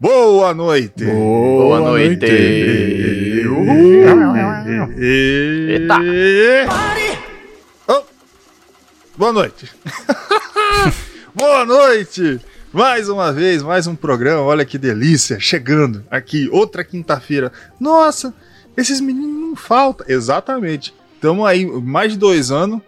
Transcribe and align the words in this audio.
Boa 0.00 0.54
noite! 0.54 1.04
Boa 1.04 1.78
noite. 1.78 2.24
Eita! 4.96 5.98
Oh. 7.86 8.02
Boa 9.14 9.30
noite! 9.30 9.70
Boa 11.36 11.66
noite! 11.66 12.40
Mais 12.72 13.10
uma 13.10 13.30
vez, 13.30 13.62
mais 13.62 13.86
um 13.86 13.94
programa, 13.94 14.40
olha 14.40 14.64
que 14.64 14.78
delícia, 14.78 15.38
chegando 15.38 16.02
aqui, 16.10 16.48
outra 16.50 16.82
quinta-feira. 16.82 17.52
Nossa, 17.78 18.32
esses 18.78 19.02
meninos 19.02 19.48
não 19.50 19.54
faltam. 19.54 20.06
Exatamente. 20.08 20.94
Estamos 21.16 21.44
aí, 21.44 21.66
mais 21.66 22.12
de 22.12 22.18
dois 22.18 22.50
anos, 22.50 22.80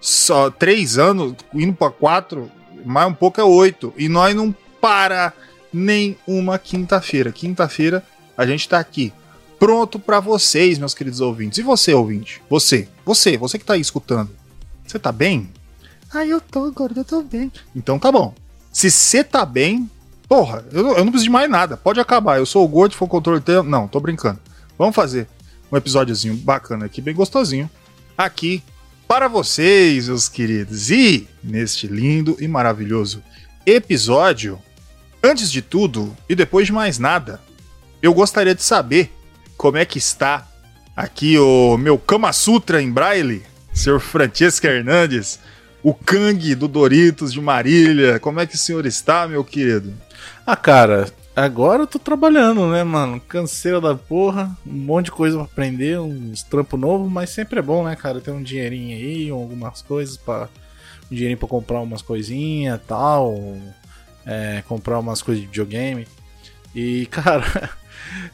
só 0.00 0.48
três 0.50 0.96
anos, 0.96 1.34
indo 1.52 1.74
para 1.74 1.92
quatro, 1.92 2.50
mais 2.86 3.06
um 3.06 3.12
pouco 3.12 3.38
é 3.38 3.44
oito. 3.44 3.92
E 3.98 4.08
nós 4.08 4.34
não 4.34 4.56
para 4.80 5.34
nem 5.74 6.16
uma 6.26 6.58
quinta-feira. 6.58 7.32
Quinta-feira 7.32 8.02
a 8.36 8.46
gente 8.46 8.68
tá 8.68 8.78
aqui, 8.78 9.12
pronto 9.58 9.98
para 9.98 10.20
vocês, 10.20 10.78
meus 10.78 10.94
queridos 10.94 11.20
ouvintes. 11.20 11.58
E 11.58 11.62
você, 11.62 11.92
ouvinte? 11.92 12.40
Você, 12.48 12.88
você, 13.04 13.36
você 13.36 13.58
que 13.58 13.64
tá 13.64 13.74
aí 13.74 13.80
escutando. 13.80 14.30
Você 14.86 14.98
tá 14.98 15.10
bem? 15.10 15.50
Ah, 16.12 16.24
eu 16.24 16.40
tô, 16.40 16.70
gordo, 16.70 17.00
eu 17.00 17.04
tô 17.04 17.22
bem. 17.22 17.50
Então 17.74 17.98
tá 17.98 18.12
bom. 18.12 18.34
Se 18.72 18.90
você 18.90 19.24
tá 19.24 19.44
bem, 19.44 19.90
porra, 20.28 20.64
eu, 20.70 20.86
eu 20.88 21.04
não 21.04 21.06
preciso 21.06 21.24
de 21.24 21.30
mais 21.30 21.50
nada. 21.50 21.76
Pode 21.76 21.98
acabar. 21.98 22.38
Eu 22.38 22.46
sou 22.46 22.64
o 22.64 22.68
gordo, 22.68 22.94
foi 22.94 23.06
o 23.06 23.10
controle 23.10 23.40
tempo. 23.40 23.68
Não, 23.68 23.88
tô 23.88 23.98
brincando. 23.98 24.38
Vamos 24.78 24.94
fazer 24.94 25.26
um 25.70 25.76
episódiozinho 25.76 26.36
bacana 26.36 26.86
aqui, 26.86 27.00
bem 27.00 27.14
gostosinho. 27.14 27.68
Aqui 28.16 28.62
para 29.08 29.28
vocês, 29.28 30.08
meus 30.08 30.28
queridos. 30.28 30.90
E 30.90 31.28
neste 31.42 31.86
lindo 31.86 32.36
e 32.40 32.46
maravilhoso 32.46 33.22
episódio, 33.66 34.58
Antes 35.26 35.50
de 35.50 35.62
tudo, 35.62 36.14
e 36.28 36.34
depois 36.34 36.66
de 36.66 36.72
mais 36.74 36.98
nada, 36.98 37.40
eu 38.02 38.12
gostaria 38.12 38.54
de 38.54 38.62
saber 38.62 39.10
como 39.56 39.78
é 39.78 39.84
que 39.86 39.96
está 39.96 40.46
aqui 40.94 41.38
o 41.38 41.78
meu 41.78 41.96
Kama 41.96 42.30
Sutra 42.30 42.82
em 42.82 42.92
braille, 42.92 43.42
senhor 43.72 44.00
Francesco 44.00 44.66
Hernandes, 44.66 45.40
o 45.82 45.94
Kang 45.94 46.54
do 46.54 46.68
Doritos 46.68 47.32
de 47.32 47.40
Marília. 47.40 48.20
Como 48.20 48.38
é 48.38 48.46
que 48.46 48.54
o 48.54 48.58
senhor 48.58 48.84
está, 48.84 49.26
meu 49.26 49.42
querido? 49.42 49.94
Ah, 50.46 50.56
cara, 50.56 51.10
agora 51.34 51.84
eu 51.84 51.86
tô 51.86 51.98
trabalhando, 51.98 52.68
né, 52.68 52.84
mano? 52.84 53.18
Canseira 53.18 53.80
da 53.80 53.94
porra, 53.94 54.54
um 54.66 54.72
monte 54.72 55.06
de 55.06 55.12
coisa 55.12 55.38
pra 55.38 55.46
aprender, 55.46 55.98
uns 56.00 56.42
trampos 56.42 56.78
novos, 56.78 57.10
mas 57.10 57.30
sempre 57.30 57.60
é 57.60 57.62
bom, 57.62 57.82
né, 57.82 57.96
cara? 57.96 58.20
Ter 58.20 58.30
um 58.30 58.42
dinheirinho 58.42 58.94
aí, 58.94 59.30
algumas 59.30 59.80
coisas 59.80 60.18
para 60.18 60.50
um 61.10 61.14
dinheirinho 61.14 61.38
pra 61.38 61.48
comprar 61.48 61.80
umas 61.80 62.02
coisinhas 62.02 62.78
tal, 62.86 63.34
é, 64.26 64.62
comprar 64.66 64.98
umas 64.98 65.22
coisas 65.22 65.42
de 65.42 65.48
videogame. 65.48 66.06
E, 66.74 67.06
cara, 67.10 67.70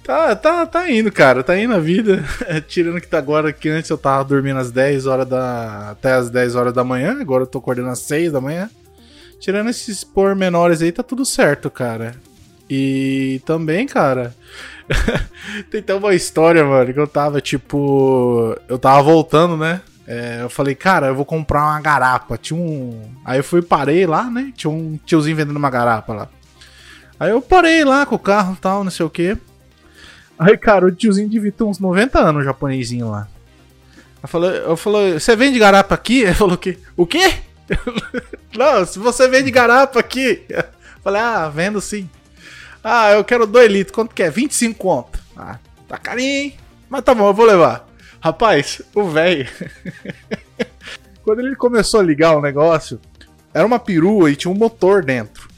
tá, 0.02 0.34
tá, 0.36 0.66
tá 0.66 0.90
indo, 0.90 1.10
cara, 1.12 1.42
tá 1.42 1.58
indo 1.58 1.74
a 1.74 1.78
vida. 1.78 2.24
Tirando 2.68 3.00
que 3.00 3.08
tá 3.08 3.18
agora 3.18 3.52
que 3.52 3.68
antes 3.68 3.90
eu 3.90 3.98
tava 3.98 4.24
dormindo 4.24 4.58
às 4.58 4.70
10 4.70 5.06
horas 5.06 5.28
da. 5.28 5.90
até 5.90 6.12
às 6.12 6.30
10 6.30 6.54
horas 6.54 6.72
da 6.72 6.84
manhã, 6.84 7.18
agora 7.20 7.44
eu 7.44 7.46
tô 7.46 7.58
acordando 7.58 7.90
às 7.90 8.00
6 8.00 8.32
da 8.32 8.40
manhã. 8.40 8.70
Tirando 9.38 9.70
esses 9.70 10.04
pormenores 10.04 10.82
aí, 10.82 10.92
tá 10.92 11.02
tudo 11.02 11.24
certo, 11.24 11.70
cara. 11.70 12.14
E 12.68 13.40
também, 13.44 13.86
cara. 13.86 14.34
tem 15.70 15.80
até 15.80 15.94
uma 15.94 16.14
história, 16.14 16.64
mano, 16.64 16.92
que 16.92 17.00
eu 17.00 17.06
tava, 17.06 17.40
tipo. 17.40 18.56
Eu 18.68 18.78
tava 18.78 19.02
voltando, 19.02 19.56
né? 19.56 19.80
É, 20.12 20.42
eu 20.42 20.50
falei, 20.50 20.74
cara, 20.74 21.06
eu 21.06 21.14
vou 21.14 21.24
comprar 21.24 21.62
uma 21.62 21.80
garapa. 21.80 22.36
Tinha 22.36 22.58
um. 22.58 23.14
Aí 23.24 23.38
eu 23.38 23.44
fui 23.44 23.62
parei 23.62 24.04
lá, 24.08 24.24
né? 24.24 24.52
Tinha 24.56 24.68
um 24.68 24.98
tiozinho 25.06 25.36
vendendo 25.36 25.56
uma 25.56 25.70
garapa 25.70 26.12
lá. 26.12 26.28
Aí 27.20 27.30
eu 27.30 27.40
parei 27.40 27.84
lá 27.84 28.04
com 28.04 28.16
o 28.16 28.18
carro 28.18 28.54
e 28.54 28.60
tal, 28.60 28.82
não 28.82 28.90
sei 28.90 29.06
o 29.06 29.10
que. 29.10 29.38
Aí, 30.36 30.58
cara, 30.58 30.86
o 30.86 30.90
tiozinho 30.90 31.28
devia 31.28 31.52
ter 31.52 31.62
uns 31.62 31.78
90 31.78 32.18
anos, 32.18 32.42
o 32.42 32.44
japonesinho 32.44 33.08
lá. 33.08 33.28
Eu 34.20 34.28
falei, 34.28 34.50
eu 34.58 34.76
falei, 34.76 35.12
você 35.12 35.36
vende 35.36 35.60
garapa 35.60 35.94
aqui? 35.94 36.22
Ele 36.22 36.34
falou 36.34 36.58
que. 36.58 36.76
O 36.96 37.06
quê? 37.06 37.32
não, 38.58 38.84
se 38.84 38.98
você 38.98 39.28
vende 39.28 39.52
garapa 39.52 40.00
aqui. 40.00 40.42
Eu 40.48 40.64
falei, 41.04 41.20
ah, 41.22 41.48
vendo 41.48 41.80
sim. 41.80 42.10
Ah, 42.82 43.12
eu 43.12 43.22
quero 43.22 43.46
2 43.46 43.70
litros. 43.70 43.94
Quanto 43.94 44.12
que 44.12 44.24
é? 44.24 44.30
25 44.30 44.76
conto. 44.76 45.20
Ah, 45.36 45.56
tá 45.86 45.96
carinho, 45.96 46.28
hein? 46.28 46.56
Mas 46.88 47.04
tá 47.04 47.14
bom, 47.14 47.28
eu 47.28 47.34
vou 47.34 47.46
levar. 47.46 47.89
Rapaz, 48.20 48.82
o 48.94 49.04
velho. 49.04 49.48
quando 51.24 51.40
ele 51.40 51.56
começou 51.56 52.00
a 52.00 52.02
ligar 52.02 52.36
o 52.36 52.42
negócio, 52.42 53.00
era 53.52 53.66
uma 53.66 53.78
perua 53.78 54.30
e 54.30 54.36
tinha 54.36 54.52
um 54.52 54.56
motor 54.56 55.04
dentro. 55.04 55.48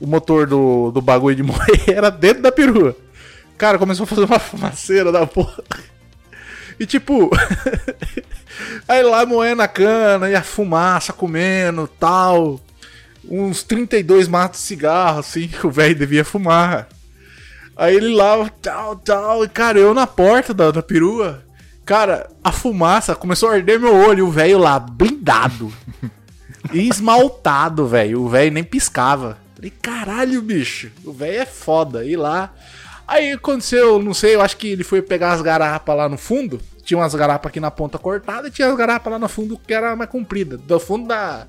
O 0.00 0.06
motor 0.06 0.46
do, 0.46 0.90
do 0.90 1.00
bagulho 1.00 1.36
de 1.36 1.42
moer 1.44 1.84
era 1.88 2.10
dentro 2.10 2.42
da 2.42 2.52
perua. 2.52 2.96
Cara, 3.56 3.78
começou 3.78 4.04
a 4.04 4.06
fazer 4.06 4.24
uma 4.24 4.38
fumaceira 4.38 5.12
da 5.12 5.26
porra. 5.26 5.62
E 6.78 6.86
tipo. 6.86 7.30
aí 8.88 9.02
lá 9.02 9.26
moendo 9.26 9.62
a 9.62 9.68
cana 9.68 10.30
e 10.30 10.34
a 10.34 10.42
fumaça 10.42 11.12
comendo 11.12 11.86
tal. 11.86 12.60
Uns 13.22 13.62
32 13.62 14.26
matos 14.28 14.60
de 14.60 14.66
cigarro, 14.66 15.20
assim, 15.20 15.46
que 15.46 15.66
o 15.66 15.70
velho 15.70 15.94
devia 15.94 16.24
fumar. 16.24 16.88
Aí 17.76 17.96
ele 17.96 18.14
lá, 18.14 18.50
tal, 18.62 18.96
tal. 18.96 19.44
E 19.44 19.48
cara, 19.48 19.78
eu 19.78 19.92
na 19.92 20.06
porta 20.06 20.54
da, 20.54 20.70
da 20.70 20.82
perua. 20.82 21.42
Cara, 21.90 22.30
a 22.44 22.52
fumaça 22.52 23.16
começou 23.16 23.48
a 23.48 23.54
arder 23.54 23.80
meu 23.80 23.92
olho. 23.92 24.28
O 24.28 24.30
velho 24.30 24.58
lá, 24.58 24.78
blindado. 24.78 25.72
e 26.72 26.88
esmaltado, 26.88 27.84
velho. 27.84 28.22
O 28.22 28.28
velho 28.28 28.52
nem 28.52 28.62
piscava. 28.62 29.36
Falei, 29.56 29.72
caralho, 29.82 30.40
bicho. 30.40 30.92
O 31.04 31.12
velho 31.12 31.40
é 31.40 31.44
foda. 31.44 32.04
E 32.04 32.14
lá. 32.14 32.54
Aí 33.08 33.32
aconteceu, 33.32 34.00
não 34.00 34.14
sei, 34.14 34.36
eu 34.36 34.40
acho 34.40 34.56
que 34.56 34.68
ele 34.68 34.84
foi 34.84 35.02
pegar 35.02 35.32
as 35.32 35.42
garapas 35.42 35.96
lá 35.96 36.08
no 36.08 36.16
fundo. 36.16 36.60
Tinha 36.84 36.96
umas 36.96 37.12
garapas 37.12 37.50
aqui 37.50 37.58
na 37.58 37.72
ponta 37.72 37.98
cortada 37.98 38.46
e 38.46 38.52
tinha 38.52 38.68
as 38.68 38.76
garapas 38.76 39.12
lá 39.12 39.18
no 39.18 39.28
fundo 39.28 39.58
que 39.58 39.74
era 39.74 39.96
mais 39.96 40.08
comprida. 40.08 40.56
Do 40.56 40.78
fundo 40.78 41.08
da. 41.08 41.48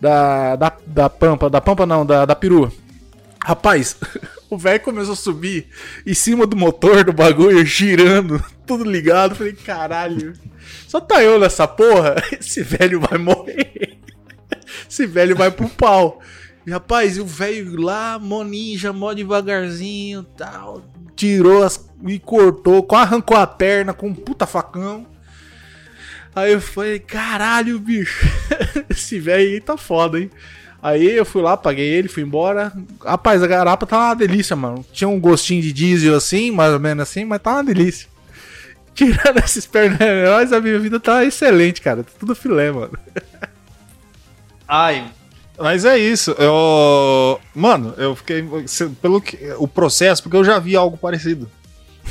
Da, 0.00 0.56
da, 0.56 0.72
da 0.86 1.10
pampa, 1.10 1.50
da 1.50 1.60
pampa 1.60 1.84
não, 1.84 2.06
da, 2.06 2.24
da 2.24 2.34
perua. 2.34 2.72
Rapaz, 3.44 3.94
o 4.48 4.56
velho 4.56 4.80
começou 4.80 5.12
a 5.12 5.16
subir 5.16 5.66
em 6.06 6.14
cima 6.14 6.46
do 6.46 6.56
motor 6.56 7.04
do 7.04 7.12
bagulho, 7.12 7.64
girando, 7.64 8.42
tudo 8.66 8.84
ligado. 8.84 9.34
Falei, 9.34 9.52
caralho, 9.52 10.34
só 10.86 11.00
tá 11.00 11.22
eu 11.22 11.38
nessa 11.38 11.66
porra? 11.66 12.16
Esse 12.38 12.62
velho 12.62 13.00
vai 13.00 13.18
morrer. 13.18 13.98
Esse 14.88 15.06
velho 15.06 15.34
vai 15.36 15.50
pro 15.50 15.68
pau. 15.68 16.20
E, 16.66 16.70
rapaz, 16.70 17.16
e 17.16 17.20
o 17.20 17.26
velho 17.26 17.80
lá, 17.80 18.18
mó 18.18 18.42
ninja, 18.42 18.92
mó 18.92 19.12
devagarzinho 19.12 20.24
tal. 20.36 20.84
Tirou 21.14 21.62
as, 21.62 21.88
e 22.06 22.18
cortou, 22.18 22.86
arrancou 22.92 23.36
a 23.36 23.46
perna 23.46 23.92
com 23.92 24.08
um 24.08 24.14
puta 24.14 24.46
facão. 24.46 25.06
Aí 26.34 26.52
eu 26.52 26.60
falei, 26.60 26.98
caralho, 26.98 27.78
bicho. 27.78 28.26
Esse 28.90 29.18
velho 29.18 29.54
aí 29.54 29.60
tá 29.60 29.76
foda, 29.76 30.20
hein? 30.20 30.30
Aí 30.82 31.16
eu 31.16 31.24
fui 31.24 31.42
lá, 31.42 31.56
paguei 31.56 31.86
ele, 31.86 32.08
fui 32.08 32.22
embora. 32.22 32.72
Rapaz, 33.04 33.42
a 33.42 33.46
garapa 33.46 33.86
tá 33.86 33.98
uma 33.98 34.14
delícia, 34.14 34.54
mano. 34.54 34.84
Tinha 34.92 35.08
um 35.08 35.18
gostinho 35.18 35.62
de 35.62 35.72
diesel 35.72 36.14
assim, 36.14 36.50
mais 36.50 36.72
ou 36.72 36.80
menos 36.80 37.02
assim, 37.02 37.24
mas 37.24 37.40
tá 37.40 37.54
uma 37.54 37.64
delícia. 37.64 38.08
Tirando 38.94 39.38
esses 39.38 39.66
pernas, 39.66 40.52
a 40.52 40.60
minha 40.60 40.78
vida 40.78 41.00
tá 41.00 41.24
excelente, 41.24 41.80
cara. 41.80 42.02
Tá 42.02 42.10
tudo 42.18 42.34
filé, 42.34 42.70
mano. 42.70 42.92
Ai, 44.68 45.06
mas 45.58 45.84
é 45.84 45.98
isso. 45.98 46.32
Eu, 46.38 47.40
mano, 47.54 47.94
eu 47.96 48.14
fiquei 48.14 48.44
pelo 49.00 49.20
que 49.20 49.38
o 49.58 49.66
processo, 49.66 50.22
porque 50.22 50.36
eu 50.36 50.44
já 50.44 50.58
vi 50.58 50.76
algo 50.76 50.96
parecido. 50.96 51.50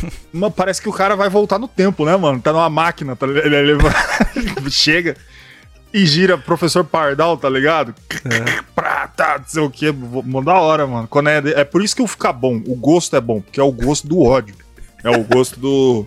Mas 0.34 0.54
parece 0.54 0.81
que 0.81 0.89
o 0.89 0.94
cara 0.94 1.16
vai 1.16 1.30
voltar 1.30 1.57
no 1.57 1.68
tempo, 1.68 2.06
né, 2.06 2.16
mano? 2.18 2.42
Tá 2.42 2.51
numa 2.51 2.69
máquina, 2.69 3.16
tá, 3.16 3.25
ele, 3.28 3.56
ele 3.56 3.78
chega 4.69 5.16
e 5.95 6.06
gira 6.06 6.38
professor 6.38 6.83
Pardal, 6.83 7.38
tá 7.38 7.50
ligado? 7.50 7.95
É. 8.25 8.62
Prata, 8.75 9.13
tá, 9.15 9.39
não 9.39 9.47
sei 9.47 9.63
o 9.63 9.69
que, 9.69 9.94
da 10.44 10.59
hora, 10.59 10.86
mano. 10.86 11.07
Quando 11.07 11.30
é, 11.30 11.38
é 11.38 11.63
por 11.63 11.81
isso 11.81 11.95
que 11.95 12.01
o 12.01 12.07
fica 12.07 12.33
bom, 12.33 12.62
o 12.68 12.75
gosto 12.75 13.15
é 13.15 13.21
bom, 13.21 13.39
porque 13.39 13.62
é 13.62 13.63
o 13.63 13.71
gosto 13.71 14.06
do 14.06 14.21
ódio. 14.21 14.53
É 15.01 15.09
o 15.09 15.24
gosto 15.24 15.57
do 15.57 16.06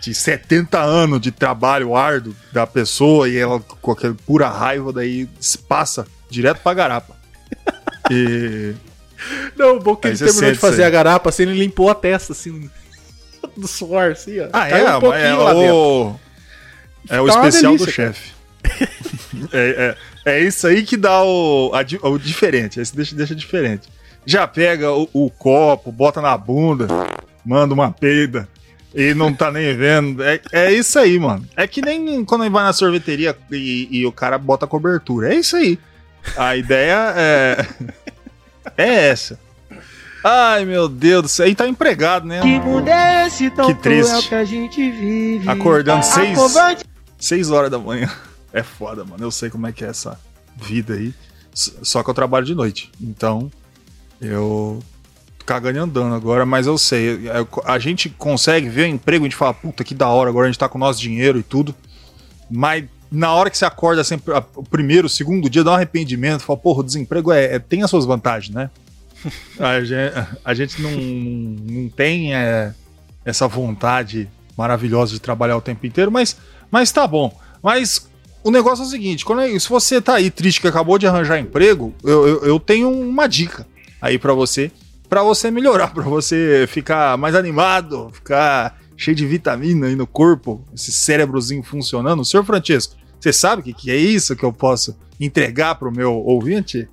de 0.00 0.14
70 0.14 0.80
anos 0.80 1.20
de 1.20 1.30
trabalho 1.30 1.94
árduo 1.94 2.34
da 2.50 2.66
pessoa 2.66 3.28
e 3.28 3.36
ela 3.36 3.60
com 3.60 3.90
aquela 3.90 4.14
pura 4.26 4.48
raiva 4.48 4.92
daí 4.92 5.28
passa 5.68 6.06
direto 6.30 6.60
pra 6.62 6.72
garapa. 6.72 7.14
E 8.10 8.74
Não, 9.54 9.76
o 9.76 9.80
bom 9.80 9.96
que 9.96 10.08
Aí 10.08 10.14
ele 10.14 10.24
terminou 10.24 10.52
de 10.52 10.58
fazer 10.58 10.84
a 10.84 10.90
garapa, 10.90 11.28
assim, 11.28 11.42
ele 11.42 11.58
limpou 11.58 11.90
a 11.90 11.94
testa, 11.94 12.32
assim, 12.32 12.70
do 13.54 13.68
suor, 13.68 14.12
assim, 14.12 14.40
ó. 14.40 14.48
Ah, 14.50 14.68
Caiu 14.68 14.86
é? 14.86 14.96
um 14.96 15.00
pouquinho 15.00 15.24
é 15.24 15.34
lá 15.34 15.52
dentro. 15.54 15.74
o, 15.74 16.20
é 17.08 17.20
o 17.20 17.26
Tá 17.26 17.34
uma 17.34 17.48
especial 17.48 17.72
do 17.72 17.78
delícia, 17.78 18.06
chefe. 18.06 18.33
é, 19.52 19.96
é, 20.24 20.32
é 20.36 20.40
isso 20.40 20.66
aí 20.66 20.82
que 20.82 20.96
dá 20.96 21.22
o, 21.22 21.72
a 21.74 22.08
o 22.08 22.18
diferente. 22.18 22.80
Esse 22.80 22.94
deixa, 22.94 23.14
deixa 23.14 23.34
diferente. 23.34 23.88
Já 24.26 24.46
pega 24.46 24.90
o, 24.92 25.08
o 25.12 25.30
copo, 25.30 25.92
bota 25.92 26.20
na 26.20 26.36
bunda, 26.36 26.86
manda 27.44 27.74
uma 27.74 27.92
peida 27.92 28.48
e 28.94 29.12
não 29.12 29.34
tá 29.34 29.50
nem 29.50 29.76
vendo. 29.76 30.22
É, 30.22 30.40
é 30.52 30.72
isso 30.72 30.98
aí, 30.98 31.18
mano. 31.18 31.46
É 31.56 31.66
que 31.66 31.82
nem 31.82 32.24
quando 32.24 32.48
vai 32.50 32.64
na 32.64 32.72
sorveteria 32.72 33.36
e, 33.50 33.88
e 33.90 34.06
o 34.06 34.12
cara 34.12 34.38
bota 34.38 34.66
cobertura. 34.66 35.34
É 35.34 35.36
isso 35.36 35.56
aí. 35.56 35.78
A 36.36 36.56
ideia 36.56 37.12
é. 37.16 37.66
É 38.78 39.08
essa. 39.08 39.38
Ai, 40.24 40.64
meu 40.64 40.88
Deus 40.88 41.22
do 41.22 41.28
céu. 41.28 41.46
E 41.46 41.54
tá 41.54 41.68
empregado, 41.68 42.26
né? 42.26 42.40
Que 42.40 42.58
mundo 42.58 42.88
é 42.88 43.26
esse 43.26 43.50
tão 43.50 43.66
Que 43.66 43.74
triste. 43.74 44.08
cruel 44.08 44.22
que 44.22 44.34
a 44.34 44.44
gente 44.44 44.90
vive? 44.90 45.50
Acordando 45.50 46.02
seis, 46.02 46.38
seis 47.18 47.50
horas 47.50 47.70
da 47.70 47.78
manhã. 47.78 48.10
É 48.54 48.62
foda, 48.62 49.04
mano. 49.04 49.22
Eu 49.22 49.32
sei 49.32 49.50
como 49.50 49.66
é 49.66 49.72
que 49.72 49.84
é 49.84 49.88
essa 49.88 50.18
vida 50.56 50.94
aí. 50.94 51.12
Só 51.52 52.02
que 52.02 52.08
eu 52.08 52.14
trabalho 52.14 52.46
de 52.46 52.54
noite. 52.54 52.90
Então, 53.00 53.50
eu 54.20 54.80
cagando 55.44 55.76
e 55.76 55.80
andando 55.80 56.14
agora, 56.14 56.46
mas 56.46 56.68
eu 56.68 56.78
sei. 56.78 57.22
A 57.64 57.78
gente 57.80 58.08
consegue 58.08 58.68
ver 58.68 58.84
o 58.84 58.86
emprego, 58.86 59.24
a 59.24 59.28
gente 59.28 59.36
fala, 59.36 59.52
puta, 59.52 59.82
que 59.82 59.94
da 59.94 60.08
hora, 60.08 60.30
agora 60.30 60.46
a 60.46 60.50
gente 60.50 60.58
tá 60.58 60.68
com 60.68 60.78
o 60.78 60.80
nosso 60.80 61.00
dinheiro 61.00 61.38
e 61.38 61.42
tudo. 61.42 61.74
Mas 62.48 62.84
na 63.10 63.32
hora 63.34 63.50
que 63.50 63.58
você 63.58 63.64
acorda, 63.64 64.04
sempre, 64.04 64.32
o 64.54 64.62
primeiro, 64.62 65.08
o 65.08 65.10
segundo 65.10 65.50
dia, 65.50 65.64
dá 65.64 65.72
um 65.72 65.74
arrependimento. 65.74 66.42
Fala, 66.42 66.58
porra, 66.58 66.80
o 66.80 66.84
desemprego 66.84 67.32
é, 67.32 67.56
é- 67.56 67.58
tem 67.58 67.82
as 67.82 67.90
suas 67.90 68.04
vantagens, 68.04 68.54
né? 68.54 68.70
a 69.58 69.82
gente, 69.82 70.28
a 70.44 70.54
gente 70.54 70.80
não, 70.80 70.90
não 70.92 71.88
tem 71.88 72.34
é, 72.34 72.72
essa 73.24 73.48
vontade 73.48 74.28
maravilhosa 74.56 75.12
de 75.12 75.20
trabalhar 75.20 75.56
o 75.56 75.60
tempo 75.60 75.84
inteiro, 75.86 76.10
mas, 76.12 76.36
mas 76.70 76.92
tá 76.92 77.04
bom. 77.06 77.36
Mas 77.60 78.06
o 78.44 78.50
negócio 78.50 78.84
é 78.84 78.86
o 78.86 78.90
seguinte: 78.90 79.24
quando, 79.24 79.58
se 79.58 79.68
você 79.68 80.00
tá 80.00 80.14
aí 80.14 80.30
triste 80.30 80.60
que 80.60 80.68
acabou 80.68 80.98
de 80.98 81.06
arranjar 81.06 81.40
emprego, 81.40 81.92
eu, 82.04 82.28
eu, 82.28 82.44
eu 82.44 82.60
tenho 82.60 82.90
uma 82.90 83.26
dica 83.26 83.66
aí 84.00 84.18
pra 84.18 84.32
você, 84.32 84.70
Pra 85.08 85.22
você 85.22 85.50
melhorar, 85.50 85.92
pra 85.94 86.02
você 86.02 86.66
ficar 86.68 87.16
mais 87.16 87.34
animado, 87.34 88.10
ficar 88.12 88.78
cheio 88.96 89.16
de 89.16 89.26
vitamina 89.26 89.86
aí 89.86 89.96
no 89.96 90.06
corpo, 90.06 90.64
esse 90.74 90.92
cérebrozinho 90.92 91.62
funcionando. 91.62 92.24
Senhor 92.24 92.44
Francesco, 92.44 92.96
você 93.18 93.32
sabe 93.32 93.60
o 93.60 93.64
que, 93.64 93.72
que 93.72 93.90
é 93.90 93.96
isso 93.96 94.36
que 94.36 94.44
eu 94.44 94.52
posso 94.52 94.96
entregar 95.20 95.76
pro 95.76 95.92
meu 95.92 96.14
ouvinte? 96.14 96.88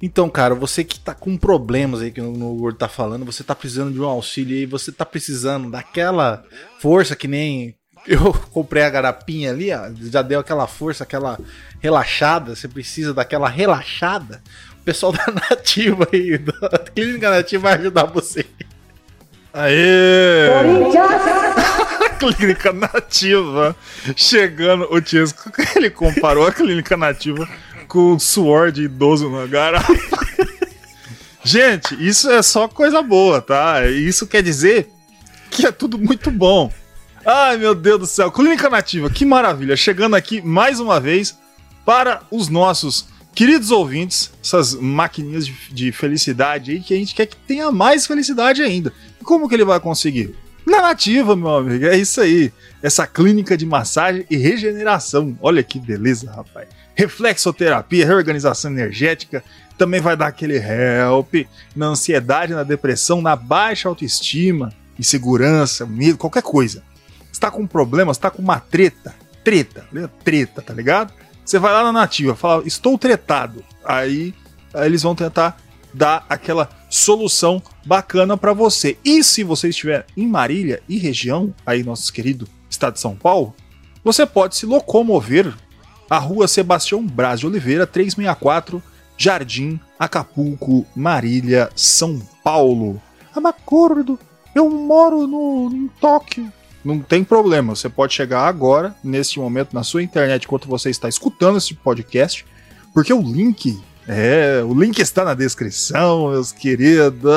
Então, 0.00 0.30
cara, 0.30 0.54
você 0.54 0.84
que 0.84 1.00
tá 1.00 1.12
com 1.12 1.36
problemas 1.36 2.00
aí 2.00 2.10
que 2.12 2.20
o 2.20 2.32
Gordo 2.32 2.78
tá 2.78 2.88
falando, 2.88 3.24
você 3.24 3.42
tá 3.42 3.54
precisando 3.54 3.92
de 3.92 4.00
um 4.00 4.04
auxílio 4.04 4.56
aí, 4.56 4.64
você 4.64 4.92
tá 4.92 5.04
precisando 5.04 5.70
daquela 5.70 6.44
força 6.78 7.16
que 7.16 7.26
nem 7.26 7.74
eu 8.08 8.32
comprei 8.50 8.82
a 8.82 8.90
garapinha 8.90 9.50
ali, 9.50 9.72
ó, 9.72 9.90
já 10.10 10.22
deu 10.22 10.40
aquela 10.40 10.66
força, 10.66 11.04
aquela 11.04 11.38
relaxada, 11.80 12.56
você 12.56 12.66
precisa 12.66 13.12
daquela 13.12 13.48
relaxada. 13.48 14.42
O 14.80 14.84
pessoal 14.84 15.12
da 15.12 15.26
Nativa 15.26 16.08
aí, 16.12 16.38
da 16.38 16.78
Clínica 16.94 17.30
Nativa 17.30 17.62
vai 17.62 17.74
ajudar 17.74 18.04
você. 18.04 18.46
Aê! 19.52 20.48
clínica 22.18 22.72
nativa. 22.72 23.76
Chegando, 24.16 24.88
o 24.90 25.00
Tiesco, 25.00 25.52
ele 25.76 25.88
comparou 25.88 26.46
a 26.46 26.52
clínica 26.52 26.96
nativa 26.96 27.48
com 27.86 28.14
o 28.14 28.18
suor 28.20 28.72
de 28.72 28.82
idoso 28.82 29.30
na 29.30 29.46
garrafa. 29.46 29.94
Gente, 31.44 31.94
isso 32.04 32.28
é 32.30 32.42
só 32.42 32.68
coisa 32.68 33.00
boa, 33.02 33.40
tá? 33.40 33.86
Isso 33.86 34.26
quer 34.26 34.42
dizer 34.42 34.90
que 35.50 35.66
é 35.66 35.72
tudo 35.72 35.96
muito 35.96 36.30
bom. 36.30 36.72
Ai, 37.30 37.58
meu 37.58 37.74
Deus 37.74 38.00
do 38.00 38.06
céu. 38.06 38.32
Clínica 38.32 38.70
Nativa, 38.70 39.10
que 39.10 39.26
maravilha. 39.26 39.76
Chegando 39.76 40.16
aqui 40.16 40.40
mais 40.40 40.80
uma 40.80 40.98
vez 40.98 41.38
para 41.84 42.22
os 42.30 42.48
nossos 42.48 43.04
queridos 43.34 43.70
ouvintes, 43.70 44.32
essas 44.42 44.74
maquininhas 44.74 45.44
de, 45.44 45.54
de 45.70 45.92
felicidade 45.92 46.70
aí 46.70 46.80
que 46.80 46.94
a 46.94 46.96
gente 46.96 47.14
quer 47.14 47.26
que 47.26 47.36
tenha 47.36 47.70
mais 47.70 48.06
felicidade 48.06 48.62
ainda. 48.62 48.94
E 49.20 49.24
como 49.24 49.46
que 49.46 49.54
ele 49.54 49.66
vai 49.66 49.78
conseguir? 49.78 50.34
Na 50.66 50.80
Nativa, 50.80 51.36
meu 51.36 51.54
amigo, 51.54 51.84
é 51.84 51.98
isso 51.98 52.18
aí. 52.18 52.50
Essa 52.82 53.06
clínica 53.06 53.58
de 53.58 53.66
massagem 53.66 54.24
e 54.30 54.36
regeneração. 54.38 55.36
Olha 55.42 55.62
que 55.62 55.78
beleza, 55.78 56.30
rapaz. 56.30 56.66
Reflexoterapia, 56.94 58.06
reorganização 58.06 58.70
energética, 58.70 59.44
também 59.76 60.00
vai 60.00 60.16
dar 60.16 60.28
aquele 60.28 60.56
help 60.56 61.46
na 61.76 61.88
ansiedade, 61.88 62.54
na 62.54 62.62
depressão, 62.62 63.20
na 63.20 63.36
baixa 63.36 63.86
autoestima, 63.86 64.72
insegurança, 64.98 65.84
medo, 65.84 66.16
qualquer 66.16 66.42
coisa. 66.42 66.87
Está 67.38 67.52
com 67.52 67.64
problema, 67.68 68.10
está 68.10 68.32
com 68.32 68.42
uma 68.42 68.58
treta, 68.58 69.14
treta, 69.44 69.86
lembra? 69.92 70.10
treta, 70.24 70.60
tá 70.60 70.74
ligado? 70.74 71.14
Você 71.44 71.56
vai 71.56 71.72
lá 71.72 71.84
na 71.84 71.92
nativa, 71.92 72.34
fala, 72.34 72.66
estou 72.66 72.98
tretado. 72.98 73.64
Aí, 73.84 74.34
aí 74.74 74.86
eles 74.86 75.04
vão 75.04 75.14
tentar 75.14 75.56
dar 75.94 76.26
aquela 76.28 76.68
solução 76.90 77.62
bacana 77.86 78.36
para 78.36 78.52
você. 78.52 78.98
E 79.04 79.22
se 79.22 79.44
você 79.44 79.68
estiver 79.68 80.04
em 80.16 80.26
Marília 80.26 80.82
e 80.88 80.98
região, 80.98 81.54
aí 81.64 81.84
nosso 81.84 82.12
querido 82.12 82.48
estado 82.68 82.94
de 82.94 83.00
São 83.00 83.14
Paulo, 83.14 83.54
você 84.02 84.26
pode 84.26 84.56
se 84.56 84.66
locomover 84.66 85.54
à 86.10 86.18
rua 86.18 86.48
Sebastião 86.48 87.06
Braz 87.06 87.38
de 87.38 87.46
Oliveira, 87.46 87.86
364, 87.86 88.82
Jardim, 89.16 89.78
Acapulco, 89.96 90.84
Marília, 90.92 91.70
São 91.76 92.18
Paulo. 92.42 93.00
Abacordo, 93.32 94.18
eu 94.56 94.68
moro 94.68 95.24
no, 95.28 95.70
em 95.72 95.86
Tóquio. 96.00 96.52
Não 96.88 97.00
tem 97.00 97.22
problema, 97.22 97.76
você 97.76 97.86
pode 97.86 98.14
chegar 98.14 98.48
agora, 98.48 98.96
neste 99.04 99.38
momento, 99.38 99.74
na 99.74 99.82
sua 99.82 100.02
internet, 100.02 100.44
enquanto 100.44 100.66
você 100.66 100.88
está 100.88 101.06
escutando 101.06 101.58
esse 101.58 101.74
podcast, 101.74 102.46
porque 102.94 103.12
o 103.12 103.20
link, 103.20 103.78
é, 104.06 104.62
o 104.66 104.72
link 104.72 104.98
está 104.98 105.22
na 105.22 105.34
descrição, 105.34 106.30
meus 106.30 106.50
queridos. 106.50 107.30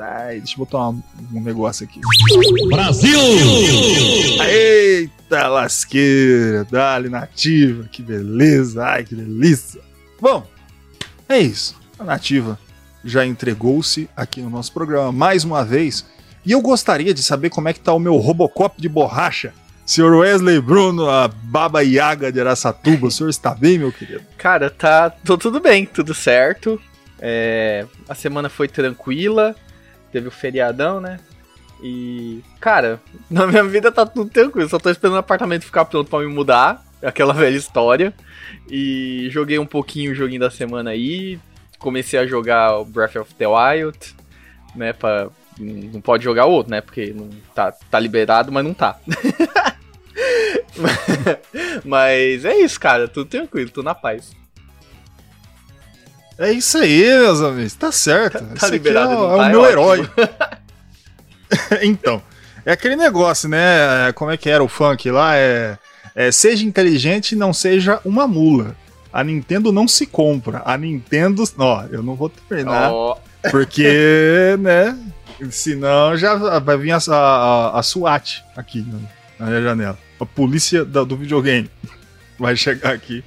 Ai, 0.00 0.38
deixa 0.38 0.54
eu 0.54 0.58
botar 0.58 0.90
um, 0.90 1.02
um 1.34 1.40
negócio 1.40 1.84
aqui. 1.84 2.00
Brasil! 2.68 3.18
Eita 4.48 5.48
lasqueira, 5.48 6.64
dali 6.70 7.08
nativa, 7.08 7.88
que 7.90 8.02
beleza, 8.02 8.84
ai 8.84 9.02
que 9.02 9.16
delícia. 9.16 9.80
Bom, 10.20 10.46
é 11.28 11.40
isso. 11.40 11.74
A 11.98 12.04
nativa 12.04 12.56
já 13.04 13.26
entregou-se 13.26 14.08
aqui 14.16 14.40
no 14.40 14.48
nosso 14.48 14.72
programa 14.72 15.10
mais 15.10 15.42
uma 15.42 15.64
vez. 15.64 16.06
E 16.46 16.52
eu 16.52 16.60
gostaria 16.62 17.12
de 17.12 17.24
saber 17.24 17.50
como 17.50 17.68
é 17.68 17.72
que 17.72 17.80
tá 17.80 17.92
o 17.92 17.98
meu 17.98 18.16
Robocop 18.16 18.80
de 18.80 18.88
borracha. 18.88 19.52
Senhor 19.84 20.16
Wesley 20.16 20.60
Bruno, 20.60 21.10
a 21.10 21.26
Baba 21.26 21.82
Yaga 21.82 22.30
de 22.30 22.40
Araçatuba, 22.40 23.08
o 23.08 23.10
senhor 23.10 23.28
está 23.28 23.52
bem, 23.52 23.78
meu 23.78 23.90
querido? 23.90 24.22
Cara, 24.38 24.70
tá 24.70 25.10
tô 25.10 25.36
tudo 25.36 25.58
bem, 25.60 25.84
tudo 25.84 26.14
certo. 26.14 26.80
É, 27.20 27.84
a 28.08 28.14
semana 28.14 28.48
foi 28.48 28.68
tranquila, 28.68 29.56
teve 30.12 30.28
o 30.28 30.30
feriadão, 30.30 31.00
né? 31.00 31.18
E, 31.82 32.42
cara, 32.60 33.00
na 33.28 33.46
minha 33.46 33.64
vida 33.64 33.90
tá 33.90 34.06
tudo 34.06 34.30
tranquilo, 34.30 34.68
só 34.68 34.78
tô 34.78 34.88
esperando 34.88 35.16
o 35.16 35.18
apartamento 35.18 35.64
ficar 35.64 35.84
pronto 35.84 36.08
pra 36.08 36.20
me 36.20 36.26
mudar, 36.26 36.84
aquela 37.02 37.32
velha 37.32 37.56
história. 37.56 38.14
E 38.70 39.28
joguei 39.30 39.58
um 39.58 39.66
pouquinho 39.66 40.12
o 40.12 40.14
joguinho 40.14 40.40
da 40.40 40.50
semana 40.50 40.90
aí, 40.90 41.40
comecei 41.78 42.18
a 42.20 42.26
jogar 42.26 42.78
o 42.78 42.84
Breath 42.84 43.16
of 43.16 43.34
the 43.34 43.46
Wild, 43.46 43.98
né, 44.76 44.92
pra... 44.92 45.28
Não 45.58 46.00
pode 46.00 46.24
jogar 46.24 46.46
outro, 46.46 46.70
né? 46.70 46.80
Porque 46.80 47.12
não 47.16 47.28
tá, 47.54 47.72
tá 47.90 47.98
liberado, 47.98 48.52
mas 48.52 48.64
não 48.64 48.74
tá. 48.74 48.98
mas 51.84 52.44
é 52.44 52.56
isso, 52.58 52.78
cara. 52.78 53.08
Tudo 53.08 53.28
tranquilo, 53.28 53.70
tô 53.70 53.82
na 53.82 53.94
paz. 53.94 54.32
É 56.38 56.52
isso 56.52 56.78
aí, 56.78 57.02
meus 57.02 57.40
amigos. 57.40 57.74
Tá 57.74 57.90
certo. 57.90 58.44
Tá 58.58 58.66
aqui 58.66 58.76
liberado, 58.76 59.12
é, 59.12 59.14
é 59.14 59.16
tá? 59.16 59.36
o 59.36 59.42
É 59.42 59.48
meu 59.48 59.60
ótimo. 59.62 59.66
herói. 59.66 60.10
então, 61.82 62.22
é 62.64 62.72
aquele 62.72 62.96
negócio, 62.96 63.48
né? 63.48 64.12
Como 64.14 64.30
é 64.30 64.36
que 64.36 64.50
era 64.50 64.62
o 64.62 64.68
funk 64.68 65.10
lá? 65.10 65.36
É, 65.36 65.78
é, 66.14 66.30
seja 66.30 66.64
inteligente, 66.66 67.34
não 67.34 67.52
seja 67.54 68.00
uma 68.04 68.26
mula. 68.26 68.76
A 69.12 69.24
Nintendo 69.24 69.72
não 69.72 69.88
se 69.88 70.06
compra. 70.06 70.60
A 70.64 70.76
Nintendo. 70.76 71.42
Ó, 71.58 71.84
eu 71.90 72.02
não 72.02 72.14
vou 72.14 72.28
terminar. 72.28 72.92
Ó, 72.92 73.16
Porque, 73.50 74.56
né? 74.58 74.94
Senão 75.50 76.16
já 76.16 76.58
vai 76.58 76.76
vir 76.78 76.92
a, 76.92 76.98
a, 77.08 77.78
a 77.78 77.82
SWAT 77.82 78.42
aqui 78.56 78.86
na 79.38 79.46
minha 79.46 79.62
janela. 79.62 79.98
A 80.18 80.24
polícia 80.26 80.84
da- 80.84 81.04
do 81.04 81.16
videogame 81.16 81.70
vai 82.38 82.56
chegar 82.56 82.92
aqui 82.94 83.22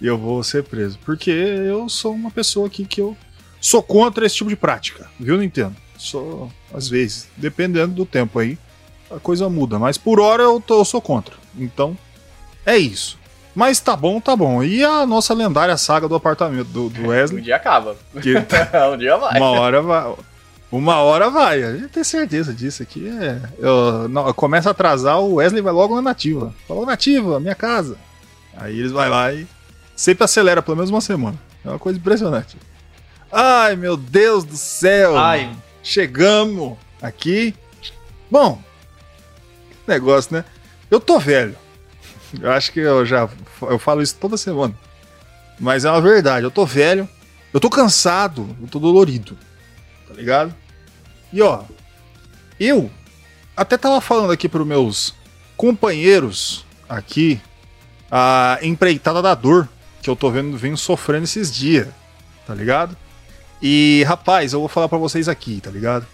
e 0.00 0.06
eu 0.06 0.18
vou 0.18 0.42
ser 0.42 0.64
preso. 0.64 0.98
Porque 1.04 1.30
eu 1.30 1.88
sou 1.88 2.12
uma 2.14 2.30
pessoa 2.30 2.66
aqui 2.66 2.84
que 2.84 3.00
eu 3.00 3.16
sou 3.60 3.82
contra 3.82 4.26
esse 4.26 4.36
tipo 4.36 4.50
de 4.50 4.56
prática, 4.56 5.08
viu, 5.20 5.36
Nintendo? 5.38 5.76
Sou, 5.96 6.50
às 6.74 6.88
vezes, 6.88 7.28
dependendo 7.36 7.94
do 7.94 8.04
tempo 8.04 8.40
aí, 8.40 8.58
a 9.08 9.20
coisa 9.20 9.48
muda. 9.48 9.78
Mas 9.78 9.96
por 9.96 10.18
hora 10.18 10.42
eu, 10.42 10.60
tô- 10.60 10.80
eu 10.80 10.84
sou 10.84 11.00
contra. 11.00 11.34
Então, 11.56 11.96
é 12.66 12.76
isso. 12.76 13.16
Mas 13.54 13.78
tá 13.78 13.94
bom, 13.94 14.18
tá 14.20 14.34
bom. 14.34 14.64
E 14.64 14.82
a 14.82 15.06
nossa 15.06 15.32
lendária 15.34 15.76
saga 15.76 16.08
do 16.08 16.14
apartamento 16.16 16.68
do, 16.68 16.88
do 16.88 17.02
Um 17.02 17.06
Wesley, 17.08 17.42
dia 17.42 17.54
acaba. 17.54 17.96
que 18.20 18.34
um 18.92 18.96
dia 18.96 19.16
vai. 19.16 19.36
uma 19.38 19.50
hora 19.50 19.80
vai. 19.82 20.12
Uma 20.72 21.02
hora 21.02 21.28
vai, 21.28 21.62
a 21.62 21.76
gente 21.76 21.88
tem 21.88 22.02
certeza 22.02 22.54
disso 22.54 22.82
aqui. 22.82 23.06
É, 23.06 23.38
eu, 23.58 24.08
não, 24.08 24.32
começa 24.32 24.70
a 24.70 24.72
atrasar, 24.72 25.20
o 25.20 25.34
Wesley 25.34 25.60
vai 25.60 25.70
logo 25.70 25.94
na 25.94 26.00
nativa. 26.00 26.54
Falou, 26.66 26.86
nativa, 26.86 27.38
minha 27.38 27.54
casa. 27.54 27.98
Aí 28.56 28.78
eles 28.78 28.90
vai 28.90 29.06
lá 29.10 29.30
e 29.34 29.46
sempre 29.94 30.24
acelera 30.24 30.62
pelo 30.62 30.78
menos 30.78 30.88
uma 30.88 31.02
semana. 31.02 31.38
É 31.62 31.68
uma 31.68 31.78
coisa 31.78 31.98
impressionante. 31.98 32.56
Ai, 33.30 33.76
meu 33.76 33.98
Deus 33.98 34.44
do 34.44 34.56
céu! 34.56 35.18
Ai. 35.18 35.54
Chegamos 35.82 36.78
aqui. 37.02 37.54
Bom, 38.30 38.58
negócio, 39.86 40.34
né? 40.34 40.42
Eu 40.90 40.98
tô 40.98 41.18
velho. 41.18 41.54
Eu 42.40 42.50
acho 42.50 42.72
que 42.72 42.80
eu 42.80 43.04
já 43.04 43.28
eu 43.60 43.78
falo 43.78 44.00
isso 44.00 44.16
toda 44.18 44.38
semana. 44.38 44.74
Mas 45.60 45.84
é 45.84 45.90
uma 45.90 46.00
verdade, 46.00 46.46
eu 46.46 46.50
tô 46.50 46.64
velho, 46.64 47.06
eu 47.52 47.60
tô 47.60 47.68
cansado, 47.68 48.56
eu 48.58 48.68
tô 48.68 48.78
dolorido. 48.78 49.36
Tá 50.08 50.14
ligado? 50.14 50.61
E 51.32 51.40
ó, 51.42 51.62
eu 52.60 52.90
até 53.56 53.76
tava 53.76 54.00
falando 54.00 54.32
aqui 54.32 54.48
pros 54.48 54.66
meus 54.66 55.14
companheiros 55.56 56.64
aqui 56.88 57.40
a 58.10 58.58
empreitada 58.62 59.22
da 59.22 59.34
dor 59.34 59.68
que 60.02 60.10
eu 60.10 60.16
tô 60.16 60.30
vendo, 60.30 60.56
venho 60.56 60.76
sofrendo 60.76 61.24
esses 61.24 61.52
dias, 61.54 61.88
tá 62.46 62.54
ligado? 62.54 62.96
E 63.62 64.04
rapaz, 64.06 64.52
eu 64.52 64.60
vou 64.60 64.68
falar 64.68 64.88
pra 64.88 64.98
vocês 64.98 65.28
aqui, 65.28 65.60
tá 65.60 65.70
ligado? 65.70 66.06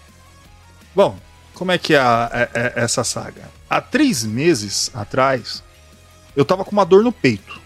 Bom, 0.95 1.17
como 1.55 1.71
é 1.71 1.77
que 1.77 1.93
é, 1.95 1.99
a- 1.99 2.29
é- 2.31 2.49
é 2.77 2.83
essa 2.83 3.03
saga? 3.03 3.49
Há 3.69 3.81
três 3.81 4.23
meses 4.23 4.91
atrás, 4.93 5.63
eu 6.35 6.45
tava 6.45 6.63
com 6.63 6.71
uma 6.71 6.85
dor 6.85 7.03
no 7.03 7.11
peito. 7.11 7.59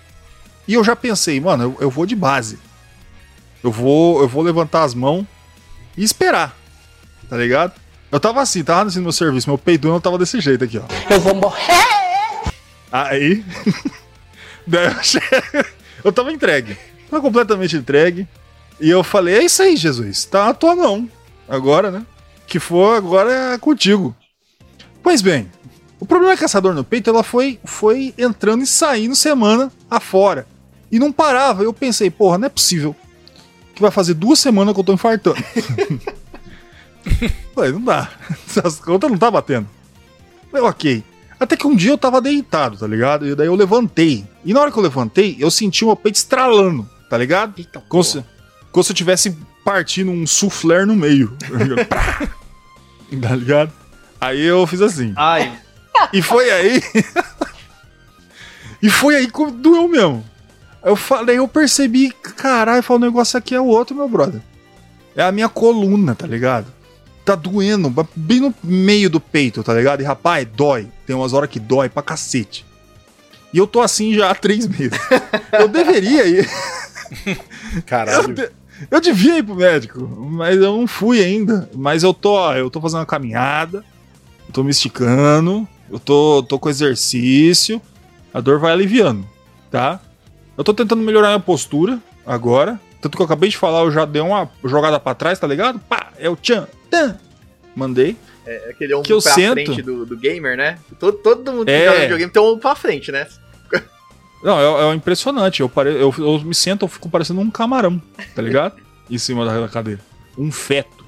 E 0.68 0.74
eu 0.76 0.84
já 0.84 0.96
pensei, 0.96 1.40
mano, 1.42 1.64
eu, 1.64 1.78
eu 1.82 1.90
vou 1.90 2.06
de 2.06 2.16
base. 2.16 2.58
Eu 3.62 3.72
vou, 3.72 4.22
eu 4.22 4.28
vou 4.28 4.42
levantar 4.42 4.84
as 4.84 4.94
mãos 4.94 5.26
e 5.98 6.04
esperar. 6.04 6.58
Tá 7.34 7.40
ligado? 7.40 7.74
Eu 8.12 8.20
tava 8.20 8.44
assim, 8.44 8.64
tava 8.64 8.88
assim 8.88 9.00
no 9.00 9.06
meu 9.06 9.12
serviço, 9.12 9.50
meu 9.50 9.58
peito 9.58 9.88
eu 9.88 10.00
tava 10.00 10.20
desse 10.20 10.40
jeito 10.40 10.64
aqui, 10.64 10.78
ó. 10.78 10.84
Eu 11.12 11.20
vou 11.20 11.34
morrer. 11.34 11.84
Aí. 12.92 13.44
daí 14.68 14.86
eu, 14.86 14.92
achei- 14.92 15.20
eu 16.06 16.12
tava 16.12 16.32
entregue. 16.32 16.78
Tava 17.10 17.24
completamente 17.24 17.76
entregue. 17.76 18.28
E 18.80 18.88
eu 18.88 19.04
falei: 19.04 19.34
é 19.38 19.44
isso 19.46 19.64
aí, 19.64 19.76
Jesus. 19.76 20.26
Tá 20.26 20.46
na 20.46 20.54
tua 20.54 20.76
mão. 20.76 21.10
Agora, 21.50 21.90
né? 21.90 22.06
Que 22.46 22.60
for 22.60 22.96
agora 22.96 23.56
é 23.56 23.58
contigo. 23.58 24.16
Pois 25.02 25.20
bem, 25.24 25.50
o 26.00 26.06
problema 26.06 26.34
é 26.34 26.38
que 26.38 26.46
essa 26.46 26.62
dor 26.62 26.76
no 26.76 26.84
peito 26.84 27.10
ela 27.10 27.24
foi, 27.24 27.60
foi 27.66 28.14
entrando 28.16 28.62
e 28.62 28.68
saindo 28.68 29.16
semana 29.16 29.72
afora. 29.90 30.46
E 30.92 31.00
não 31.00 31.12
parava. 31.12 31.64
Eu 31.64 31.74
pensei, 31.74 32.12
porra, 32.12 32.38
não 32.38 32.46
é 32.46 32.50
possível. 32.50 32.96
Que 33.74 33.82
vai 33.82 33.90
fazer 33.90 34.14
duas 34.14 34.38
semanas 34.38 34.76
que 34.76 34.80
eu 34.80 34.84
tô 34.84 34.94
infartando. 34.94 35.44
Falei, 37.54 37.72
não 37.72 37.82
dá. 37.82 38.10
Essas 38.48 38.80
contas 38.80 39.10
não 39.10 39.18
tá 39.18 39.30
batendo. 39.30 39.68
Falei, 40.52 40.66
ok. 40.66 41.04
Até 41.40 41.58
que 41.58 41.68
um 41.68 41.76
dia 41.76 41.92
eu 41.92 41.98
tava 41.98 42.22
deitado, 42.22 42.78
tá 42.78 42.88
ligado? 42.88 43.28
E 43.28 43.36
daí 43.36 43.48
eu 43.48 43.56
levantei. 43.56 44.26
E 44.46 44.54
na 44.54 44.62
hora 44.62 44.72
que 44.72 44.78
eu 44.78 44.84
levantei, 44.84 45.36
eu 45.40 45.52
senti 45.52 45.84
o 45.84 45.88
meu 45.88 45.96
peito 45.96 46.16
estralando, 46.16 46.88
tá 47.10 47.18
ligado? 47.18 47.54
Eita, 47.58 47.84
Como 47.90 48.04
se, 48.04 48.24
como 48.72 48.84
se 48.84 48.92
eu 48.92 48.96
tivesse 48.96 49.38
partindo 49.64 50.12
um 50.12 50.26
soufflé 50.26 50.86
no 50.86 50.96
meio. 50.96 51.36
tá 53.22 53.36
ligado? 53.36 53.72
Aí 54.22 54.42
eu 54.42 54.66
fiz 54.66 54.82
assim. 54.82 55.14
Ai, 55.18 55.52
E 56.14 56.22
foi 56.22 56.50
aí. 56.50 56.82
e 58.82 58.90
foi 58.90 59.16
aí 59.18 59.30
que 59.30 59.52
doeu 59.52 59.88
mesmo. 59.88 60.24
Eu 60.84 60.96
falei, 60.96 61.38
eu 61.38 61.48
percebi, 61.48 62.12
caralho, 62.12 62.84
o 62.88 63.00
negócio 63.00 63.38
aqui 63.38 63.56
é 63.56 63.60
o 63.60 63.66
outro, 63.66 63.96
meu 63.96 64.08
brother. 64.08 64.42
É 65.16 65.24
a 65.24 65.32
minha 65.32 65.48
coluna, 65.48 66.16
tá 66.16 66.28
ligado? 66.28 66.68
Tá 67.26 67.36
doendo, 67.36 67.90
bem 68.16 68.40
no 68.42 68.54
meio 68.64 69.10
do 69.10 69.20
peito, 69.20 69.64
tá 69.64 69.74
ligado? 69.74 70.02
E 70.02 70.04
rapaz, 70.04 70.46
dói. 70.56 70.88
Tem 71.06 71.16
umas 71.16 71.32
horas 71.34 71.50
que 71.50 71.60
dói 71.60 71.88
pra 71.88 72.02
cacete. 72.04 72.66
E 73.54 73.58
eu 73.58 73.66
tô 73.68 73.80
assim 73.82 74.14
já 74.14 74.30
há 74.32 74.36
três 74.36 74.68
meses. 74.68 74.98
eu 75.58 75.68
deveria 75.70 76.26
ir. 76.28 76.50
Eu, 77.26 77.82
Caralho. 77.86 78.34
de- 78.34 78.50
eu 78.92 79.00
devia 79.00 79.38
ir 79.38 79.44
pro 79.44 79.56
médico, 79.56 80.02
mas 80.32 80.58
eu 80.58 80.76
não 80.78 80.88
fui 80.88 81.24
ainda. 81.24 81.70
Mas 81.74 82.04
eu 82.04 82.14
tô, 82.14 82.34
ó, 82.34 82.56
eu 82.56 82.70
tô 82.70 82.82
fazendo 82.82 83.00
uma 83.00 83.06
caminhada, 83.06 83.86
eu 84.48 84.52
tô 84.54 84.64
me 84.64 84.72
esticando, 84.72 85.66
eu 85.90 86.00
tô, 86.00 86.44
tô 86.50 86.60
com 86.60 86.70
exercício, 86.70 87.82
a 88.34 88.42
dor 88.42 88.60
vai 88.60 88.74
aliviando, 88.74 89.26
tá? 89.72 90.00
Eu 90.58 90.64
tô 90.64 90.74
tentando 90.74 91.02
melhorar 91.04 91.30
minha 91.30 91.40
postura 91.40 92.00
agora. 92.26 92.80
Tanto 93.00 93.16
que 93.16 93.22
eu 93.22 93.26
acabei 93.26 93.50
de 93.50 93.58
falar, 93.58 93.82
eu 93.82 93.92
já 93.92 94.04
dei 94.06 94.22
uma 94.22 94.50
jogada 94.66 95.00
pra 95.00 95.14
trás, 95.14 95.38
tá 95.38 95.46
ligado? 95.48 95.78
Pá, 95.80 96.03
é 96.26 96.30
o 96.30 96.36
tchan, 96.36 96.68
tan. 96.90 97.18
Mandei. 97.76 98.16
é 98.46 98.70
aquele 98.70 98.94
ombro 98.94 99.08
Que 99.08 99.14
eu 99.14 99.22
pra 99.22 99.32
sento. 99.34 99.54
frente 99.54 99.82
do, 99.82 100.06
do 100.06 100.16
gamer, 100.18 100.56
né? 100.56 100.78
Todo, 101.00 101.18
todo 101.18 101.52
mundo 101.52 101.66
que 101.66 101.72
É. 101.72 101.86
joga 101.86 102.00
videogame 102.02 102.32
tem 102.32 102.42
um 102.42 102.46
ombro 102.46 102.62
pra 102.62 102.76
frente, 102.76 103.12
né? 103.12 103.28
Não, 104.44 104.60
é, 104.60 104.92
é 104.92 104.94
impressionante. 104.94 105.62
Eu, 105.62 105.70
pare... 105.70 105.90
eu, 105.90 106.14
eu 106.18 106.40
me 106.42 106.54
sento, 106.54 106.84
eu 106.84 106.90
fico 106.90 107.10
parecendo 107.10 107.40
um 107.40 107.50
camarão, 107.50 108.02
tá 108.36 108.42
ligado? 108.42 108.76
em 109.10 109.18
cima 109.18 109.46
da 109.46 109.68
cadeira. 109.70 110.02
Um 110.38 110.52
feto. 110.52 111.06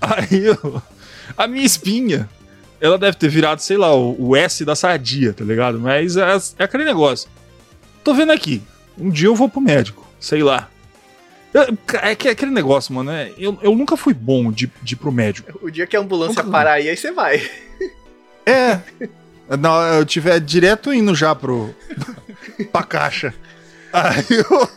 Aí 0.00 0.44
eu... 0.46 0.82
a 1.36 1.46
minha 1.48 1.64
espinha, 1.66 2.28
ela 2.80 2.96
deve 2.96 3.16
ter 3.16 3.28
virado, 3.28 3.60
sei 3.60 3.76
lá, 3.76 3.92
o, 3.94 4.28
o 4.28 4.36
S 4.36 4.64
da 4.64 4.76
sadia, 4.76 5.32
tá 5.32 5.44
ligado? 5.44 5.80
Mas 5.80 6.16
é, 6.16 6.24
é 6.58 6.64
aquele 6.64 6.84
negócio. 6.84 7.28
Tô 8.04 8.14
vendo 8.14 8.30
aqui. 8.30 8.62
Um 8.96 9.10
dia 9.10 9.26
eu 9.28 9.34
vou 9.34 9.48
pro 9.48 9.60
médico, 9.60 10.06
sei 10.20 10.42
lá. 10.42 10.70
É 12.02 12.14
que 12.14 12.28
é 12.28 12.32
aquele 12.32 12.50
negócio, 12.50 12.92
mano. 12.94 13.10
é- 13.10 13.32
eu, 13.38 13.58
eu 13.62 13.74
nunca 13.74 13.96
fui 13.96 14.12
bom 14.12 14.52
de, 14.52 14.70
de 14.82 14.94
ir 14.94 14.96
pro 14.96 15.10
médico. 15.12 15.58
O 15.62 15.70
dia 15.70 15.86
que 15.86 15.96
a 15.96 16.00
ambulância 16.00 16.42
Nunca- 16.42 16.50
parar 16.56 16.72
aí, 16.72 16.88
aí 16.88 16.96
você 16.96 17.10
vai. 17.12 17.48
É. 18.44 18.80
Não, 19.58 19.80
eu 19.94 20.04
tiver 20.04 20.38
direto 20.40 20.92
indo 20.92 21.14
já 21.14 21.34
pro. 21.34 21.74
pra 22.72 22.82
caixa. 22.82 23.32
Aí 23.92 24.24
eu- 24.30 24.68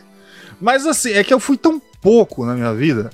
Mas 0.60 0.86
assim, 0.86 1.10
é 1.12 1.22
que 1.24 1.34
eu 1.34 1.40
fui 1.40 1.56
tão 1.56 1.80
pouco 2.00 2.46
na 2.46 2.54
minha 2.54 2.72
vida 2.74 3.10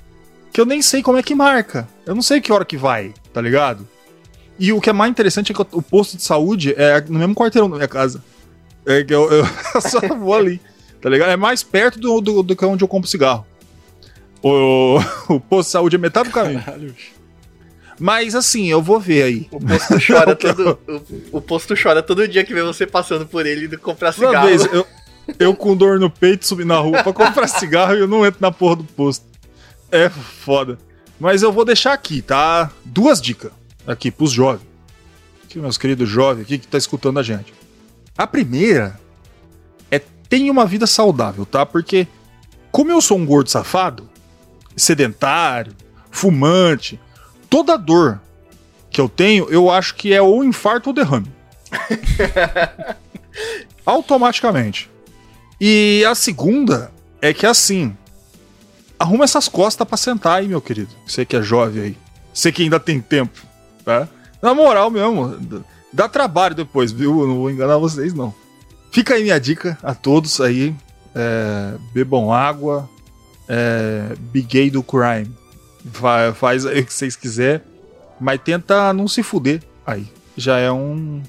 que 0.53 0.61
eu 0.61 0.65
nem 0.67 0.81
sei 0.81 1.03
como 1.03 1.19
é 1.19 1.23
que 1.23 1.35
marca. 1.35 1.89
Eu 2.07 2.15
não 2.15 2.23
sei 2.23 2.41
que 2.41 2.53
hora 2.53 2.65
que 2.65 2.77
vai, 2.77 3.13
tá 3.33 3.41
ligado? 3.41 3.87
E 4.59 4.73
o 4.73 4.81
que 4.81 4.89
é 4.89 4.93
mais 4.93 5.11
interessante 5.11 5.53
é 5.53 5.55
que 5.55 5.61
o 5.61 5.83
posto 5.83 6.17
de 6.17 6.23
saúde 6.23 6.73
é 6.79 6.99
no 7.09 7.19
mesmo 7.19 7.35
quarteirão 7.35 7.69
da 7.69 7.77
minha 7.77 7.89
casa. 7.89 8.23
É 8.87 9.03
que 9.05 9.13
eu, 9.13 9.29
eu 9.31 9.45
só 9.83 10.01
vou 10.15 10.35
ali, 10.35 10.61
tá 11.00 11.09
ligado? 11.09 11.31
É 11.31 11.37
mais 11.37 11.62
perto 11.62 11.99
do, 11.99 12.21
do, 12.21 12.43
do 12.43 12.57
que 12.57 12.65
onde 12.65 12.83
eu 12.83 12.88
compro 12.88 13.09
cigarro. 13.09 13.47
O, 14.43 14.99
o 15.35 15.41
posto 15.41 15.69
de 15.69 15.73
saúde 15.73 15.97
é 15.97 15.99
metade 15.99 16.29
do 16.29 16.33
caminho. 16.33 16.62
Caralho. 16.62 16.95
Mas 17.99 18.35
assim, 18.35 18.67
eu 18.67 18.83
vou 18.83 19.00
ver 19.00 19.23
aí. 19.23 19.49
O 19.50 19.61
posto 19.61 19.95
chora 20.07 20.37
todo. 20.37 20.79
O, 21.33 21.38
o 21.38 21.41
posto 21.41 21.75
chora 21.81 22.03
todo 22.03 22.29
dia 22.29 22.45
que 22.45 22.53
vê 22.53 22.62
você 22.62 22.87
passando 22.87 23.26
por 23.26 23.47
ele 23.47 23.67
e 23.67 23.76
comprar 23.79 24.09
Uma 24.09 24.26
cigarro. 24.29 24.47
vez, 24.47 24.65
eu, 24.67 24.87
eu 25.38 25.55
com 25.55 25.76
dor 25.76 25.99
no 25.99 26.11
peito 26.11 26.47
subi 26.47 26.65
na 26.65 26.79
rua 26.79 27.03
pra 27.03 27.12
comprar 27.12 27.49
cigarro 27.49 27.95
e 27.95 28.00
eu 28.00 28.09
não 28.09 28.25
entro 28.25 28.41
na 28.41 28.53
porra 28.53 28.76
do 28.76 28.85
posto. 28.85 29.25
É 29.91 30.09
foda. 30.11 30.79
Mas 31.19 31.43
eu 31.43 31.50
vou 31.50 31.65
deixar 31.65 31.95
aqui, 31.95 32.21
tá? 32.21 32.71
Duas 32.85 33.21
dicas 33.21 33.50
aqui 33.87 34.11
pros 34.11 34.31
jovens. 34.33 34.67
Aqui, 35.45 35.59
meus 35.59 35.79
queridos 35.79 36.09
jovens 36.09 36.43
aqui 36.43 36.59
que 36.59 36.67
tá 36.67 36.76
escutando 36.76 37.19
a 37.19 37.23
gente. 37.23 37.55
A 38.19 38.26
primeira 38.26 39.00
tenha 40.37 40.52
uma 40.52 40.66
vida 40.66 40.87
saudável, 40.87 41.47
tá? 41.47 41.64
Porque 41.64 42.07
como 42.71 42.93
eu 42.93 43.00
sou 43.00 43.16
um 43.16 43.25
gordo 43.25 43.49
safado, 43.49 44.07
sedentário, 44.76 45.75
fumante, 46.11 47.00
toda 47.49 47.78
dor 47.78 48.21
que 48.90 49.00
eu 49.00 49.09
tenho, 49.09 49.49
eu 49.49 49.71
acho 49.71 49.95
que 49.95 50.12
é 50.12 50.21
ou 50.21 50.45
infarto 50.45 50.90
ou 50.90 50.95
derrame. 50.95 51.33
Automaticamente. 53.87 54.90
E 55.59 56.05
a 56.07 56.14
segunda 56.14 56.93
é 57.23 57.33
que 57.33 57.47
assim, 57.47 57.97
arruma 58.99 59.25
essas 59.25 59.49
costas 59.49 59.88
pra 59.88 59.97
sentar 59.97 60.40
aí, 60.40 60.49
meu 60.49 60.61
querido. 60.61 60.90
Você 61.07 61.25
que 61.25 61.35
é 61.35 61.40
jovem 61.40 61.83
aí. 61.83 61.97
Você 62.33 62.52
que 62.52 62.62
ainda 62.62 62.78
tem 62.78 63.00
tempo, 63.00 63.40
tá? 63.83 64.07
Na 64.43 64.52
moral 64.52 64.90
mesmo, 64.90 65.64
dá 65.90 66.11
trabalho 66.11 66.55
depois, 66.55 66.93
viu? 66.93 67.23
Eu 67.23 67.26
não 67.26 67.37
vou 67.37 67.50
enganar 67.50 67.78
vocês, 67.78 68.12
não. 68.12 68.35
Fica 68.97 69.12
aí 69.12 69.25
minha 69.25 69.38
dica 69.38 69.76
a 69.83 69.95
todos 69.95 70.41
aí. 70.41 70.75
É, 71.15 71.75
bebam 71.93 72.33
água. 72.33 72.88
É, 73.47 74.15
do 74.71 74.83
crime. 74.83 75.31
Fa- 75.93 76.33
faz 76.33 76.65
aí 76.65 76.81
o 76.81 76.87
que 76.87 76.95
vocês 76.95 77.15
quiserem. 77.15 77.61
Mas 78.19 78.41
tenta 78.43 78.95
não 78.95 79.07
se 79.07 79.23
fuder 79.23 79.61
aí. 79.87 80.07
Já 80.35 80.57
é 80.59 80.73
um, 80.73 81.23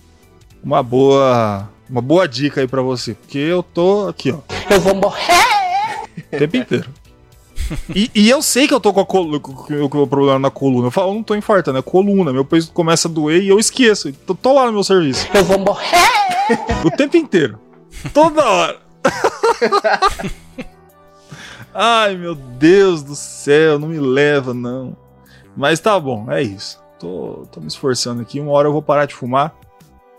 uma 0.63 0.81
boa 0.81 1.67
uma 1.89 2.01
boa 2.01 2.25
dica 2.25 2.61
aí 2.61 2.67
pra 2.69 2.81
você. 2.81 3.15
Porque 3.15 3.37
eu 3.37 3.61
tô 3.61 4.07
aqui, 4.07 4.31
ó. 4.31 4.39
Eu 4.69 4.79
vou 4.79 4.95
morrer. 4.95 6.07
O 6.31 6.37
tempo 6.37 6.55
inteiro. 6.55 6.89
E, 7.95 8.09
e 8.15 8.29
eu 8.29 8.41
sei 8.41 8.67
que 8.67 8.73
eu 8.73 8.79
tô 8.79 8.93
com, 8.93 9.03
com- 9.05 9.39
com 9.39 10.01
o 10.01 10.07
problema 10.07 10.39
na 10.39 10.49
coluna. 10.49 10.87
Eu 10.87 10.91
falo, 10.91 11.09
eu 11.11 11.15
não 11.15 11.23
tô 11.23 11.35
infartando, 11.35 11.77
é 11.77 11.81
coluna. 11.81 12.31
Meu 12.33 12.45
peso 12.45 12.71
começa 12.71 13.07
a 13.07 13.11
doer 13.11 13.41
e 13.43 13.49
eu 13.49 13.59
esqueço. 13.59 14.11
Tô, 14.13 14.33
tô 14.35 14.53
lá 14.53 14.65
no 14.67 14.73
meu 14.73 14.83
serviço. 14.83 15.27
Eu 15.33 15.43
vou 15.43 15.59
morrer. 15.59 16.07
O 16.85 16.91
tempo 16.91 17.17
inteiro. 17.17 17.59
Toda 18.13 18.45
hora. 18.45 18.77
Ai, 21.73 22.15
meu 22.15 22.33
Deus 22.35 23.03
do 23.03 23.15
céu, 23.15 23.77
não 23.77 23.89
me 23.89 23.99
leva, 23.99 24.53
não. 24.53 24.95
Mas 25.55 25.79
tá 25.79 25.99
bom, 25.99 26.31
é 26.31 26.41
isso. 26.41 26.79
Tô, 26.99 27.45
tô 27.51 27.59
me 27.59 27.67
esforçando 27.67 28.21
aqui. 28.21 28.39
Uma 28.39 28.51
hora 28.51 28.67
eu 28.67 28.71
vou 28.71 28.81
parar 28.81 29.05
de 29.05 29.13
fumar. 29.13 29.53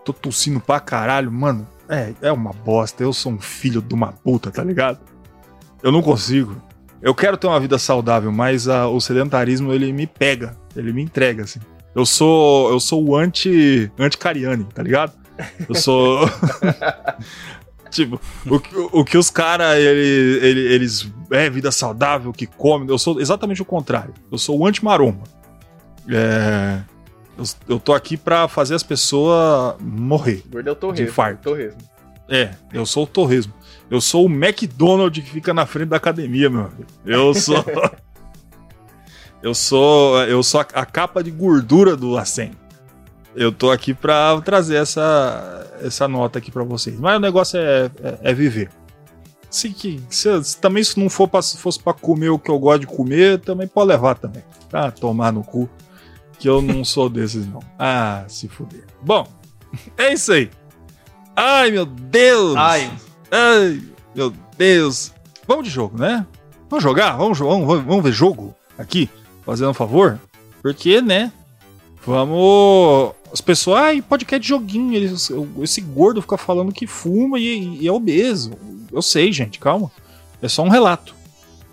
Tô 0.04 0.12
tossindo 0.12 0.60
pra 0.60 0.78
caralho, 0.80 1.30
mano. 1.32 1.66
É, 1.88 2.12
é 2.22 2.30
uma 2.32 2.52
bosta. 2.52 3.02
Eu 3.02 3.12
sou 3.12 3.32
um 3.32 3.40
filho 3.40 3.80
de 3.80 3.94
uma 3.94 4.12
puta, 4.12 4.50
tá 4.50 4.62
ligado? 4.62 5.00
Eu 5.82 5.90
não 5.90 6.02
consigo. 6.02 6.60
Eu 7.00 7.14
quero 7.14 7.36
ter 7.36 7.46
uma 7.46 7.60
vida 7.60 7.78
saudável, 7.78 8.32
mas 8.32 8.68
ah, 8.68 8.88
o 8.88 9.00
sedentarismo 9.00 9.72
ele 9.72 9.92
me 9.92 10.06
pega, 10.06 10.56
ele 10.74 10.92
me 10.92 11.02
entrega 11.02 11.44
assim. 11.44 11.60
Eu 11.94 12.04
sou 12.04 12.70
eu 12.70 12.80
sou 12.80 13.04
o 13.04 13.16
anti 13.16 13.90
anti 13.98 14.18
Cariani, 14.18 14.64
tá 14.74 14.82
ligado? 14.82 15.12
Eu 15.68 15.74
sou 15.74 16.28
tipo 17.90 18.20
o, 18.46 18.60
que- 18.60 18.76
o 18.76 19.04
que 19.04 19.16
os 19.16 19.30
caras 19.30 19.76
ele, 19.78 20.38
ele- 20.44 20.72
eles 20.74 21.10
é 21.30 21.48
vida 21.48 21.70
saudável 21.70 22.32
que 22.32 22.46
come. 22.46 22.88
Eu 22.90 22.98
sou 22.98 23.20
exatamente 23.20 23.62
o 23.62 23.64
contrário. 23.64 24.12
Eu 24.30 24.38
sou 24.38 24.58
o 24.58 24.66
anti 24.66 24.84
maromba. 24.84 25.24
É, 26.10 26.80
eu, 27.36 27.44
eu 27.68 27.80
tô 27.80 27.94
aqui 27.94 28.16
pra 28.16 28.48
fazer 28.48 28.74
as 28.74 28.82
pessoas 28.82 29.76
morrer. 29.80 30.42
Gordo 30.50 30.68
é 30.68 30.72
o 30.72 30.74
De 30.74 30.80
torresmo. 30.80 31.06
infarto. 31.06 31.42
torresmo. 31.42 31.78
É, 32.28 32.50
eu 32.72 32.84
sou 32.84 33.04
o 33.04 33.06
torresmo. 33.06 33.52
Eu 33.90 34.00
sou 34.00 34.26
o 34.26 34.30
McDonald's 34.30 35.24
que 35.24 35.30
fica 35.30 35.54
na 35.54 35.64
frente 35.64 35.88
da 35.88 35.96
academia, 35.96 36.50
meu 36.50 36.60
amigo. 36.60 36.86
Eu 37.04 37.32
sou. 37.34 37.64
eu 39.42 39.54
sou. 39.54 40.22
Eu 40.24 40.42
sou 40.42 40.60
a, 40.60 40.66
a 40.74 40.84
capa 40.84 41.22
de 41.22 41.30
gordura 41.30 41.96
do 41.96 42.10
Lacen. 42.10 42.52
Eu 43.34 43.52
tô 43.52 43.70
aqui 43.70 43.94
pra 43.94 44.40
trazer 44.40 44.76
essa, 44.76 45.78
essa 45.82 46.08
nota 46.08 46.38
aqui 46.38 46.50
pra 46.50 46.64
vocês. 46.64 46.98
Mas 46.98 47.16
o 47.16 47.20
negócio 47.20 47.58
é, 47.58 47.90
é, 48.02 48.18
é 48.22 48.34
viver. 48.34 48.70
Se, 49.50 49.70
que, 49.70 50.02
se, 50.10 50.44
se 50.44 50.60
também 50.60 50.84
se 50.84 50.98
não 51.00 51.08
for 51.08 51.26
pra, 51.26 51.40
se 51.40 51.56
fosse 51.56 51.82
pra 51.82 51.94
comer 51.94 52.28
o 52.28 52.38
que 52.38 52.50
eu 52.50 52.58
gosto 52.58 52.80
de 52.80 52.86
comer, 52.86 53.40
também 53.40 53.66
pode 53.66 53.88
levar 53.88 54.16
também. 54.16 54.42
Tá? 54.68 54.90
Tomar 54.90 55.32
no 55.32 55.42
cu. 55.42 55.68
Que 56.38 56.48
eu 56.48 56.60
não 56.60 56.84
sou 56.84 57.08
desses, 57.08 57.46
não. 57.46 57.60
Ah, 57.78 58.24
se 58.28 58.48
fuder. 58.48 58.84
Bom, 59.02 59.26
é 59.96 60.12
isso 60.12 60.32
aí. 60.32 60.50
Ai, 61.40 61.70
meu 61.70 61.86
Deus! 61.86 62.56
Ai. 62.56 62.90
Ai, 63.30 63.80
meu 64.12 64.32
Deus! 64.56 65.12
Vamos 65.46 65.64
de 65.64 65.70
jogo, 65.70 65.96
né? 65.96 66.26
Vamos 66.68 66.82
jogar? 66.82 67.16
Vamos, 67.16 67.38
vamos, 67.38 67.84
vamos- 67.84 68.02
ver 68.02 68.10
jogo 68.12 68.52
aqui? 68.76 69.08
Fazendo 69.46 69.70
um 69.70 69.74
favor? 69.74 70.20
Porque, 70.60 71.00
né? 71.00 71.32
Vamos. 72.04 73.12
As 73.32 73.40
pessoas, 73.40 73.78
ai, 73.80 74.02
podcast 74.02 74.42
de 74.42 74.48
joguinho. 74.48 74.94
Eles, 74.94 75.30
esse 75.62 75.80
gordo 75.80 76.20
fica 76.20 76.36
falando 76.36 76.72
que 76.72 76.88
fuma 76.88 77.38
e, 77.38 77.78
e 77.82 77.86
é 77.86 77.92
obeso. 77.92 78.50
Eu 78.92 79.00
sei, 79.00 79.32
gente, 79.32 79.60
calma. 79.60 79.92
É 80.42 80.48
só 80.48 80.62
um 80.64 80.68
relato. 80.68 81.14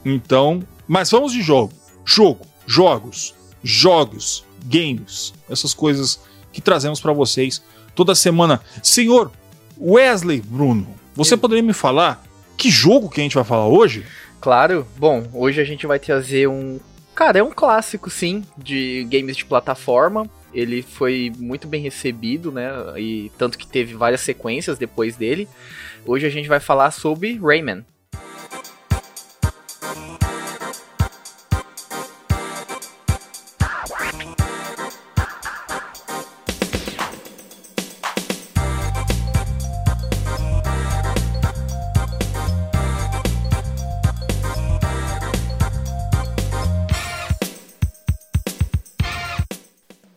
Então, 0.05 0.61
mas 0.87 1.09
vamos 1.09 1.31
de 1.33 1.41
jogo. 1.41 1.73
Jogo, 2.05 2.45
jogos, 2.67 3.33
jogos, 3.63 4.43
games, 4.65 5.33
essas 5.49 5.73
coisas 5.73 6.19
que 6.53 6.61
trazemos 6.61 6.99
pra 7.01 7.13
vocês 7.13 7.63
toda 7.95 8.13
semana. 8.13 8.61
Senhor 8.83 9.31
Wesley 9.79 10.41
Bruno, 10.41 10.87
você 11.13 11.35
poderia 11.35 11.63
me 11.63 11.73
falar 11.73 12.23
que 12.57 12.69
jogo 12.69 13.09
que 13.09 13.19
a 13.19 13.23
gente 13.23 13.35
vai 13.35 13.43
falar 13.43 13.67
hoje? 13.67 14.05
Claro. 14.39 14.87
Bom, 14.97 15.27
hoje 15.33 15.59
a 15.59 15.63
gente 15.63 15.87
vai 15.87 15.99
trazer 15.99 16.47
um. 16.47 16.79
Cara, 17.13 17.39
é 17.39 17.43
um 17.43 17.51
clássico, 17.51 18.09
sim, 18.09 18.43
de 18.57 19.07
games 19.09 19.37
de 19.37 19.45
plataforma. 19.45 20.29
Ele 20.53 20.81
foi 20.81 21.31
muito 21.37 21.67
bem 21.67 21.81
recebido, 21.81 22.51
né? 22.51 22.69
E 22.97 23.31
tanto 23.37 23.57
que 23.57 23.67
teve 23.67 23.93
várias 23.93 24.21
sequências 24.21 24.77
depois 24.77 25.17
dele. 25.17 25.47
Hoje 26.05 26.25
a 26.25 26.29
gente 26.29 26.47
vai 26.47 26.59
falar 26.59 26.91
sobre 26.91 27.37
Rayman. 27.37 27.83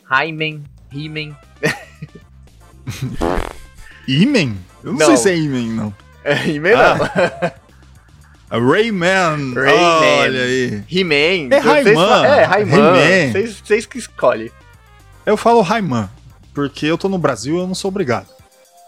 Rayman, 0.09 0.63
He-Man. 0.93 1.37
Imen? 4.09 4.57
Eu 4.83 4.93
não, 4.93 4.99
Não. 5.01 5.07
sei 5.07 5.17
se 5.17 5.31
é 5.31 5.37
Imen, 5.37 5.69
não. 5.71 5.95
É, 6.25 6.35
não. 6.59 6.69
Ah, 8.51 8.59
Rayman. 8.59 9.55
Rayman. 9.55 10.21
Olha 10.21 10.43
aí. 10.43 10.85
He-Man. 10.91 11.55
É 11.55 11.61
Vocês 11.61 11.65
Rayman. 11.85 11.95
fa- 12.09 12.27
É, 12.27 12.45
Rayman. 12.45 12.81
Rayman. 12.81 13.33
Vocês- 13.33 13.63
Vocês 13.65 13.87
que 13.87 13.99
escolhem. 13.99 14.51
Eu 15.27 15.37
falo 15.37 15.61
Rayman, 15.61 16.09
porque 16.55 16.87
eu 16.87 16.97
tô 16.97 17.09
no 17.09 17.19
Brasil 17.19 17.57
e 17.57 17.59
eu 17.59 17.67
não 17.67 17.75
sou 17.75 17.91
obrigado. 17.91 18.29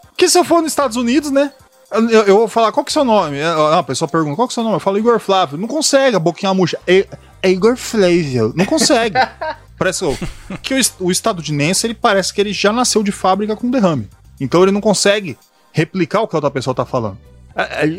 Porque 0.06 0.28
se 0.28 0.38
eu 0.38 0.44
for 0.44 0.62
nos 0.62 0.72
Estados 0.72 0.96
Unidos, 0.96 1.30
né? 1.30 1.52
Eu, 1.92 2.08
eu 2.22 2.36
vou 2.38 2.48
falar, 2.48 2.72
qual 2.72 2.84
que 2.84 2.90
é 2.90 2.92
o 2.92 2.94
seu 2.94 3.04
nome? 3.04 3.42
Ah, 3.42 3.78
A 3.78 3.82
pessoa 3.82 4.08
pergunta, 4.08 4.36
qual 4.36 4.46
que 4.48 4.52
é 4.52 4.54
o 4.54 4.54
seu 4.54 4.62
nome? 4.62 4.76
Eu 4.76 4.80
falo 4.80 4.96
Igor 4.98 5.18
Flávio. 5.18 5.58
Não 5.58 5.66
consegue, 5.68 6.16
a 6.16 6.20
boquinha 6.20 6.54
murcha. 6.54 6.78
É, 6.86 7.06
é 7.42 7.50
Igor 7.50 7.76
Flávio. 7.76 8.52
Não 8.56 8.64
consegue. 8.64 9.16
parece 9.80 10.04
o- 10.04 10.16
que 10.62 10.74
o, 10.74 10.80
o 11.00 11.10
estadunidense, 11.10 11.86
ele 11.86 11.94
parece 11.94 12.34
que 12.34 12.40
ele 12.40 12.52
já 12.52 12.70
nasceu 12.70 13.02
de 13.02 13.10
fábrica 13.10 13.56
com 13.56 13.70
derrame. 13.70 14.06
Então 14.38 14.62
ele 14.62 14.70
não 14.72 14.80
consegue 14.80 15.38
replicar 15.72 16.20
o 16.20 16.28
que 16.28 16.34
a 16.36 16.38
outra 16.38 16.50
pessoa 16.50 16.74
tá 16.74 16.84
falando. 16.84 17.16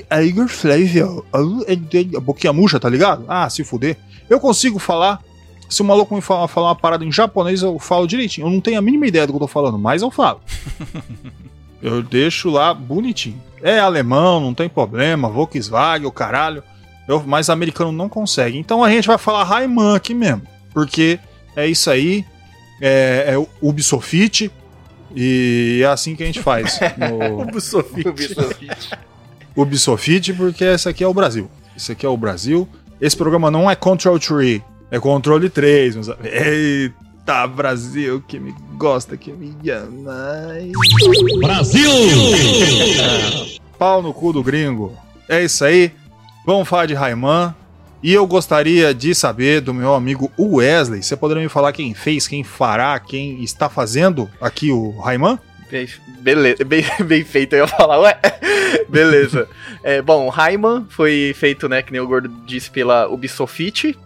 É 0.09 0.23
Igor 0.23 0.47
Flávio. 0.47 1.25
A 1.33 2.19
boquinha 2.19 2.53
murcha, 2.53 2.79
tá 2.79 2.87
ligado? 2.87 3.25
Ah, 3.27 3.49
se 3.49 3.63
fuder. 3.63 3.97
Eu 4.29 4.39
consigo 4.39 4.77
falar 4.79 5.19
se 5.67 5.81
o 5.81 5.85
maluco 5.85 6.13
me 6.13 6.21
falar, 6.21 6.47
falar 6.47 6.67
uma 6.67 6.75
parada 6.75 7.05
em 7.05 7.11
japonês, 7.11 7.61
eu 7.61 7.79
falo 7.79 8.05
direitinho. 8.05 8.45
Eu 8.47 8.51
não 8.51 8.59
tenho 8.61 8.77
a 8.77 8.81
mínima 8.81 9.07
ideia 9.07 9.25
do 9.25 9.31
que 9.33 9.37
eu 9.37 9.41
tô 9.41 9.47
falando, 9.47 9.79
mas 9.79 10.01
eu 10.01 10.11
falo. 10.11 10.41
eu 11.81 12.03
deixo 12.03 12.49
lá 12.49 12.73
bonitinho. 12.73 13.41
É 13.63 13.79
alemão, 13.79 14.39
não 14.39 14.53
tem 14.53 14.67
problema, 14.67 15.29
Volkswagen, 15.29 16.07
o 16.07 16.11
caralho. 16.11 16.63
Eu, 17.07 17.23
mas 17.25 17.49
americano 17.49 17.91
não 17.91 18.09
consegue. 18.09 18.57
Então 18.57 18.83
a 18.83 18.89
gente 18.89 19.07
vai 19.07 19.17
falar 19.17 19.43
Rayman 19.43 19.95
aqui 19.95 20.13
mesmo. 20.13 20.41
Porque 20.73 21.19
é 21.55 21.67
isso 21.67 21.89
aí. 21.89 22.25
É, 22.81 23.35
é. 23.35 24.51
E 25.15 25.81
é 25.83 25.87
assim 25.87 26.15
que 26.15 26.23
a 26.23 26.25
gente 26.25 26.41
faz. 26.41 26.79
No 26.97 27.41
Ubisoft. 27.43 28.03
Ubisoft, 29.55 30.33
porque 30.33 30.63
esse 30.63 30.87
aqui 30.87 31.03
é 31.03 31.07
o 31.07 31.13
Brasil. 31.13 31.49
Esse 31.75 31.91
aqui 31.91 32.05
é 32.05 32.09
o 32.09 32.17
Brasil. 32.17 32.67
Esse 32.99 33.17
programa 33.17 33.49
não 33.49 33.69
é 33.69 33.75
Control 33.75 34.19
3, 34.19 34.61
é 34.91 34.99
Controle 34.99 35.49
3. 35.49 35.95
meus 35.95 36.09
amigos. 36.09 36.31
Eita, 36.31 37.47
Brasil, 37.47 38.23
que 38.27 38.39
me 38.39 38.53
gosta, 38.77 39.17
que 39.17 39.31
me 39.31 39.55
ama. 39.69 40.13
Ai. 40.49 40.71
Pau 43.77 44.01
no 44.01 44.13
cu 44.13 44.31
do 44.31 44.43
gringo. 44.43 44.95
É 45.27 45.43
isso 45.43 45.65
aí. 45.65 45.91
Vamos 46.45 46.67
falar 46.67 46.85
de 46.85 46.93
Rayman. 46.93 47.55
E 48.03 48.13
eu 48.13 48.25
gostaria 48.25 48.95
de 48.95 49.13
saber 49.13 49.61
do 49.61 49.73
meu 49.73 49.93
amigo 49.93 50.31
Wesley. 50.37 51.03
Você 51.03 51.15
poderia 51.15 51.43
me 51.43 51.49
falar 51.49 51.71
quem 51.71 51.93
fez, 51.93 52.27
quem 52.27 52.43
fará, 52.43 52.99
quem 52.99 53.43
está 53.43 53.69
fazendo 53.69 54.29
aqui 54.41 54.71
o 54.71 54.99
Rayman? 54.99 55.37
Bem, 55.69 55.87
beleza, 56.19 56.65
bem, 56.65 56.83
bem 57.05 57.23
feito, 57.23 57.53
eu 57.53 57.59
ia 57.59 57.67
falar, 57.67 57.99
ué. 57.99 58.19
Beleza. 58.89 59.47
É, 59.83 60.01
bom, 60.01 60.29
Rayman 60.29 60.85
foi 60.89 61.33
feito, 61.37 61.69
né, 61.69 61.81
que 61.83 61.91
nem 61.91 62.01
o 62.01 62.07
Gordo 62.07 62.27
disse, 62.45 62.69
pela 62.69 63.07
Ubisoft. 63.07 63.97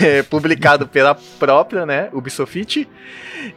É, 0.00 0.22
publicado 0.22 0.86
pela 0.86 1.12
própria, 1.12 1.84
né, 1.84 2.08
Ubisoft. 2.12 2.88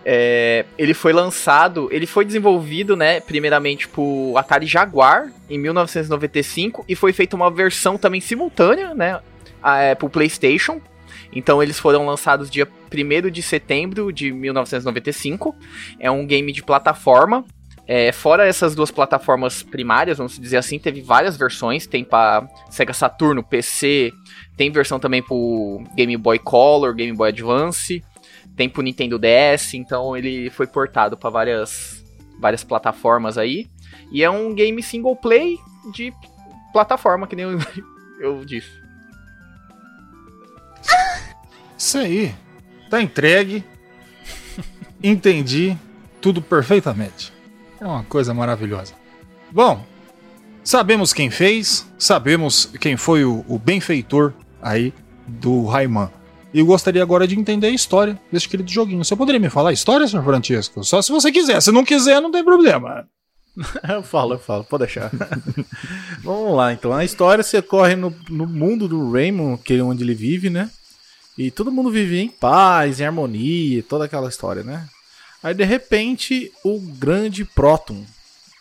É, 0.04 0.66
ele 0.76 0.96
foi 0.96 1.14
lançado, 1.14 1.88
ele 1.92 2.08
foi 2.08 2.26
desenvolvido, 2.26 2.96
né, 2.96 3.20
primeiramente 3.20 3.88
por 3.88 4.36
Atari 4.36 4.66
Jaguar 4.66 5.32
em 5.48 5.60
1995 5.60 6.84
e 6.90 6.96
foi 6.96 7.14
feita 7.14 7.36
uma 7.36 7.52
versão 7.52 7.96
também 7.96 8.20
simultânea, 8.20 8.96
né, 8.96 9.20
é, 9.64 9.96
pro 9.96 10.10
PlayStation. 10.10 10.82
Então 11.36 11.62
eles 11.62 11.80
foram 11.80 12.06
lançados 12.06 12.50
dia 12.50 12.68
1 12.92 13.30
de 13.30 13.42
setembro 13.42 14.12
de 14.12 14.32
1995. 14.32 15.56
É 16.00 16.10
um 16.10 16.26
game 16.26 16.52
de 16.52 16.64
plataforma. 16.64 17.44
É, 17.86 18.14
fora 18.14 18.48
essas 18.48 18.74
duas 18.74 18.92
plataformas 18.92 19.62
primárias, 19.62 20.18
vamos 20.18 20.40
dizer 20.40 20.56
assim, 20.56 20.80
teve 20.80 21.02
várias 21.02 21.36
versões. 21.36 21.86
Tem 21.86 22.04
para 22.04 22.48
Sega 22.70 22.94
Saturno, 22.94 23.44
PC, 23.44 24.12
tem 24.56 24.72
versão 24.72 25.00
também 25.00 25.22
pro 25.22 25.84
Game 25.96 26.16
Boy 26.16 26.40
Color, 26.40 26.94
Game 26.94 27.16
Boy 27.16 27.30
Advance, 27.30 28.04
tem 28.56 28.70
pro 28.70 28.82
Nintendo 28.82 29.20
DS. 29.20 29.74
Então 29.74 30.16
ele 30.16 30.50
foi 30.50 30.68
portado 30.68 31.18
para 31.18 31.30
várias, 31.30 32.04
várias 32.40 32.64
plataformas 32.64 33.38
aí. 33.38 33.68
E 34.12 34.24
é 34.24 34.30
um 34.30 34.54
game 34.54 34.82
single 34.82 35.16
play 35.16 35.58
de 35.92 36.14
plataforma, 36.72 37.28
que 37.28 37.36
nem 37.36 37.46
eu, 37.46 37.60
eu 38.22 38.46
disse. 38.46 38.83
Isso 41.84 41.98
aí. 41.98 42.34
Tá 42.90 43.02
entregue. 43.02 43.64
Entendi 45.04 45.78
tudo 46.22 46.42
perfeitamente. 46.42 47.34
É 47.80 47.86
uma 47.86 48.04
coisa 48.04 48.34
maravilhosa. 48.34 48.94
Bom, 49.52 49.86
Sabemos 50.64 51.12
quem 51.12 51.30
fez, 51.30 51.86
sabemos 52.00 52.70
quem 52.80 52.96
foi 52.96 53.26
o, 53.26 53.44
o 53.50 53.60
benfeitor 53.60 54.32
aí 54.62 54.94
do 55.28 55.66
Rayman. 55.66 56.10
E 56.54 56.60
eu 56.60 56.66
gostaria 56.66 57.04
agora 57.04 57.28
de 57.28 57.38
entender 57.38 57.68
a 57.68 57.72
história 57.72 58.18
desse 58.32 58.48
querido 58.48 58.72
joguinho. 58.72 59.04
Você 59.04 59.16
poderia 59.16 59.42
me 59.42 59.50
falar 59.50 59.72
a 59.72 59.74
história, 59.74 60.08
senhor 60.08 60.24
Francisco? 60.24 60.82
Só 60.84 61.02
se 61.02 61.12
você 61.12 61.34
quiser. 61.34 61.62
Se 61.62 61.70
não 61.70 61.84
quiser, 61.84 62.22
não 62.22 62.32
tem 62.32 62.46
problema. 62.46 63.06
Eu 63.88 64.02
falo, 64.02 64.34
eu 64.34 64.40
falo, 64.40 64.64
pode 64.64 64.86
deixar. 64.86 65.12
Vamos 66.24 66.56
lá, 66.56 66.74
então. 66.74 66.92
A 66.92 67.06
história 67.06 67.44
se 67.44 67.56
ocorre 67.56 67.96
no, 67.96 68.12
no 68.28 68.48
mundo 68.48 68.88
do 68.88 69.12
Raymond, 69.12 69.62
que 69.62 69.76
é 69.76 69.84
onde 69.84 70.04
ele 70.04 70.16
vive, 70.16 70.50
né? 70.50 70.72
E 71.38 71.50
todo 71.50 71.72
mundo 71.72 71.90
vive 71.90 72.20
em 72.20 72.30
paz, 72.30 73.00
em 73.00 73.06
harmonia, 73.06 73.84
toda 73.84 74.06
aquela 74.06 74.30
história, 74.30 74.64
né? 74.64 74.88
Aí 75.42 75.54
de 75.54 75.64
repente 75.64 76.52
o 76.64 76.80
grande 76.80 77.44
próton, 77.44 78.06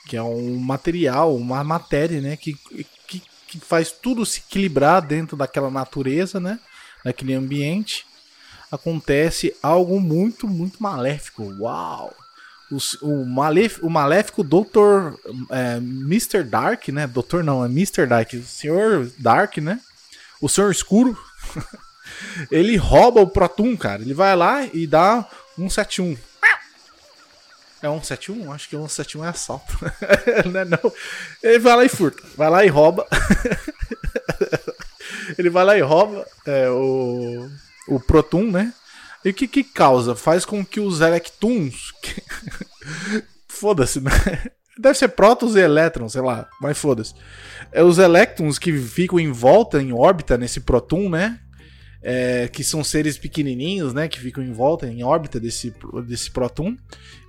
que 0.08 0.16
é 0.16 0.22
um 0.22 0.56
material, 0.56 1.36
uma 1.36 1.62
matéria, 1.62 2.20
né? 2.20 2.36
Que, 2.36 2.54
que, 3.06 3.22
que 3.46 3.60
faz 3.60 3.92
tudo 3.92 4.24
se 4.24 4.40
equilibrar 4.40 5.02
dentro 5.02 5.36
daquela 5.36 5.70
natureza, 5.70 6.40
né? 6.40 6.58
Daquele 7.04 7.34
ambiente. 7.34 8.06
Acontece 8.70 9.54
algo 9.62 10.00
muito, 10.00 10.48
muito 10.48 10.82
maléfico. 10.82 11.44
Uau! 11.60 12.14
O, 12.70 12.78
o, 13.06 13.26
malef, 13.26 13.80
o 13.82 13.90
maléfico 13.90 14.42
Dr. 14.42 15.14
É, 15.50 15.76
Mr. 15.76 16.42
Dark, 16.42 16.88
né? 16.88 17.06
Doutor 17.06 17.44
não, 17.44 17.62
é 17.62 17.66
Mr. 17.66 18.06
Dark. 18.06 18.32
O 18.32 18.42
Senhor 18.42 19.12
Dark, 19.18 19.58
né? 19.58 19.78
O 20.40 20.48
Senhor 20.48 20.72
Escuro. 20.72 21.16
ele 22.50 22.76
rouba 22.76 23.20
o 23.20 23.26
Proton, 23.26 23.76
cara. 23.76 24.02
Ele 24.02 24.14
vai 24.14 24.34
lá 24.36 24.66
e 24.72 24.86
dá 24.86 25.28
171. 25.56 26.16
É 27.82 27.88
171? 27.88 28.52
Acho 28.52 28.68
que 28.68 28.76
171 28.76 29.24
é 29.24 29.28
assalto. 29.28 29.78
não 30.50 30.60
é 30.60 30.64
não. 30.64 30.92
Ele 31.42 31.58
vai 31.58 31.76
lá 31.76 31.84
e 31.84 31.88
furta. 31.88 32.22
Vai 32.36 32.50
lá 32.50 32.64
e 32.64 32.68
rouba. 32.68 33.06
ele 35.36 35.50
vai 35.50 35.64
lá 35.64 35.76
e 35.76 35.80
rouba 35.80 36.26
é, 36.46 36.70
o, 36.70 37.48
o 37.88 38.00
Proton, 38.00 38.44
né? 38.44 38.72
E 39.24 39.30
o 39.30 39.34
que 39.34 39.46
que 39.46 39.64
causa? 39.64 40.14
Faz 40.14 40.44
com 40.44 40.64
que 40.64 40.80
os 40.80 41.00
Electons. 41.00 41.92
foda-se, 43.48 44.00
né? 44.00 44.10
Deve 44.78 44.98
ser 44.98 45.08
prótons 45.08 45.54
e 45.54 45.60
elétrons, 45.60 46.12
sei 46.12 46.22
lá, 46.22 46.48
mas 46.60 46.78
foda-se. 46.78 47.14
É 47.70 47.82
os 47.82 47.98
elétrons 47.98 48.58
que 48.58 48.76
ficam 48.76 49.20
em 49.20 49.30
volta, 49.30 49.80
em 49.80 49.92
órbita 49.92 50.38
nesse 50.38 50.60
próton, 50.60 51.08
né? 51.08 51.38
É, 52.02 52.48
que 52.48 52.64
são 52.64 52.82
seres 52.82 53.16
pequenininhos, 53.16 53.94
né? 53.94 54.08
Que 54.08 54.18
ficam 54.18 54.42
em 54.42 54.52
volta, 54.52 54.86
em 54.86 55.04
órbita 55.04 55.38
desse, 55.38 55.72
desse 56.04 56.30
próton. 56.30 56.76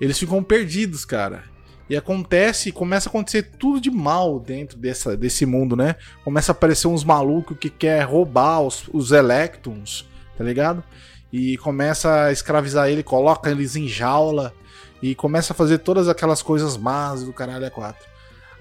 Eles 0.01 0.17
ficam 0.17 0.43
perdidos, 0.43 1.05
cara. 1.05 1.43
E 1.89 1.95
acontece, 1.95 2.71
começa 2.71 3.07
a 3.07 3.11
acontecer 3.11 3.43
tudo 3.59 3.79
de 3.79 3.91
mal 3.91 4.39
dentro 4.39 4.77
dessa, 4.77 5.17
desse 5.17 5.45
mundo, 5.45 5.75
né? 5.75 5.95
Começa 6.23 6.51
a 6.51 6.53
aparecer 6.53 6.87
uns 6.87 7.03
malucos 7.03 7.57
que 7.57 7.69
quer 7.69 8.01
roubar 8.03 8.61
os, 8.61 8.89
os 8.93 9.11
elétrons, 9.11 10.07
tá 10.37 10.43
ligado? 10.43 10.83
E 11.31 11.57
começa 11.57 12.25
a 12.25 12.31
escravizar 12.31 12.89
ele, 12.89 13.03
coloca 13.03 13.51
eles 13.51 13.75
em 13.75 13.87
jaula 13.87 14.53
e 15.01 15.13
começa 15.13 15.51
a 15.51 15.55
fazer 15.55 15.79
todas 15.79 16.07
aquelas 16.07 16.41
coisas 16.41 16.77
más 16.77 17.23
do 17.23 17.33
caralho 17.33 17.69
A4. 17.69 17.95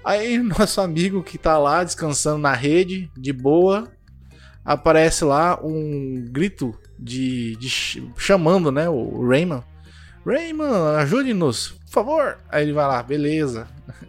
Aí 0.03 0.37
nosso 0.43 0.81
amigo 0.81 1.23
que 1.23 1.37
tá 1.37 1.57
lá 1.57 1.83
descansando 1.83 2.39
na 2.39 2.53
rede, 2.53 3.09
de 3.15 3.31
boa, 3.31 3.89
aparece 4.63 5.25
lá 5.25 5.59
um 5.61 6.25
grito 6.29 6.77
de, 6.97 7.55
de 7.57 7.69
chamando, 8.17 8.71
né, 8.71 8.89
o 8.89 9.27
Rayman. 9.27 9.63
Rayman, 10.25 10.95
ajude-nos, 10.97 11.75
por 11.85 11.91
favor. 11.91 12.37
Aí 12.49 12.63
ele 12.63 12.73
vai 12.73 12.87
lá, 12.87 13.03
beleza. 13.03 13.67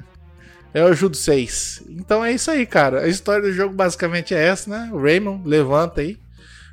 Eu 0.72 0.88
ajudo 0.88 1.16
vocês. 1.16 1.82
Então 1.88 2.24
é 2.24 2.32
isso 2.32 2.50
aí, 2.50 2.66
cara. 2.66 3.02
A 3.02 3.08
história 3.08 3.42
do 3.42 3.52
jogo 3.52 3.74
basicamente 3.74 4.34
é 4.34 4.44
essa, 4.44 4.68
né? 4.68 4.90
O 4.92 5.00
Rayman 5.00 5.40
levanta 5.44 6.00
aí, 6.00 6.18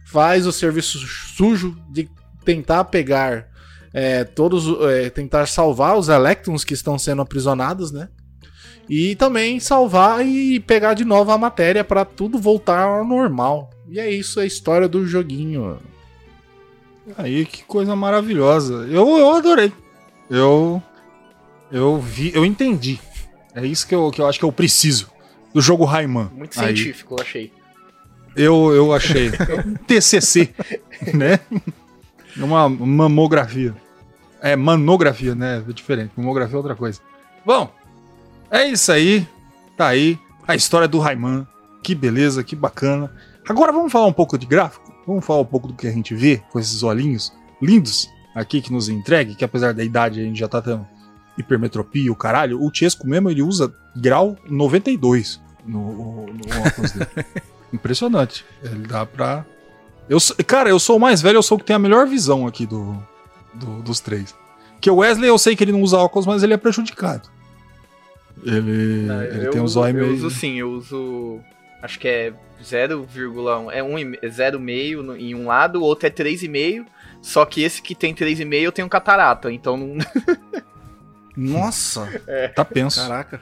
faz 0.06 0.48
o 0.48 0.52
serviço 0.52 0.98
sujo 0.98 1.78
de 1.90 2.10
tentar 2.44 2.86
pegar 2.86 3.48
é, 3.94 4.24
todos 4.24 4.66
é, 4.90 5.10
tentar 5.10 5.46
salvar 5.48 5.98
os 5.98 6.10
Electrons 6.10 6.64
que 6.64 6.74
estão 6.74 6.98
sendo 6.98 7.22
aprisionados, 7.22 7.92
né? 7.92 8.10
E 8.90 9.16
também 9.16 9.60
salvar 9.60 10.26
e 10.26 10.60
pegar 10.60 10.94
de 10.94 11.06
novo 11.06 11.32
a 11.32 11.38
matéria 11.38 11.84
para 11.84 12.04
tudo 12.04 12.40
voltar 12.40 12.84
ao 12.84 13.06
normal. 13.06 13.70
E 13.92 14.00
é 14.00 14.10
isso 14.10 14.40
a 14.40 14.46
história 14.46 14.88
do 14.88 15.06
joguinho. 15.06 15.78
Aí, 17.18 17.46
que 17.46 17.62
coisa 17.66 17.94
maravilhosa. 17.94 18.88
Eu, 18.90 19.18
eu 19.18 19.34
adorei. 19.34 19.74
Eu. 20.30 20.82
Eu 21.70 22.00
vi, 22.00 22.32
eu 22.34 22.46
entendi. 22.46 23.02
É 23.54 23.66
isso 23.66 23.86
que 23.86 23.94
eu, 23.94 24.10
que 24.10 24.22
eu 24.22 24.28
acho 24.28 24.40
que 24.40 24.46
eu 24.46 24.52
preciso 24.52 25.12
do 25.54 25.60
jogo 25.60 25.84
Rayman. 25.84 26.30
Muito 26.34 26.56
científico, 26.56 27.16
eu 27.16 27.22
achei. 27.22 27.54
Eu, 28.34 28.74
eu 28.74 28.94
achei. 28.94 29.30
TCC, 29.86 30.54
né? 31.14 31.42
Uma 32.38 32.70
mamografia. 32.70 33.76
É 34.42 34.56
manografia, 34.56 35.36
né? 35.36 35.62
É 35.68 35.74
diferente. 35.74 36.14
Mamografia 36.16 36.56
é 36.56 36.58
outra 36.58 36.76
coisa. 36.76 37.02
Bom, 37.46 37.70
é 38.50 38.68
isso 38.68 38.90
aí. 38.90 39.28
Tá 39.76 39.88
aí 39.88 40.18
a 40.48 40.56
história 40.56 40.88
do 40.88 41.00
Rayman. 41.00 41.46
Que 41.84 41.94
beleza, 41.94 42.42
que 42.42 42.56
bacana. 42.56 43.12
Agora 43.48 43.72
vamos 43.72 43.92
falar 43.92 44.06
um 44.08 44.14
pouco 44.14 44.38
de 44.38 44.46
gráfico? 44.46 44.92
Vamos 45.06 45.26
falar 45.26 45.42
um 45.42 45.46
pouco 45.46 45.68
do 45.68 45.74
que 45.74 45.88
a 45.88 45.92
gente 45.92 46.14
vê 46.14 46.42
com 46.52 46.60
esses 46.60 46.84
olhinhos 46.84 47.34
lindos 47.62 48.08
aqui 48.36 48.62
que 48.62 48.72
nos 48.72 48.88
entregue, 48.88 49.36
que 49.36 49.44
apesar 49.44 49.74
da 49.74 49.84
idade 49.84 50.20
a 50.20 50.24
gente 50.24 50.40
já 50.40 50.48
tá 50.48 50.62
tendo 50.62 50.88
hipermetropia, 51.38 52.12
o 52.12 52.16
caralho. 52.16 52.62
O 52.64 52.72
Chesco 52.74 53.08
mesmo 53.08 53.30
ele 53.30 53.42
usa 53.42 53.74
grau 53.96 54.38
92 54.48 55.42
no, 55.66 56.26
no 56.28 56.42
óculos 56.68 56.92
dele. 56.92 57.10
Impressionante. 57.74 58.46
Ele 58.64 58.86
dá 58.88 59.06
pra. 59.06 59.46
Eu, 60.10 60.18
cara, 60.46 60.70
eu 60.70 60.80
sou 60.80 60.98
o 60.98 61.00
mais 61.00 61.22
velho, 61.22 61.38
eu 61.38 61.44
sou 61.44 61.56
o 61.58 61.60
que 61.60 61.66
tem 61.66 61.76
a 61.76 61.80
melhor 61.80 62.06
visão 62.06 62.46
aqui 62.46 62.66
do, 62.66 62.98
do, 63.54 63.82
dos 63.82 64.00
três. 64.00 64.36
Que 64.80 64.90
o 64.90 64.98
Wesley 64.98 65.30
eu 65.30 65.38
sei 65.38 65.56
que 65.56 65.64
ele 65.64 65.72
não 65.72 65.82
usa 65.82 65.98
óculos, 65.98 66.26
mas 66.26 66.44
ele 66.44 66.54
é 66.54 66.58
prejudicado. 66.58 67.30
Ele, 68.44 69.04
Não, 69.06 69.24
ele 69.24 69.48
eu 69.48 69.52
tem 69.52 69.62
os 69.62 69.76
olhos 69.76 69.96
Eu 70.02 70.08
meio. 70.08 70.16
uso 70.16 70.30
sim, 70.32 70.56
eu 70.56 70.72
uso. 70.72 71.40
Acho 71.82 71.98
que 72.00 72.08
é 72.08 72.34
0,1. 72.64 73.72
É 73.72 73.82
1, 73.84 73.98
é 74.22 74.28
0,5 74.30 75.02
no- 75.02 75.18
em 75.18 75.34
um 75.34 75.48
lado, 75.48 75.80
o 75.80 75.84
outro 75.84 76.08
é 76.08 76.10
3,5. 76.10 76.86
Só 77.22 77.46
que 77.46 77.62
esse 77.64 77.82
que 77.82 77.94
tem 77.96 78.14
3,5 78.16 78.54
eu 78.64 78.72
tenho 78.72 78.90
catarata, 78.90 79.52
então 79.52 79.78
não. 79.78 79.98
Nossa! 81.36 82.08
Tá 82.56 82.66
penso. 82.66 83.00
Caraca. 83.02 83.42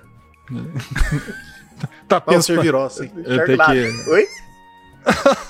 Tá 2.08 2.20
penso. 2.22 2.48
Serviró, 2.54 2.86
assim. 2.86 3.12
Eu 3.26 3.46
tenho 3.46 3.58
que. 3.58 4.10
Oi? 4.12 4.28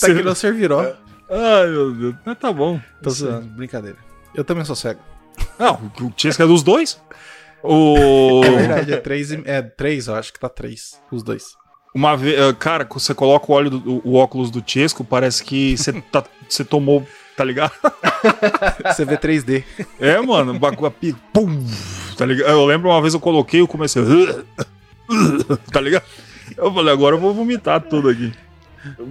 Tá 0.00 0.06
aqui 0.06 0.22
no 0.22 0.34
Serviró. 0.34 0.80
Ai, 1.28 1.68
meu 1.68 1.92
Deus. 1.92 2.14
Mas 2.24 2.38
tá 2.38 2.52
bom. 2.52 2.80
Tô 3.02 3.10
zoando, 3.10 3.46
brincadeira. 3.48 3.98
Eu 4.34 4.44
também 4.44 4.64
sou 4.64 4.74
cego. 4.76 5.00
Não, 5.58 5.74
o 6.00 6.12
Chesco 6.16 6.42
é 6.42 6.46
dos 6.46 6.62
dois. 6.62 7.00
O. 7.62 8.40
É 8.44 8.50
verdade, 8.50 8.92
é 8.94 8.96
três, 8.96 9.30
e- 9.30 9.42
é 9.44 9.60
três, 9.60 10.06
eu 10.06 10.14
acho 10.14 10.32
que 10.32 10.40
tá 10.40 10.48
três, 10.48 11.00
os 11.10 11.22
dois. 11.22 11.54
Uma 11.94 12.16
vez, 12.16 12.38
eh, 12.38 12.52
cara, 12.58 12.86
você 12.88 13.12
coloca 13.14 13.50
o, 13.50 13.54
óleo 13.54 13.70
do- 13.70 14.00
o 14.08 14.14
óculos 14.14 14.50
do 14.50 14.62
Chesco, 14.64 15.02
parece 15.04 15.42
que 15.42 15.76
você 15.76 15.92
tá, 16.12 16.22
você 16.48 16.64
tomou, 16.64 17.06
tá 17.36 17.44
ligado? 17.44 17.72
Você 18.92 19.04
vê 19.06 19.16
3D. 19.16 19.64
É, 19.98 20.20
mano, 20.20 20.52
o 20.54 20.58
bagulho 20.58 20.92
pum, 21.32 21.66
tá 22.16 22.26
ligado? 22.26 22.50
Eu 22.50 22.66
lembro 22.66 22.90
uma 22.90 23.00
vez 23.00 23.14
eu 23.14 23.20
coloquei, 23.20 23.60
eu 23.62 23.66
comecei, 23.68 24.02
tá 25.72 25.80
ligado? 25.80 26.04
Eu 26.56 26.72
falei, 26.72 26.92
agora 26.92 27.16
eu 27.16 27.20
vou 27.20 27.32
vomitar 27.32 27.80
tudo 27.80 28.10
aqui. 28.10 28.30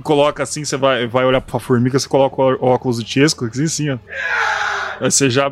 Coloca 0.04 0.44
assim, 0.44 0.64
você 0.64 0.78
vai, 0.78 1.08
vai 1.08 1.26
olhar 1.26 1.42
pra 1.42 1.60
formiga, 1.60 1.98
você 1.98 2.08
coloca 2.08 2.40
o 2.40 2.66
óculos 2.68 2.98
do 2.98 3.08
Chesco, 3.08 3.46
assim, 3.46 3.64
assim, 3.64 3.90
ó. 3.90 3.98
Aí 5.02 5.10
você 5.10 5.28
já, 5.30 5.52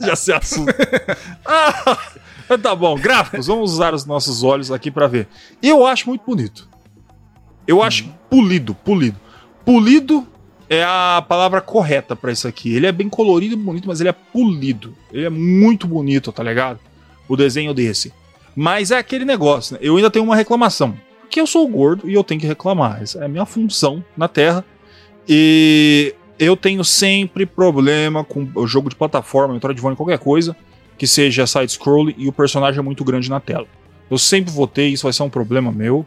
já 0.00 0.16
se 0.16 0.32
assusta. 0.32 0.74
Tá 2.62 2.74
bom, 2.74 2.94
gráficos, 2.96 3.46
vamos 3.46 3.72
usar 3.72 3.94
os 3.94 4.04
nossos 4.04 4.42
olhos 4.42 4.70
aqui 4.70 4.90
pra 4.90 5.06
ver. 5.06 5.28
Eu 5.62 5.86
acho 5.86 6.08
muito 6.08 6.24
bonito. 6.26 6.68
Eu 7.66 7.82
acho 7.82 8.08
polido, 8.28 8.74
polido. 8.74 9.18
Polido 9.64 10.26
é 10.68 10.82
a 10.84 11.24
palavra 11.26 11.60
correta 11.60 12.14
pra 12.14 12.32
isso 12.32 12.46
aqui. 12.46 12.74
Ele 12.74 12.86
é 12.86 12.92
bem 12.92 13.08
colorido 13.08 13.54
e 13.54 13.56
bonito, 13.56 13.88
mas 13.88 14.00
ele 14.00 14.10
é 14.10 14.12
polido. 14.12 14.94
Ele 15.12 15.24
é 15.24 15.30
muito 15.30 15.86
bonito, 15.86 16.30
tá 16.32 16.42
ligado? 16.42 16.78
O 17.28 17.36
desenho 17.36 17.72
desse. 17.72 18.12
Mas 18.54 18.90
é 18.90 18.98
aquele 18.98 19.24
negócio, 19.24 19.74
né? 19.74 19.80
Eu 19.82 19.96
ainda 19.96 20.10
tenho 20.10 20.24
uma 20.24 20.36
reclamação. 20.36 20.94
Porque 21.20 21.40
eu 21.40 21.46
sou 21.46 21.66
gordo 21.66 22.08
e 22.08 22.14
eu 22.14 22.22
tenho 22.22 22.40
que 22.40 22.46
reclamar. 22.46 23.02
Essa 23.02 23.20
é 23.20 23.24
a 23.24 23.28
minha 23.28 23.46
função 23.46 24.04
na 24.16 24.28
Terra. 24.28 24.64
E 25.28 26.14
eu 26.38 26.56
tenho 26.56 26.84
sempre 26.84 27.46
problema 27.46 28.22
com 28.22 28.48
o 28.54 28.66
jogo 28.66 28.90
de 28.90 28.96
plataforma, 28.96 29.54
Metroidvania, 29.54 29.96
qualquer 29.96 30.18
coisa, 30.18 30.54
que 30.98 31.06
seja 31.06 31.46
side-scroll 31.46 32.10
e 32.16 32.28
o 32.28 32.32
personagem 32.32 32.78
é 32.78 32.82
muito 32.82 33.04
grande 33.04 33.28
na 33.30 33.40
tela. 33.40 33.66
Eu 34.10 34.18
sempre 34.18 34.52
votei, 34.52 34.88
isso 34.92 35.04
vai 35.04 35.12
ser 35.12 35.22
um 35.22 35.30
problema 35.30 35.72
meu, 35.72 36.06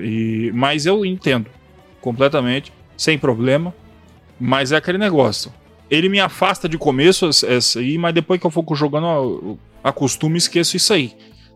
e- 0.00 0.50
mas 0.54 0.86
eu 0.86 1.04
entendo 1.04 1.46
completamente, 2.00 2.72
sem 2.96 3.18
problema. 3.18 3.74
Mas 4.40 4.70
é 4.72 4.76
aquele 4.76 4.98
negócio. 4.98 5.52
Ele 5.90 6.08
me 6.08 6.20
afasta 6.20 6.68
de 6.68 6.78
começo 6.78 7.26
essa- 7.46 7.80
aí, 7.80 7.98
mas 7.98 8.14
depois 8.14 8.40
que 8.40 8.46
eu 8.46 8.50
for 8.50 8.64
jogando, 8.74 9.06
eu 9.06 9.58
acostumo 9.82 10.36
e 10.36 10.38
esqueço 10.38 10.76
isso 10.76 10.92
aí. 10.92 11.12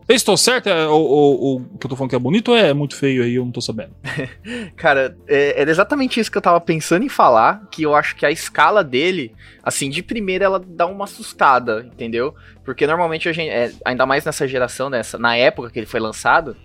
Eu 0.07 0.15
estou 0.15 0.35
certo? 0.35 0.67
É, 0.67 0.87
o, 0.87 0.95
o, 0.95 1.59
que 1.77 1.85
eu 1.85 1.89
tô 1.89 1.95
falando 1.95 2.09
que 2.09 2.15
é 2.15 2.19
bonito 2.19 2.51
ou 2.51 2.57
é 2.57 2.73
muito 2.73 2.95
feio 2.95 3.23
aí? 3.23 3.35
Eu 3.35 3.45
não 3.45 3.51
tô 3.51 3.61
sabendo. 3.61 3.91
Cara, 4.75 5.17
é, 5.27 5.61
era 5.61 5.71
exatamente 5.71 6.19
isso 6.19 6.31
que 6.31 6.37
eu 6.37 6.41
tava 6.41 6.59
pensando 6.59 7.05
em 7.05 7.09
falar, 7.09 7.67
que 7.71 7.83
eu 7.83 7.95
acho 7.95 8.15
que 8.15 8.25
a 8.25 8.31
escala 8.31 8.83
dele, 8.83 9.33
assim, 9.63 9.89
de 9.89 10.03
primeira 10.03 10.45
ela 10.45 10.59
dá 10.59 10.85
uma 10.85 11.05
assustada, 11.05 11.85
entendeu? 11.85 12.35
Porque 12.65 12.85
normalmente 12.85 13.29
a 13.29 13.33
gente, 13.33 13.49
é, 13.49 13.71
ainda 13.85 14.05
mais 14.05 14.25
nessa 14.25 14.47
geração, 14.47 14.89
nessa, 14.89 15.17
na 15.17 15.35
época 15.35 15.69
que 15.69 15.79
ele 15.79 15.85
foi 15.85 15.99
lançado, 15.99 16.55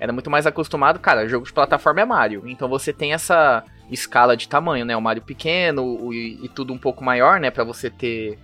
era 0.00 0.12
muito 0.12 0.30
mais 0.30 0.46
acostumado, 0.46 0.98
cara, 0.98 1.28
jogo 1.28 1.46
de 1.46 1.52
plataforma 1.52 2.00
é 2.00 2.04
Mario. 2.04 2.42
Então 2.46 2.68
você 2.68 2.92
tem 2.92 3.12
essa 3.12 3.64
escala 3.90 4.36
de 4.36 4.48
tamanho, 4.48 4.84
né? 4.84 4.96
O 4.96 5.02
Mario 5.02 5.22
pequeno 5.22 5.82
o, 5.82 6.12
e, 6.12 6.38
e 6.44 6.48
tudo 6.48 6.72
um 6.72 6.78
pouco 6.78 7.02
maior, 7.04 7.40
né? 7.40 7.50
Pra 7.50 7.64
você 7.64 7.90
ter 7.90 8.38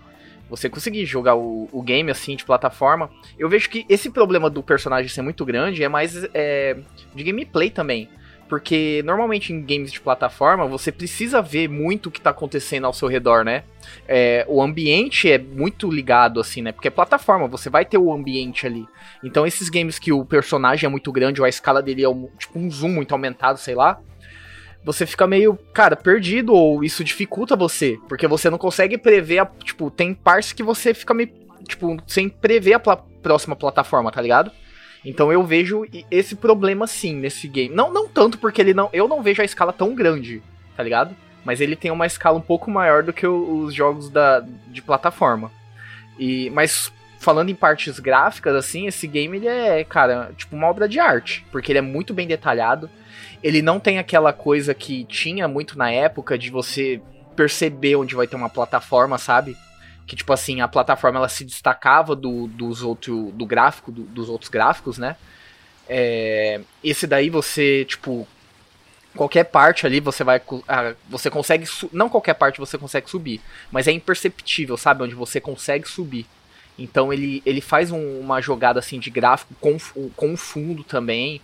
você 0.48 0.68
conseguir 0.68 1.04
jogar 1.04 1.34
o, 1.34 1.68
o, 1.72 1.82
game 1.82 2.10
assim 2.10 2.36
de 2.36 2.44
plataforma. 2.44 3.10
Eu 3.38 3.48
vejo 3.48 3.68
que 3.68 3.84
esse 3.88 4.10
problema 4.10 4.50
do 4.50 4.62
personagem 4.62 5.08
ser 5.08 5.22
muito 5.22 5.44
grande 5.44 5.82
é 5.82 5.88
mais 5.88 6.24
é, 6.34 6.76
de 7.14 7.24
gameplay 7.24 7.70
também. 7.70 8.08
Porque 8.48 9.02
normalmente 9.06 9.52
em 9.52 9.62
games 9.62 9.90
de 9.90 10.00
plataforma 10.00 10.66
você 10.66 10.92
precisa 10.92 11.40
ver 11.40 11.66
muito 11.66 12.06
o 12.06 12.10
que 12.10 12.20
tá 12.20 12.30
acontecendo 12.30 12.84
ao 12.84 12.92
seu 12.92 13.08
redor, 13.08 13.42
né? 13.42 13.64
É, 14.06 14.44
o 14.46 14.62
ambiente 14.62 15.30
é 15.30 15.38
muito 15.38 15.90
ligado, 15.90 16.38
assim, 16.40 16.60
né? 16.60 16.70
Porque 16.70 16.88
é 16.88 16.90
plataforma, 16.90 17.48
você 17.48 17.70
vai 17.70 17.86
ter 17.86 17.96
o 17.96 18.12
ambiente 18.12 18.66
ali. 18.66 18.86
Então 19.22 19.46
esses 19.46 19.70
games 19.70 19.98
que 19.98 20.12
o 20.12 20.26
personagem 20.26 20.86
é 20.86 20.90
muito 20.90 21.10
grande 21.10 21.40
ou 21.40 21.46
a 21.46 21.48
escala 21.48 21.82
dele 21.82 22.04
é 22.04 22.08
um, 22.08 22.28
tipo 22.38 22.58
um 22.58 22.70
zoom 22.70 22.90
muito 22.90 23.12
aumentado, 23.12 23.58
sei 23.58 23.74
lá 23.74 23.98
você 24.84 25.06
fica 25.06 25.26
meio, 25.26 25.58
cara, 25.72 25.96
perdido, 25.96 26.52
ou 26.52 26.84
isso 26.84 27.02
dificulta 27.02 27.56
você, 27.56 27.98
porque 28.08 28.28
você 28.28 28.50
não 28.50 28.58
consegue 28.58 28.98
prever, 28.98 29.38
a, 29.38 29.46
tipo, 29.46 29.90
tem 29.90 30.12
partes 30.12 30.52
que 30.52 30.62
você 30.62 30.92
fica 30.92 31.14
meio, 31.14 31.30
tipo, 31.66 31.96
sem 32.06 32.28
prever 32.28 32.74
a 32.74 32.78
próxima 32.78 33.56
plataforma, 33.56 34.12
tá 34.12 34.20
ligado? 34.20 34.52
Então 35.04 35.32
eu 35.32 35.42
vejo 35.44 35.84
esse 36.10 36.34
problema 36.34 36.86
sim 36.86 37.14
nesse 37.14 37.46
game. 37.48 37.74
Não, 37.74 37.92
não 37.92 38.08
tanto 38.08 38.38
porque 38.38 38.60
ele 38.60 38.72
não, 38.74 38.88
eu 38.92 39.06
não 39.06 39.22
vejo 39.22 39.42
a 39.42 39.44
escala 39.44 39.72
tão 39.72 39.94
grande, 39.94 40.42
tá 40.76 40.82
ligado? 40.82 41.14
Mas 41.44 41.60
ele 41.60 41.76
tem 41.76 41.90
uma 41.90 42.06
escala 42.06 42.38
um 42.38 42.42
pouco 42.42 42.70
maior 42.70 43.02
do 43.02 43.12
que 43.12 43.26
os 43.26 43.74
jogos 43.74 44.08
da, 44.08 44.40
de 44.68 44.80
plataforma. 44.80 45.50
E, 46.18 46.48
mas 46.50 46.90
falando 47.24 47.48
em 47.48 47.54
partes 47.54 47.98
gráficas, 47.98 48.54
assim, 48.54 48.86
esse 48.86 49.06
game 49.06 49.36
ele 49.36 49.48
é, 49.48 49.82
cara, 49.82 50.30
tipo 50.36 50.54
uma 50.54 50.68
obra 50.68 50.88
de 50.88 51.00
arte, 51.00 51.44
porque 51.50 51.72
ele 51.72 51.78
é 51.78 51.82
muito 51.82 52.14
bem 52.14 52.28
detalhado 52.28 52.90
ele 53.44 53.60
não 53.60 53.78
tem 53.78 53.98
aquela 53.98 54.32
coisa 54.32 54.72
que 54.72 55.04
tinha 55.04 55.46
muito 55.46 55.76
na 55.76 55.90
época 55.90 56.38
de 56.38 56.48
você 56.48 56.98
perceber 57.36 57.94
onde 57.94 58.14
vai 58.14 58.26
ter 58.26 58.36
uma 58.36 58.48
plataforma, 58.48 59.18
sabe? 59.18 59.54
Que 60.06 60.16
tipo 60.16 60.32
assim, 60.32 60.62
a 60.62 60.68
plataforma 60.68 61.18
ela 61.18 61.28
se 61.28 61.44
destacava 61.44 62.16
do, 62.16 62.46
dos 62.46 62.82
outro, 62.82 63.30
do 63.34 63.44
gráfico, 63.44 63.92
do, 63.92 64.04
dos 64.04 64.30
outros 64.30 64.48
gráficos, 64.48 64.96
né? 64.96 65.16
É, 65.86 66.62
esse 66.82 67.06
daí 67.06 67.28
você, 67.28 67.84
tipo, 67.84 68.26
qualquer 69.14 69.44
parte 69.44 69.84
ali 69.84 70.00
você 70.00 70.24
vai. 70.24 70.40
Você 71.10 71.28
consegue. 71.28 71.66
Não 71.92 72.08
qualquer 72.08 72.34
parte 72.34 72.58
você 72.58 72.78
consegue 72.78 73.10
subir, 73.10 73.42
mas 73.70 73.86
é 73.86 73.92
imperceptível, 73.92 74.78
sabe? 74.78 75.04
Onde 75.04 75.14
você 75.14 75.38
consegue 75.38 75.86
subir. 75.86 76.24
Então 76.78 77.12
ele, 77.12 77.42
ele 77.46 77.60
faz 77.60 77.90
um, 77.90 78.20
uma 78.20 78.40
jogada 78.40 78.78
assim 78.78 78.98
de 78.98 79.10
gráfico 79.10 79.54
com, 79.60 79.76
com 80.16 80.36
fundo 80.36 80.82
também. 80.82 81.40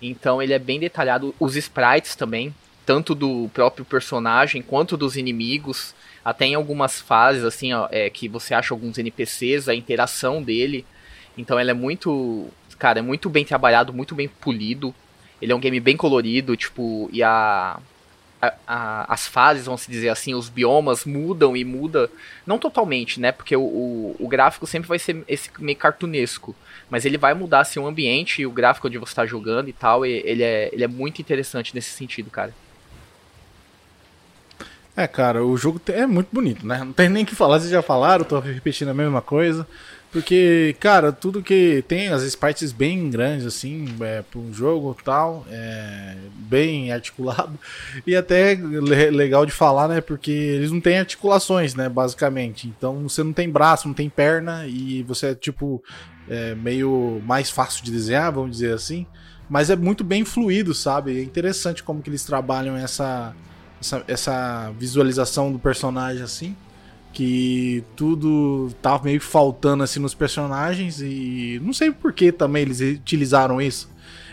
Então 0.00 0.42
ele 0.42 0.52
é 0.52 0.58
bem 0.58 0.78
detalhado. 0.78 1.34
Os 1.38 1.56
sprites 1.56 2.14
também, 2.14 2.54
tanto 2.84 3.14
do 3.14 3.50
próprio 3.54 3.84
personagem 3.84 4.62
quanto 4.62 4.96
dos 4.96 5.16
inimigos. 5.16 5.94
Até 6.24 6.46
em 6.46 6.54
algumas 6.54 7.00
fases, 7.00 7.44
assim, 7.44 7.74
ó, 7.74 7.86
é, 7.90 8.08
que 8.08 8.28
você 8.28 8.54
acha 8.54 8.72
alguns 8.72 8.96
NPCs, 8.96 9.68
a 9.68 9.74
interação 9.74 10.42
dele. 10.42 10.84
Então 11.36 11.60
ele 11.60 11.70
é 11.70 11.74
muito. 11.74 12.48
Cara, 12.78 12.98
é 12.98 13.02
muito 13.02 13.28
bem 13.28 13.44
trabalhado, 13.44 13.92
muito 13.92 14.14
bem 14.14 14.28
polido. 14.28 14.94
Ele 15.40 15.52
é 15.52 15.54
um 15.54 15.60
game 15.60 15.80
bem 15.80 15.96
colorido, 15.96 16.56
tipo, 16.56 17.08
e 17.12 17.22
a, 17.22 17.78
a, 18.42 19.12
as 19.12 19.26
fases, 19.26 19.66
vamos 19.66 19.86
dizer 19.86 20.08
assim, 20.08 20.34
os 20.34 20.48
biomas 20.48 21.04
mudam 21.04 21.56
e 21.56 21.64
muda, 21.64 22.10
não 22.46 22.58
totalmente, 22.58 23.20
né? 23.20 23.32
Porque 23.32 23.56
o, 23.56 23.62
o, 23.62 24.16
o, 24.18 24.28
gráfico 24.28 24.66
sempre 24.66 24.88
vai 24.88 24.98
ser 24.98 25.24
esse 25.26 25.50
meio 25.58 25.78
cartunesco 25.78 26.54
mas 26.94 27.04
ele 27.04 27.18
vai 27.18 27.34
mudar 27.34 27.60
assim, 27.60 27.80
o 27.80 27.86
ambiente 27.86 28.42
e 28.42 28.46
o 28.46 28.50
gráfico 28.50 28.86
onde 28.86 28.98
você 28.98 29.12
está 29.12 29.26
jogando 29.26 29.68
e 29.68 29.72
tal. 29.72 30.04
E 30.04 30.22
ele, 30.24 30.42
é, 30.42 30.70
ele 30.72 30.84
é 30.84 30.86
muito 30.88 31.20
interessante 31.20 31.74
nesse 31.74 31.90
sentido, 31.90 32.30
cara. 32.30 32.54
É, 34.96 35.08
cara, 35.08 35.44
o 35.44 35.56
jogo 35.56 35.80
é 35.88 36.06
muito 36.06 36.28
bonito, 36.32 36.64
né? 36.64 36.78
Não 36.78 36.92
tem 36.92 37.08
nem 37.08 37.24
o 37.24 37.26
que 37.26 37.34
falar, 37.34 37.58
vocês 37.58 37.72
já 37.72 37.82
falaram, 37.82 38.24
tô 38.24 38.38
repetindo 38.38 38.90
a 38.90 38.94
mesma 38.94 39.20
coisa. 39.20 39.66
Porque, 40.14 40.76
cara, 40.78 41.10
tudo 41.10 41.42
que 41.42 41.84
tem 41.88 42.06
as 42.06 42.22
sprites 42.22 42.70
bem 42.70 43.10
grandes, 43.10 43.44
assim, 43.44 43.96
é, 44.00 44.22
para 44.22 44.38
um 44.38 44.54
jogo 44.54 44.96
tal, 45.04 45.44
é 45.50 46.14
bem 46.36 46.92
articulado. 46.94 47.58
E 48.06 48.14
até 48.14 48.54
legal 48.54 49.44
de 49.44 49.50
falar, 49.50 49.88
né? 49.88 50.00
Porque 50.00 50.30
eles 50.30 50.70
não 50.70 50.80
têm 50.80 51.00
articulações, 51.00 51.74
né? 51.74 51.88
Basicamente. 51.88 52.68
Então 52.68 53.08
você 53.08 53.24
não 53.24 53.32
tem 53.32 53.50
braço, 53.50 53.88
não 53.88 53.94
tem 53.94 54.08
perna, 54.08 54.64
e 54.68 55.02
você 55.02 55.30
é 55.30 55.34
tipo 55.34 55.82
é, 56.28 56.54
meio 56.54 57.20
mais 57.26 57.50
fácil 57.50 57.84
de 57.84 57.90
desenhar, 57.90 58.30
vamos 58.30 58.52
dizer 58.52 58.72
assim. 58.72 59.04
Mas 59.50 59.68
é 59.68 59.74
muito 59.74 60.04
bem 60.04 60.24
fluido, 60.24 60.72
sabe? 60.72 61.18
É 61.18 61.24
interessante 61.24 61.82
como 61.82 62.00
que 62.00 62.08
eles 62.08 62.22
trabalham 62.22 62.76
essa, 62.76 63.34
essa, 63.80 64.04
essa 64.06 64.72
visualização 64.78 65.50
do 65.50 65.58
personagem 65.58 66.22
assim. 66.22 66.56
Que 67.14 67.82
tudo 67.96 68.70
tá 68.82 69.00
meio 69.02 69.20
faltando 69.20 69.82
assim 69.84 70.00
nos 70.00 70.14
personagens 70.14 71.00
e 71.00 71.60
não 71.62 71.72
sei 71.72 71.90
por 71.90 72.12
que 72.12 72.32
também 72.32 72.62
eles 72.62 72.80
utilizaram 72.80 73.62
isso. 73.62 73.88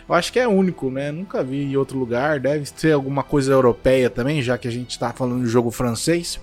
Eu 0.08 0.14
acho 0.14 0.32
que 0.32 0.38
é 0.38 0.46
único, 0.48 0.90
né? 0.90 1.10
Nunca 1.12 1.42
vi 1.42 1.62
em 1.62 1.76
outro 1.76 1.98
lugar. 1.98 2.40
Deve 2.40 2.66
ser 2.66 2.92
alguma 2.92 3.22
coisa 3.22 3.52
europeia 3.52 4.10
também, 4.10 4.42
já 4.42 4.58
que 4.58 4.66
a 4.66 4.70
gente 4.70 4.98
tá 4.98 5.12
falando 5.12 5.44
de 5.44 5.48
jogo 5.48 5.70
francês. 5.70 6.40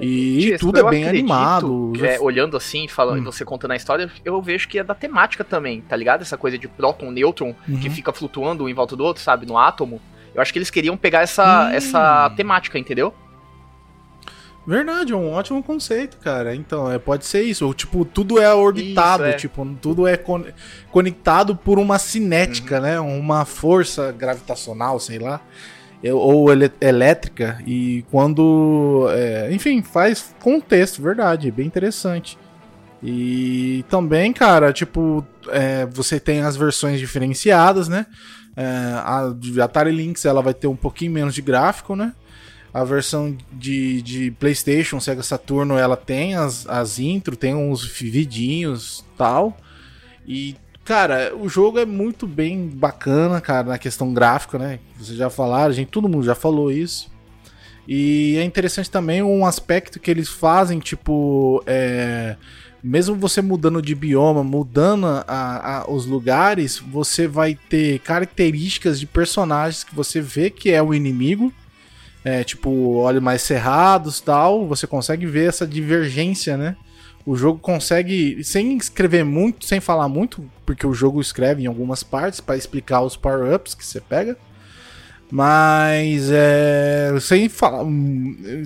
E, 0.00 0.56
tudo 0.58 0.80
é 0.80 0.90
bem 0.90 1.06
animado. 1.06 1.92
É, 2.02 2.18
olhando 2.18 2.56
assim, 2.56 2.88
falando, 2.88 3.20
hum. 3.20 3.24
você 3.24 3.44
contando 3.44 3.72
a 3.72 3.76
história, 3.76 4.10
eu 4.24 4.40
vejo 4.40 4.66
que 4.66 4.78
é 4.78 4.84
da 4.84 4.94
temática 4.94 5.44
também, 5.44 5.82
tá 5.82 5.94
ligado? 5.94 6.22
Essa 6.22 6.38
coisa 6.38 6.56
de 6.56 6.66
próton, 6.68 7.10
nêutron, 7.10 7.54
uhum. 7.68 7.78
que 7.78 7.90
fica 7.90 8.12
flutuando 8.12 8.64
um 8.64 8.68
em 8.68 8.74
volta 8.74 8.96
do 8.96 9.04
outro, 9.04 9.22
sabe? 9.22 9.46
No 9.46 9.58
átomo. 9.58 10.00
Eu 10.34 10.40
acho 10.40 10.52
que 10.52 10.58
eles 10.58 10.70
queriam 10.70 10.96
pegar 10.96 11.20
essa, 11.20 11.66
hum. 11.66 11.70
essa 11.70 12.30
temática, 12.30 12.78
entendeu? 12.78 13.14
Verdade, 14.66 15.12
é 15.12 15.16
um 15.16 15.32
ótimo 15.32 15.62
conceito, 15.62 16.18
cara. 16.18 16.54
Então, 16.54 16.90
é, 16.90 16.98
pode 16.98 17.24
ser 17.24 17.42
isso. 17.42 17.66
Ou, 17.66 17.72
tipo, 17.72 18.04
tudo 18.04 18.40
é 18.40 18.52
orbitado, 18.52 19.24
isso, 19.24 19.32
é. 19.32 19.36
tipo, 19.36 19.66
tudo 19.80 20.06
é 20.06 20.16
con 20.16 20.44
conectado 20.90 21.56
por 21.56 21.78
uma 21.78 21.98
cinética, 21.98 22.76
uhum. 22.76 22.82
né? 22.82 23.00
Uma 23.00 23.44
força 23.44 24.12
gravitacional, 24.12 25.00
sei 25.00 25.18
lá 25.18 25.40
ou 26.08 26.50
ele 26.50 26.70
elétrica 26.80 27.58
e 27.66 28.04
quando 28.10 29.06
é, 29.10 29.52
enfim 29.52 29.82
faz 29.82 30.34
contexto 30.40 31.02
verdade 31.02 31.50
bem 31.50 31.66
interessante 31.66 32.38
e 33.02 33.84
também 33.88 34.32
cara 34.32 34.72
tipo 34.72 35.26
é, 35.48 35.84
você 35.84 36.18
tem 36.18 36.40
as 36.40 36.56
versões 36.56 36.98
diferenciadas 36.98 37.86
né 37.86 38.06
é, 38.56 38.64
a 38.64 39.34
Atari 39.62 39.92
Lynx 39.92 40.24
ela 40.24 40.40
vai 40.40 40.54
ter 40.54 40.68
um 40.68 40.76
pouquinho 40.76 41.12
menos 41.12 41.34
de 41.34 41.42
gráfico 41.42 41.94
né 41.94 42.14
a 42.72 42.84
versão 42.84 43.36
de, 43.52 44.02
de 44.02 44.30
PlayStation 44.32 45.00
Sega 45.00 45.22
Saturno 45.22 45.76
ela 45.76 45.96
tem 45.96 46.34
as, 46.34 46.66
as 46.68 46.98
intro 46.98 47.36
tem 47.36 47.54
uns 47.54 47.84
vidinhos 47.84 49.04
tal 49.16 49.56
e 50.26 50.56
Cara, 50.82 51.32
o 51.36 51.48
jogo 51.48 51.78
é 51.78 51.86
muito 51.86 52.26
bem 52.26 52.66
bacana, 52.66 53.40
cara, 53.40 53.68
na 53.68 53.78
questão 53.78 54.12
gráfica, 54.12 54.58
né? 54.58 54.80
Vocês 54.98 55.16
já 55.16 55.30
falaram, 55.30 55.72
gente, 55.72 55.86
todo 55.86 56.08
mundo 56.08 56.24
já 56.24 56.34
falou 56.34 56.72
isso. 56.72 57.08
E 57.86 58.36
é 58.38 58.42
interessante 58.42 58.90
também 58.90 59.22
um 59.22 59.46
aspecto 59.46 60.00
que 60.00 60.10
eles 60.10 60.28
fazem, 60.28 60.80
tipo, 60.80 61.62
é, 61.64 62.34
mesmo 62.82 63.14
você 63.14 63.40
mudando 63.42 63.80
de 63.80 63.94
bioma, 63.94 64.42
mudando 64.42 65.06
a, 65.06 65.24
a, 65.28 65.90
os 65.90 66.06
lugares, 66.06 66.78
você 66.78 67.28
vai 67.28 67.56
ter 67.68 68.00
características 68.00 68.98
de 68.98 69.06
personagens 69.06 69.84
que 69.84 69.94
você 69.94 70.20
vê 70.20 70.50
que 70.50 70.70
é 70.70 70.82
o 70.82 70.94
inimigo. 70.94 71.52
É, 72.24 72.44
tipo, 72.44 72.94
olhos 72.96 73.22
mais 73.22 73.42
cerrados 73.42 74.20
tal. 74.20 74.66
Você 74.68 74.86
consegue 74.86 75.26
ver 75.26 75.48
essa 75.48 75.66
divergência, 75.66 76.56
né? 76.56 76.76
o 77.24 77.36
jogo 77.36 77.58
consegue, 77.58 78.42
sem 78.42 78.76
escrever 78.76 79.24
muito, 79.24 79.66
sem 79.66 79.80
falar 79.80 80.08
muito, 80.08 80.48
porque 80.64 80.86
o 80.86 80.94
jogo 80.94 81.20
escreve 81.20 81.62
em 81.62 81.66
algumas 81.66 82.02
partes 82.02 82.40
para 82.40 82.56
explicar 82.56 83.02
os 83.02 83.16
power-ups 83.16 83.74
que 83.74 83.84
você 83.84 84.00
pega. 84.00 84.36
Mas 85.30 86.28
é, 86.32 87.12
sem 87.20 87.48
falar, 87.48 87.84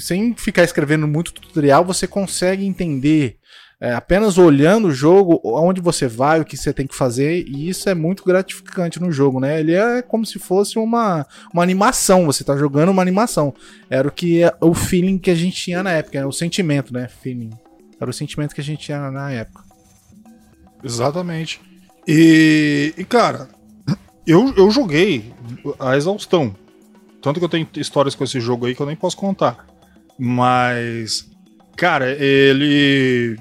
sem 0.01 0.35
ficar 0.35 0.65
escrevendo 0.65 1.07
muito 1.07 1.33
tutorial, 1.35 1.85
você 1.85 2.07
consegue 2.07 2.65
entender 2.65 3.37
é, 3.85 3.93
apenas 3.93 4.39
olhando 4.39 4.89
o 4.89 4.95
jogo, 4.95 5.39
onde 5.45 5.79
você 5.79 6.09
vai, 6.09 6.41
o 6.41 6.45
que 6.45 6.57
você 6.57 6.73
tem 6.73 6.87
que 6.87 6.95
fazer, 6.95 7.47
e 7.47 7.69
isso 7.69 7.87
é 7.87 7.95
muito 7.95 8.25
gratificante 8.25 8.99
no 8.99 9.13
jogo, 9.13 9.39
né? 9.39 9.61
Ele 9.61 9.75
é 9.75 10.01
como 10.01 10.25
se 10.25 10.39
fosse 10.39 10.79
uma, 10.79 11.27
uma 11.53 11.63
animação, 11.63 12.25
você 12.25 12.43
tá 12.43 12.57
jogando 12.57 12.89
uma 12.89 13.03
animação. 13.03 13.53
Era 13.91 14.09
o 14.09 14.11
que 14.11 14.41
o 14.59 14.73
feeling 14.73 15.19
que 15.19 15.31
a 15.31 15.35
gente 15.35 15.57
tinha 15.57 15.83
na 15.83 15.91
época, 15.91 16.27
o 16.27 16.33
sentimento, 16.33 16.95
né? 16.95 17.09
Feeling. 17.09 17.51
Era 18.01 18.09
o 18.09 18.15
sentimento 18.15 18.55
que 18.55 18.63
a 18.63 18.65
gente 18.65 18.87
tinha 18.87 19.11
na 19.11 19.31
época. 19.31 19.63
Exatamente. 20.83 21.61
E, 22.09 22.95
e, 22.97 23.05
cara, 23.05 23.51
eu, 24.27 24.55
eu 24.57 24.71
joguei 24.71 25.31
a 25.79 25.95
exaustão. 25.95 26.57
Tanto 27.21 27.39
que 27.39 27.45
eu 27.45 27.51
tenho 27.51 27.69
histórias 27.77 28.15
com 28.15 28.25
esse 28.25 28.41
jogo 28.41 28.65
aí 28.65 28.75
que 28.75 28.81
eu 28.81 28.87
nem 28.87 28.97
posso 28.97 29.19
contar. 29.19 29.67
Mas, 30.19 31.31
cara, 31.77 32.13
ele. 32.13 33.39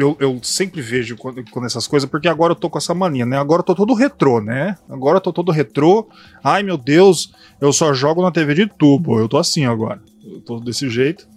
Eu, 0.00 0.16
eu 0.18 0.40
sempre 0.42 0.80
vejo 0.80 1.16
quando, 1.16 1.44
quando 1.50 1.66
essas 1.66 1.86
coisas, 1.86 2.08
porque 2.08 2.28
agora 2.28 2.52
eu 2.52 2.56
tô 2.56 2.70
com 2.70 2.78
essa 2.78 2.94
mania, 2.94 3.26
né? 3.26 3.38
Agora 3.38 3.60
eu 3.60 3.64
tô 3.64 3.74
todo 3.74 3.94
retrô, 3.94 4.40
né? 4.40 4.76
Agora 4.88 5.18
eu 5.18 5.20
tô 5.20 5.32
todo 5.32 5.52
retrô. 5.52 6.08
Ai 6.42 6.62
meu 6.62 6.76
Deus, 6.76 7.32
eu 7.60 7.72
só 7.72 7.92
jogo 7.92 8.22
na 8.22 8.30
TV 8.30 8.54
de 8.54 8.66
tubo. 8.66 9.18
Eu 9.18 9.28
tô 9.28 9.36
assim 9.36 9.66
agora. 9.66 10.00
Eu 10.24 10.40
tô 10.40 10.58
desse 10.58 10.88
jeito. 10.88 11.28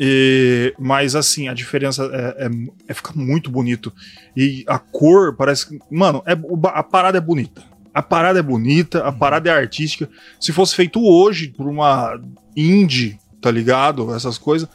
E, 0.00 0.72
mas 0.78 1.16
assim, 1.16 1.48
a 1.48 1.54
diferença 1.54 2.04
é, 2.04 2.46
é, 2.46 2.50
é 2.88 2.94
fica 2.94 3.12
muito 3.14 3.50
bonito. 3.50 3.92
E 4.36 4.64
a 4.66 4.78
cor 4.78 5.34
parece 5.34 5.68
que. 5.68 5.78
Mano, 5.90 6.22
é, 6.24 6.32
a 6.68 6.82
parada 6.82 7.18
é 7.18 7.20
bonita. 7.20 7.62
A 7.92 8.02
parada 8.02 8.38
é 8.38 8.42
bonita, 8.42 9.00
a 9.04 9.10
parada 9.10 9.50
é 9.50 9.52
artística. 9.52 10.08
Se 10.38 10.52
fosse 10.52 10.74
feito 10.74 11.00
hoje 11.04 11.48
por 11.48 11.66
uma 11.66 12.20
indie, 12.56 13.18
tá 13.40 13.50
ligado? 13.50 14.14
Essas 14.14 14.38
coisas, 14.38 14.68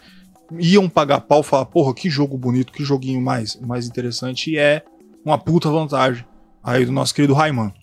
iam 0.60 0.90
pagar 0.90 1.22
pau 1.22 1.42
e 1.42 1.44
falar, 1.44 1.66
porra, 1.66 1.94
que 1.94 2.10
jogo 2.10 2.38
bonito, 2.38 2.74
que 2.74 2.84
joguinho 2.84 3.22
mais, 3.22 3.60
mais 3.62 3.88
interessante. 3.88 4.52
E 4.52 4.58
é 4.58 4.84
uma 5.26 5.38
puta 5.38 5.70
vantagem 5.70 6.26
aí 6.64 6.86
do 6.86 6.92
nosso 6.92 7.14
querido 7.14 7.34
Rayman. 7.34 7.74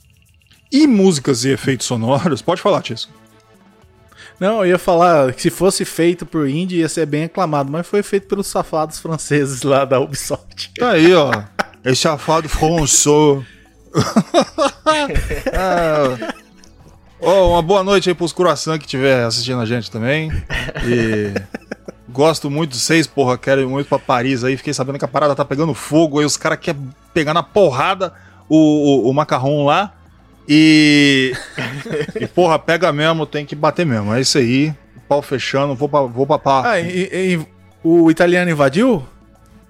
E 0.73 0.87
músicas 0.87 1.45
e 1.45 1.51
efeitos 1.51 1.87
sonoros, 1.87 2.43
pode 2.43 2.61
falar, 2.61 2.83
Tisco. 2.83 3.13
Não, 4.39 4.65
eu 4.65 4.71
ia 4.71 4.79
falar 4.79 5.35
que 5.35 5.43
se 5.43 5.51
fosse 5.51 5.85
feito 5.85 6.25
por 6.25 6.49
indie 6.49 6.79
ia 6.79 6.89
ser 6.89 7.05
bem 7.05 7.25
aclamado, 7.25 7.71
mas 7.71 7.87
foi 7.87 8.03
feito 8.03 8.27
pelos 8.27 8.47
safados 8.47 8.99
franceses 8.99 9.63
lá 9.63 9.85
da 9.85 10.01
Ubisoft. 10.01 10.73
Tá 10.79 10.93
aí, 10.93 11.13
ó. 11.13 11.31
Esse 11.85 12.03
safado 12.03 12.49
François. 12.49 13.45
ah, 15.53 16.33
ó, 17.21 17.51
uma 17.53 17.61
boa 17.61 17.85
noite 17.85 18.09
aí 18.09 18.15
pros 18.15 18.33
coração 18.33 18.79
que 18.79 18.85
estiver 18.85 19.25
assistindo 19.25 19.61
a 19.61 19.67
gente 19.67 19.91
também. 19.91 20.31
E 20.87 21.35
gosto 22.13 22.51
muito 22.51 22.73
de 22.73 22.79
vocês, 22.79 23.07
porra. 23.07 23.39
Quero 23.39 23.61
ir 23.61 23.67
muito 23.67 23.89
pra 23.89 23.99
Paris 23.99 24.45
aí. 24.45 24.57
Fiquei 24.57 24.75
sabendo 24.75 24.99
que 24.99 25.05
a 25.05 25.09
parada 25.09 25.35
tá 25.35 25.45
pegando 25.45 25.75
fogo 25.75 26.19
aí. 26.19 26.25
Os 26.27 26.37
caras 26.37 26.59
querem 26.59 26.91
pegar 27.15 27.33
na 27.35 27.43
porrada 27.43 28.13
o, 28.49 28.57
o, 29.07 29.11
o 29.11 29.15
macarrão 29.15 29.65
lá. 29.65 29.93
E. 30.49 31.33
e, 32.21 32.27
porra, 32.27 32.59
pega 32.59 32.93
mesmo, 32.93 33.27
tem 33.27 33.47
que 33.47 33.55
bater 33.55 33.87
mesmo. 33.87 34.13
É 34.15 34.21
isso 34.21 34.39
aí. 34.39 34.75
Pau 35.09 35.23
fechando, 35.23 35.75
vou 35.75 35.89
pra, 35.89 36.01
vou 36.03 36.27
pra 36.27 36.39
pá. 36.39 36.71
Ah, 36.73 36.81
e, 36.81 37.35
e- 37.35 37.47
o 37.83 38.11
italiano 38.11 38.51
invadiu? 38.51 39.05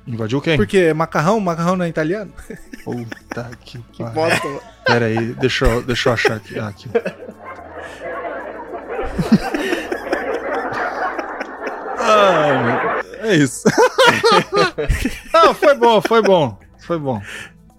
Invadiu 0.07 0.41
quem? 0.41 0.57
Porque 0.57 0.79
é 0.79 0.95
macarrão, 0.95 1.39
macarrão 1.41 1.77
não 1.77 1.85
é 1.85 1.89
italiano? 1.89 2.33
Puta 2.85 3.51
que, 3.65 3.79
Que 3.93 4.03
pariu. 4.03 4.15
bosta. 4.15 4.49
Pera 4.85 5.07
aí, 5.07 5.35
deixa 5.35 5.67
eu, 5.67 5.83
deixa 5.83 6.09
eu 6.09 6.13
achar 6.15 6.37
aqui. 6.37 6.59
Ah, 6.59 6.69
aqui. 6.69 6.89
É 13.23 13.35
isso. 13.37 13.65
Não, 15.33 15.55
foi 15.55 15.75
bom, 15.75 16.01
foi 16.01 16.23
bom. 16.23 16.59
Foi 16.79 16.99
bom. 16.99 17.21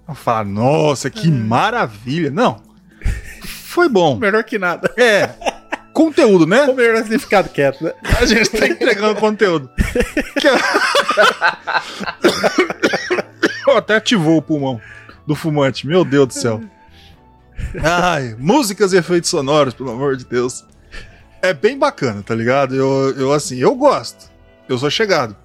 Eu 0.07 0.13
falo, 0.15 0.49
nossa, 0.49 1.09
que 1.09 1.29
maravilha. 1.31 2.29
Não. 2.29 2.61
Foi 3.65 3.87
bom. 3.89 4.17
Melhor 4.17 4.43
que 4.43 4.59
nada. 4.59 4.91
É. 4.97 5.29
Conteúdo, 5.93 6.45
né? 6.45 6.65
Ou 6.67 6.75
melhor 6.75 7.03
ter 7.03 7.19
ficado 7.19 7.49
quieto, 7.49 7.83
né? 7.83 7.93
A 8.19 8.25
gente 8.25 8.49
tá 8.49 8.67
entregando 8.67 9.19
conteúdo. 9.19 9.69
Que- 10.39 10.47
Eu 13.67 13.77
até 13.77 13.95
ativou 13.95 14.37
o 14.37 14.41
pulmão 14.41 14.81
do 15.27 15.35
fumante, 15.35 15.85
meu 15.85 16.03
Deus 16.03 16.27
do 16.27 16.33
céu. 16.33 16.61
Ai, 17.83 18.35
músicas 18.39 18.91
e 18.93 18.97
efeitos 18.97 19.29
sonoros, 19.29 19.73
pelo 19.73 19.91
amor 19.91 20.15
de 20.17 20.25
Deus. 20.25 20.65
É 21.41 21.53
bem 21.53 21.77
bacana, 21.77 22.23
tá 22.23 22.33
ligado? 22.33 22.75
Eu, 22.75 23.11
eu 23.17 23.33
assim, 23.33 23.57
eu 23.57 23.75
gosto. 23.75 24.30
Eu 24.71 24.77
sou 24.77 24.89
chegado. 24.89 25.35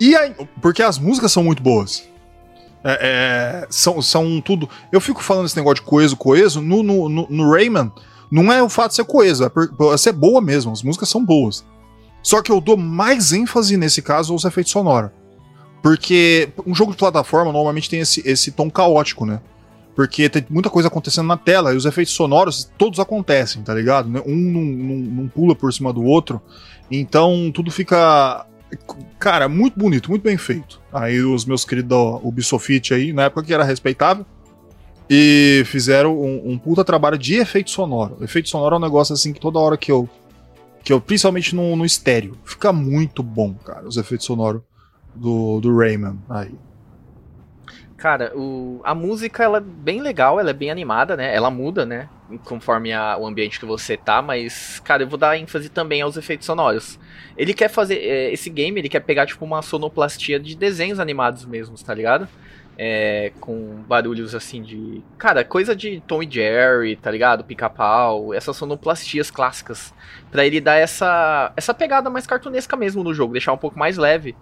E 0.00 0.14
aí, 0.16 0.34
porque 0.60 0.82
as 0.82 0.98
músicas 0.98 1.30
são 1.32 1.44
muito 1.44 1.62
boas. 1.62 2.08
É, 2.84 3.62
é, 3.62 3.66
são, 3.70 4.00
são 4.00 4.40
tudo. 4.40 4.68
Eu 4.92 5.00
fico 5.00 5.22
falando 5.22 5.46
esse 5.46 5.56
negócio 5.56 5.76
de 5.76 5.82
coeso, 5.82 6.16
coeso. 6.16 6.60
No, 6.60 6.82
no, 6.82 7.08
no, 7.08 7.26
no 7.28 7.50
Rayman, 7.50 7.90
não 8.30 8.52
é 8.52 8.62
o 8.62 8.68
fato 8.68 8.90
de 8.90 8.96
ser 8.96 9.04
coeso, 9.04 9.44
é, 9.44 9.48
por, 9.48 9.70
é 9.92 9.96
ser 9.96 10.12
boa 10.12 10.40
mesmo. 10.40 10.72
As 10.72 10.82
músicas 10.82 11.08
são 11.08 11.24
boas. 11.24 11.64
Só 12.22 12.42
que 12.42 12.50
eu 12.50 12.60
dou 12.60 12.76
mais 12.76 13.32
ênfase 13.32 13.76
nesse 13.76 14.02
caso 14.02 14.32
aos 14.32 14.44
efeitos 14.44 14.72
sonoros. 14.72 15.10
Porque 15.82 16.48
um 16.66 16.74
jogo 16.74 16.92
de 16.92 16.98
plataforma 16.98 17.52
normalmente 17.52 17.88
tem 17.88 18.00
esse, 18.00 18.22
esse 18.26 18.50
tom 18.52 18.70
caótico, 18.70 19.24
né? 19.24 19.40
Porque 19.94 20.28
tem 20.28 20.44
muita 20.50 20.68
coisa 20.68 20.88
acontecendo 20.88 21.26
na 21.26 21.36
tela 21.36 21.72
e 21.72 21.76
os 21.76 21.86
efeitos 21.86 22.12
sonoros 22.14 22.70
todos 22.76 23.00
acontecem, 23.00 23.62
tá 23.62 23.72
ligado? 23.72 24.08
Um 24.26 24.34
não, 24.36 24.60
não- 24.62 25.22
não 25.22 25.28
pula 25.28 25.54
por 25.54 25.72
cima 25.72 25.92
do 25.92 26.04
outro. 26.04 26.40
Então 26.90 27.50
tudo 27.52 27.70
fica. 27.70 28.46
Cara, 29.18 29.48
muito 29.48 29.78
bonito, 29.78 30.10
muito 30.10 30.22
bem 30.22 30.36
feito. 30.36 30.80
Aí 30.92 31.20
os 31.20 31.44
meus 31.44 31.64
queridos 31.64 32.20
Ubisoft 32.22 32.92
aí, 32.92 33.12
na 33.12 33.24
época 33.24 33.44
que 33.44 33.54
era 33.54 33.64
respeitável, 33.64 34.26
e 35.08 35.62
fizeram 35.66 36.18
um, 36.18 36.52
um 36.52 36.58
puta 36.58 36.84
trabalho 36.84 37.16
de 37.16 37.34
efeito 37.34 37.70
sonoro. 37.70 38.18
Efeito 38.22 38.48
sonoro 38.48 38.74
é 38.74 38.78
um 38.78 38.82
negócio 38.82 39.12
assim 39.12 39.32
que 39.32 39.40
toda 39.40 39.58
hora 39.58 39.76
que 39.76 39.90
eu. 39.90 40.08
Que 40.82 40.92
eu, 40.92 41.00
principalmente 41.00 41.54
no, 41.54 41.74
no 41.74 41.84
estéreo, 41.84 42.38
fica 42.44 42.72
muito 42.72 43.20
bom, 43.20 43.54
cara, 43.54 43.88
os 43.88 43.96
efeitos 43.96 44.24
sonoros 44.24 44.62
do, 45.14 45.60
do 45.60 45.76
Rayman 45.76 46.16
aí. 46.30 46.54
Cara, 47.96 48.30
o, 48.36 48.80
a 48.84 48.94
música 48.94 49.42
ela 49.42 49.56
é 49.56 49.60
bem 49.60 50.02
legal, 50.02 50.38
ela 50.38 50.50
é 50.50 50.52
bem 50.52 50.70
animada, 50.70 51.16
né? 51.16 51.34
Ela 51.34 51.50
muda, 51.50 51.86
né? 51.86 52.10
Conforme 52.44 52.92
a- 52.92 53.16
o 53.16 53.26
ambiente 53.26 53.58
que 53.58 53.64
você 53.64 53.96
tá, 53.96 54.20
mas, 54.20 54.80
cara, 54.80 55.02
eu 55.02 55.08
vou 55.08 55.18
dar 55.18 55.38
ênfase 55.38 55.70
também 55.70 56.02
aos 56.02 56.14
efeitos 56.16 56.44
sonoros. 56.44 56.98
Ele 57.38 57.54
quer 57.54 57.68
fazer. 57.70 57.96
é, 57.96 58.30
esse 58.32 58.50
game, 58.50 58.78
ele 58.78 58.88
quer 58.90 59.00
pegar, 59.00 59.24
tipo, 59.24 59.42
uma 59.46 59.62
sonoplastia 59.62 60.38
de 60.38 60.54
desenhos 60.54 61.00
animados 61.00 61.46
mesmo, 61.46 61.74
tá 61.82 61.94
ligado? 61.94 62.28
É, 62.78 63.32
com 63.40 63.82
barulhos 63.88 64.34
assim 64.34 64.62
de. 64.62 65.02
Cara, 65.16 65.42
coisa 65.42 65.74
de 65.74 66.02
Tom 66.06 66.22
e 66.22 66.30
Jerry, 66.30 66.96
tá 66.96 67.10
ligado? 67.10 67.44
Pica-pau, 67.44 68.34
essas 68.34 68.54
sonoplastias 68.58 69.30
clássicas. 69.30 69.94
Pra 70.30 70.44
ele 70.44 70.60
dar 70.60 70.76
essa, 70.76 71.50
essa 71.56 71.72
pegada 71.72 72.10
mais 72.10 72.26
cartunesca 72.26 72.76
mesmo 72.76 73.02
no 73.02 73.14
jogo, 73.14 73.32
deixar 73.32 73.54
um 73.54 73.58
pouco 73.58 73.78
mais 73.78 73.96
leve. 73.96 74.36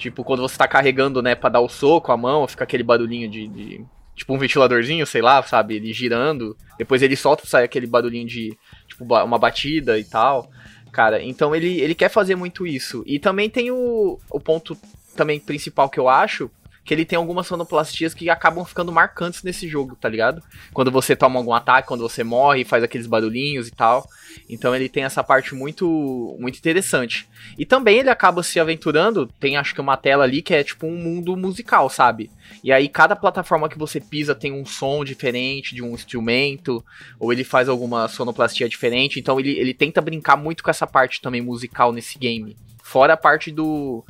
Tipo, 0.00 0.24
quando 0.24 0.40
você 0.40 0.56
tá 0.56 0.66
carregando, 0.66 1.20
né, 1.20 1.34
pra 1.34 1.50
dar 1.50 1.60
o 1.60 1.68
soco, 1.68 2.10
a 2.10 2.16
mão, 2.16 2.48
fica 2.48 2.64
aquele 2.64 2.82
barulhinho 2.82 3.28
de, 3.30 3.46
de- 3.46 3.84
Tipo 4.16 4.34
um 4.34 4.38
ventiladorzinho, 4.38 5.06
sei 5.06 5.22
lá, 5.22 5.42
sabe? 5.42 5.76
Ele 5.76 5.92
girando. 5.92 6.56
Depois 6.78 7.00
ele 7.02 7.16
solta, 7.16 7.46
sai 7.46 7.64
aquele 7.64 7.86
barulhinho 7.86 8.26
de. 8.26 8.56
Tipo, 8.88 9.04
uma 9.04 9.38
batida 9.38 9.98
e 9.98 10.04
tal. 10.04 10.50
Cara, 10.92 11.22
então 11.22 11.54
ele, 11.54 11.80
ele 11.80 11.94
quer 11.94 12.08
fazer 12.10 12.34
muito 12.34 12.66
isso. 12.66 13.02
E 13.06 13.18
também 13.18 13.48
tem 13.48 13.70
o, 13.70 14.18
o 14.30 14.40
ponto 14.40 14.76
também 15.16 15.38
principal 15.40 15.88
que 15.88 15.98
eu 16.00 16.08
acho. 16.08 16.50
Que 16.84 16.94
ele 16.94 17.04
tem 17.04 17.16
algumas 17.16 17.46
sonoplastias 17.46 18.14
que 18.14 18.30
acabam 18.30 18.64
ficando 18.64 18.90
marcantes 18.90 19.42
nesse 19.42 19.68
jogo, 19.68 19.96
tá 19.96 20.08
ligado? 20.08 20.42
Quando 20.72 20.90
você 20.90 21.14
toma 21.14 21.38
algum 21.38 21.52
ataque, 21.52 21.88
quando 21.88 22.00
você 22.00 22.24
morre, 22.24 22.64
faz 22.64 22.82
aqueles 22.82 23.06
barulhinhos 23.06 23.68
e 23.68 23.70
tal. 23.70 24.08
Então 24.48 24.74
ele 24.74 24.88
tem 24.88 25.04
essa 25.04 25.22
parte 25.22 25.54
muito 25.54 26.36
muito 26.40 26.58
interessante. 26.58 27.28
E 27.58 27.66
também 27.66 27.98
ele 27.98 28.10
acaba 28.10 28.42
se 28.42 28.58
aventurando, 28.58 29.26
tem 29.38 29.56
acho 29.56 29.74
que 29.74 29.80
uma 29.80 29.96
tela 29.96 30.24
ali 30.24 30.42
que 30.42 30.54
é 30.54 30.64
tipo 30.64 30.86
um 30.86 30.96
mundo 30.96 31.36
musical, 31.36 31.88
sabe? 31.88 32.30
E 32.64 32.72
aí 32.72 32.88
cada 32.88 33.14
plataforma 33.14 33.68
que 33.68 33.78
você 33.78 34.00
pisa 34.00 34.34
tem 34.34 34.52
um 34.52 34.64
som 34.64 35.04
diferente 35.04 35.74
de 35.74 35.82
um 35.82 35.94
instrumento, 35.94 36.84
ou 37.18 37.32
ele 37.32 37.44
faz 37.44 37.68
alguma 37.68 38.08
sonoplastia 38.08 38.68
diferente, 38.68 39.20
então 39.20 39.38
ele, 39.38 39.58
ele 39.58 39.74
tenta 39.74 40.00
brincar 40.00 40.36
muito 40.36 40.62
com 40.62 40.70
essa 40.70 40.86
parte 40.86 41.20
também 41.20 41.40
musical 41.40 41.92
nesse 41.92 42.18
game. 42.18 42.56
Fora 42.82 43.12
a 43.12 43.16
parte 43.16 43.52
do 43.52 44.04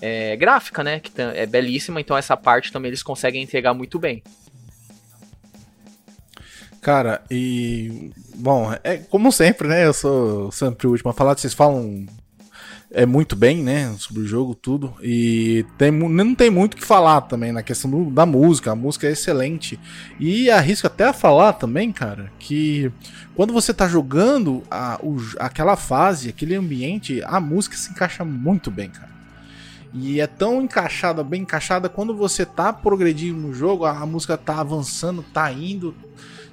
é, 0.00 0.36
gráfica, 0.36 0.82
né? 0.84 1.00
Que 1.00 1.10
é 1.20 1.46
belíssima, 1.46 2.00
então 2.00 2.16
essa 2.16 2.36
parte 2.36 2.72
também 2.72 2.88
eles 2.90 3.02
conseguem 3.02 3.42
entregar 3.42 3.74
muito 3.74 3.98
bem. 3.98 4.22
Cara, 6.80 7.22
e. 7.30 8.10
Bom, 8.36 8.72
é 8.84 8.98
como 8.98 9.32
sempre, 9.32 9.66
né? 9.66 9.86
Eu 9.86 9.92
sou 9.92 10.52
sempre 10.52 10.86
o 10.86 10.90
último 10.90 11.10
a 11.10 11.14
falar. 11.14 11.36
Vocês 11.36 11.54
falam 11.54 12.06
é 12.92 13.04
muito 13.04 13.34
bem, 13.34 13.62
né? 13.62 13.92
Sobre 13.98 14.22
o 14.22 14.26
jogo, 14.26 14.54
tudo. 14.54 14.94
E 15.02 15.66
tem, 15.76 15.90
não 15.90 16.34
tem 16.34 16.48
muito 16.48 16.74
o 16.74 16.76
que 16.76 16.84
falar 16.84 17.22
também 17.22 17.50
na 17.50 17.62
questão 17.62 17.90
do- 17.90 18.10
da 18.10 18.24
música. 18.24 18.70
A 18.70 18.76
música 18.76 19.08
é 19.08 19.12
excelente. 19.12 19.80
E 20.20 20.48
arrisco 20.48 20.86
até 20.86 21.04
a 21.08 21.12
falar 21.12 21.54
também, 21.54 21.90
cara, 21.92 22.30
que 22.38 22.90
quando 23.34 23.52
você 23.52 23.74
tá 23.74 23.88
jogando 23.88 24.62
a, 24.70 24.98
o 25.02 25.16
aquela 25.40 25.76
fase, 25.76 26.28
aquele 26.28 26.54
ambiente, 26.54 27.20
a 27.24 27.40
música 27.40 27.76
se 27.76 27.90
encaixa 27.90 28.24
muito 28.24 28.70
bem, 28.70 28.90
cara. 28.90 29.15
E 29.98 30.20
é 30.20 30.26
tão 30.26 30.60
encaixada, 30.60 31.24
bem 31.24 31.42
encaixada, 31.42 31.88
quando 31.88 32.14
você 32.14 32.44
tá 32.44 32.70
progredindo 32.72 33.38
no 33.38 33.54
jogo, 33.54 33.86
a, 33.86 34.04
música 34.04 34.36
tá 34.36 34.60
avançando, 34.60 35.24
tá 35.32 35.50
indo, 35.50 35.94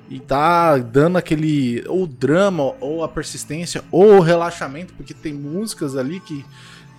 e 0.09 0.19
tá 0.19 0.77
dando 0.77 1.17
aquele 1.17 1.83
ou 1.87 2.07
drama 2.07 2.73
ou 2.79 3.03
a 3.03 3.07
persistência 3.07 3.83
ou 3.91 4.17
o 4.17 4.19
relaxamento, 4.21 4.93
porque 4.93 5.13
tem 5.13 5.33
músicas 5.33 5.97
ali 5.97 6.19
que 6.19 6.45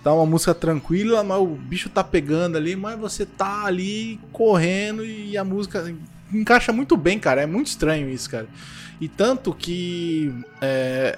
tá 0.03 0.13
uma 0.13 0.25
música 0.25 0.53
tranquila, 0.53 1.23
mas 1.23 1.39
o 1.39 1.47
bicho 1.47 1.89
tá 1.89 2.03
pegando 2.03 2.57
ali, 2.57 2.75
mas 2.75 2.99
você 2.99 3.25
tá 3.25 3.65
ali 3.65 4.19
correndo 4.31 5.03
e 5.03 5.35
a 5.35 5.43
música 5.43 5.91
encaixa 6.31 6.71
muito 6.71 6.95
bem, 6.95 7.17
cara. 7.17 7.41
É 7.41 7.45
muito 7.47 7.67
estranho 7.67 8.07
isso, 8.09 8.29
cara. 8.29 8.47
E 9.01 9.07
tanto 9.07 9.53
que 9.53 10.31
é, 10.61 11.17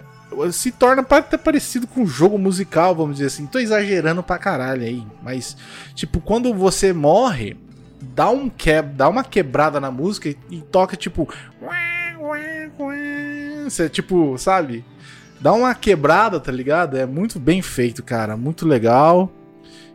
se 0.51 0.71
torna 0.71 1.05
até 1.09 1.37
parecido 1.37 1.87
com 1.87 2.01
um 2.01 2.07
jogo 2.07 2.37
musical, 2.37 2.95
vamos 2.95 3.17
dizer 3.17 3.27
assim. 3.27 3.45
Tô 3.45 3.59
exagerando 3.59 4.21
pra 4.21 4.37
caralho 4.37 4.83
aí, 4.83 5.05
mas 5.23 5.57
tipo, 5.95 6.19
quando 6.19 6.53
você 6.53 6.93
morre, 6.93 7.57
dá 8.01 8.29
um 8.29 8.49
que... 8.49 8.81
dá 8.81 9.09
uma 9.09 9.23
quebrada 9.23 9.79
na 9.79 9.91
música 9.91 10.29
e, 10.29 10.37
e 10.49 10.61
toca 10.61 10.95
tipo 10.95 11.27
você 13.63 13.89
tipo, 13.89 14.37
sabe? 14.37 14.83
Dá 15.39 15.53
uma 15.53 15.75
quebrada, 15.75 16.39
tá 16.39 16.51
ligado? 16.51 16.97
É 16.97 17.05
muito 17.05 17.39
bem 17.39 17.61
feito, 17.61 18.01
cara, 18.03 18.35
muito 18.35 18.67
legal. 18.67 19.31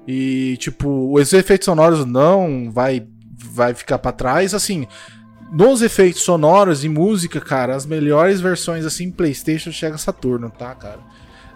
E 0.06 0.56
tipo, 0.58 1.12
os 1.12 1.32
efeitos 1.32 1.64
sonoros 1.64 2.04
não 2.04 2.70
vai 2.70 3.06
vai 3.44 3.74
ficar 3.74 3.98
para 3.98 4.12
trás, 4.12 4.54
assim, 4.54 4.86
nos 5.52 5.82
efeitos 5.82 6.22
sonoros 6.22 6.82
e 6.82 6.88
música, 6.88 7.38
cara, 7.38 7.76
as 7.76 7.84
melhores 7.84 8.40
versões 8.40 8.86
assim 8.86 9.10
PlayStation 9.10 9.70
chega 9.70 9.98
Saturno, 9.98 10.48
tá, 10.50 10.74
cara? 10.74 11.00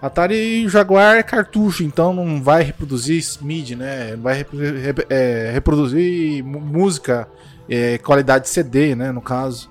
Atari 0.03 0.68
Jaguar 0.68 1.16
é 1.16 1.22
cartucho, 1.22 1.82
então 1.82 2.12
não 2.12 2.42
vai 2.42 2.62
reproduzir 2.62 3.24
MIDI, 3.40 3.74
né? 3.74 4.14
Não 4.14 4.22
vai 4.22 4.36
reproduzir, 4.36 4.94
é, 5.09 5.51
reproduzir 5.51 6.44
música, 6.44 7.26
é, 7.68 7.97
qualidade 7.97 8.51
CD, 8.51 8.94
né? 8.94 9.11
No 9.11 9.22
caso. 9.22 9.70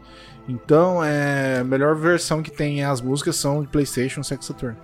Então, 0.49 1.03
é, 1.03 1.59
a 1.59 1.63
melhor 1.63 1.95
versão 1.95 2.41
que 2.41 2.51
tem 2.51 2.83
as 2.83 3.01
músicas 3.01 3.35
são 3.35 3.61
de 3.61 3.67
PlayStation 3.67 4.23
Sega 4.23 4.41
Saturn. 4.41 4.75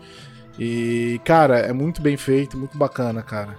E, 0.59 1.19
cara, 1.25 1.57
é 1.57 1.73
muito 1.73 1.99
bem 1.99 2.15
feito, 2.15 2.55
muito 2.55 2.77
bacana, 2.77 3.23
cara. 3.23 3.57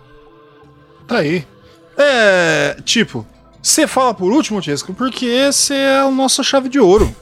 Tá 1.09 1.18
aí. 1.18 1.45
É. 1.97 2.76
Tipo, 2.85 3.26
você 3.62 3.86
fala 3.86 4.12
por 4.12 4.32
último, 4.32 4.60
Tiesco, 4.60 4.92
porque 4.92 5.24
esse 5.26 5.72
é 5.72 6.00
a 6.00 6.10
nossa 6.10 6.42
chave 6.42 6.68
de 6.68 6.80
ouro. 6.80 7.14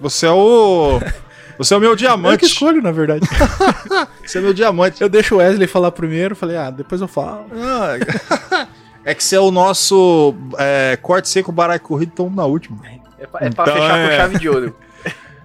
Você 0.00 0.26
é 0.26 0.30
o. 0.30 1.00
Você 1.56 1.72
é 1.72 1.76
o 1.76 1.80
meu 1.80 1.90
Eu 1.90 1.96
que 1.96 2.02
diamante. 2.02 2.44
escolho, 2.46 2.82
na 2.82 2.90
verdade. 2.90 3.24
Você 4.26 4.38
é 4.38 4.40
meu 4.40 4.52
diamante. 4.52 5.00
eu 5.00 5.08
deixo 5.08 5.36
o 5.36 5.38
Wesley 5.38 5.68
falar 5.68 5.92
primeiro, 5.92 6.34
falei, 6.34 6.56
ah, 6.56 6.68
depois 6.68 7.00
eu 7.00 7.06
falo. 7.06 7.46
Ah, 7.54 8.66
é 9.04 9.14
que 9.14 9.22
você 9.22 9.36
é 9.36 9.40
o 9.40 9.52
nosso 9.52 10.34
é, 10.58 10.98
corte 11.00 11.28
seco, 11.28 11.52
baralho 11.52 11.80
corrido, 11.80 12.10
então 12.12 12.28
na 12.28 12.44
última. 12.44 12.80
É 13.16 13.24
pra, 13.24 13.46
é 13.46 13.50
pra 13.50 13.62
Então, 13.62 13.64
fechar 13.66 13.98
é. 13.98 14.08
com 14.08 14.16
chave 14.16 14.38
de 14.40 14.48
ouro. 14.48 14.76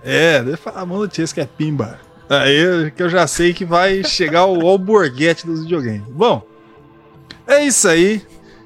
É, 0.03 0.39
deixa 0.41 0.53
eu 0.53 0.57
falar, 0.57 0.83
mano, 0.83 1.07
Tiesco 1.07 1.39
é 1.39 1.45
pimba. 1.45 1.99
Aí 2.27 2.89
que 2.95 3.03
eu 3.03 3.09
já 3.09 3.27
sei 3.27 3.53
que 3.53 3.63
vai 3.63 4.03
chegar 4.03 4.45
o 4.45 4.67
alborguete 4.67 5.45
dos 5.45 5.61
videogames. 5.61 6.07
Bom, 6.09 6.41
é 7.45 7.63
isso 7.63 7.87
aí. 7.87 8.23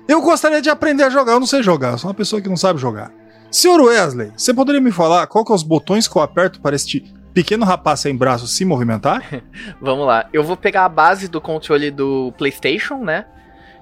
Eu 0.08 0.22
gostaria 0.22 0.62
de 0.62 0.70
aprender 0.70 1.04
a 1.04 1.10
jogar, 1.10 1.34
eu 1.34 1.40
não 1.40 1.48
sei 1.48 1.64
jogar, 1.64 1.92
eu 1.92 1.98
sou 1.98 2.10
uma 2.10 2.14
pessoa 2.14 2.42
que 2.42 2.50
não 2.50 2.58
sabe 2.58 2.80
jogar. 2.80 3.12
Senhor 3.50 3.80
Wesley, 3.80 4.32
você 4.36 4.54
poderia 4.54 4.82
me 4.82 4.92
falar 4.92 5.28
qual 5.28 5.46
que 5.46 5.52
é 5.52 5.56
os 5.56 5.64
botões 5.64 6.08
que 6.08 6.16
eu 6.18 6.22
aperto 6.22 6.60
para 6.60 6.76
este 6.76 7.02
pequeno 7.34 7.66
rapaz 7.66 8.02
sem 8.02 8.16
braço 8.16 8.48
se 8.48 8.66
movimentar? 8.66 9.24
Vamos 9.80 10.06
lá. 10.06 10.28
Eu 10.34 10.44
vou 10.44 10.58
pegar 10.58 10.86
a 10.86 10.90
base 10.90 11.28
do 11.28 11.40
controle 11.40 11.90
do 11.90 12.34
PlayStation, 12.38 12.98
né? 12.98 13.26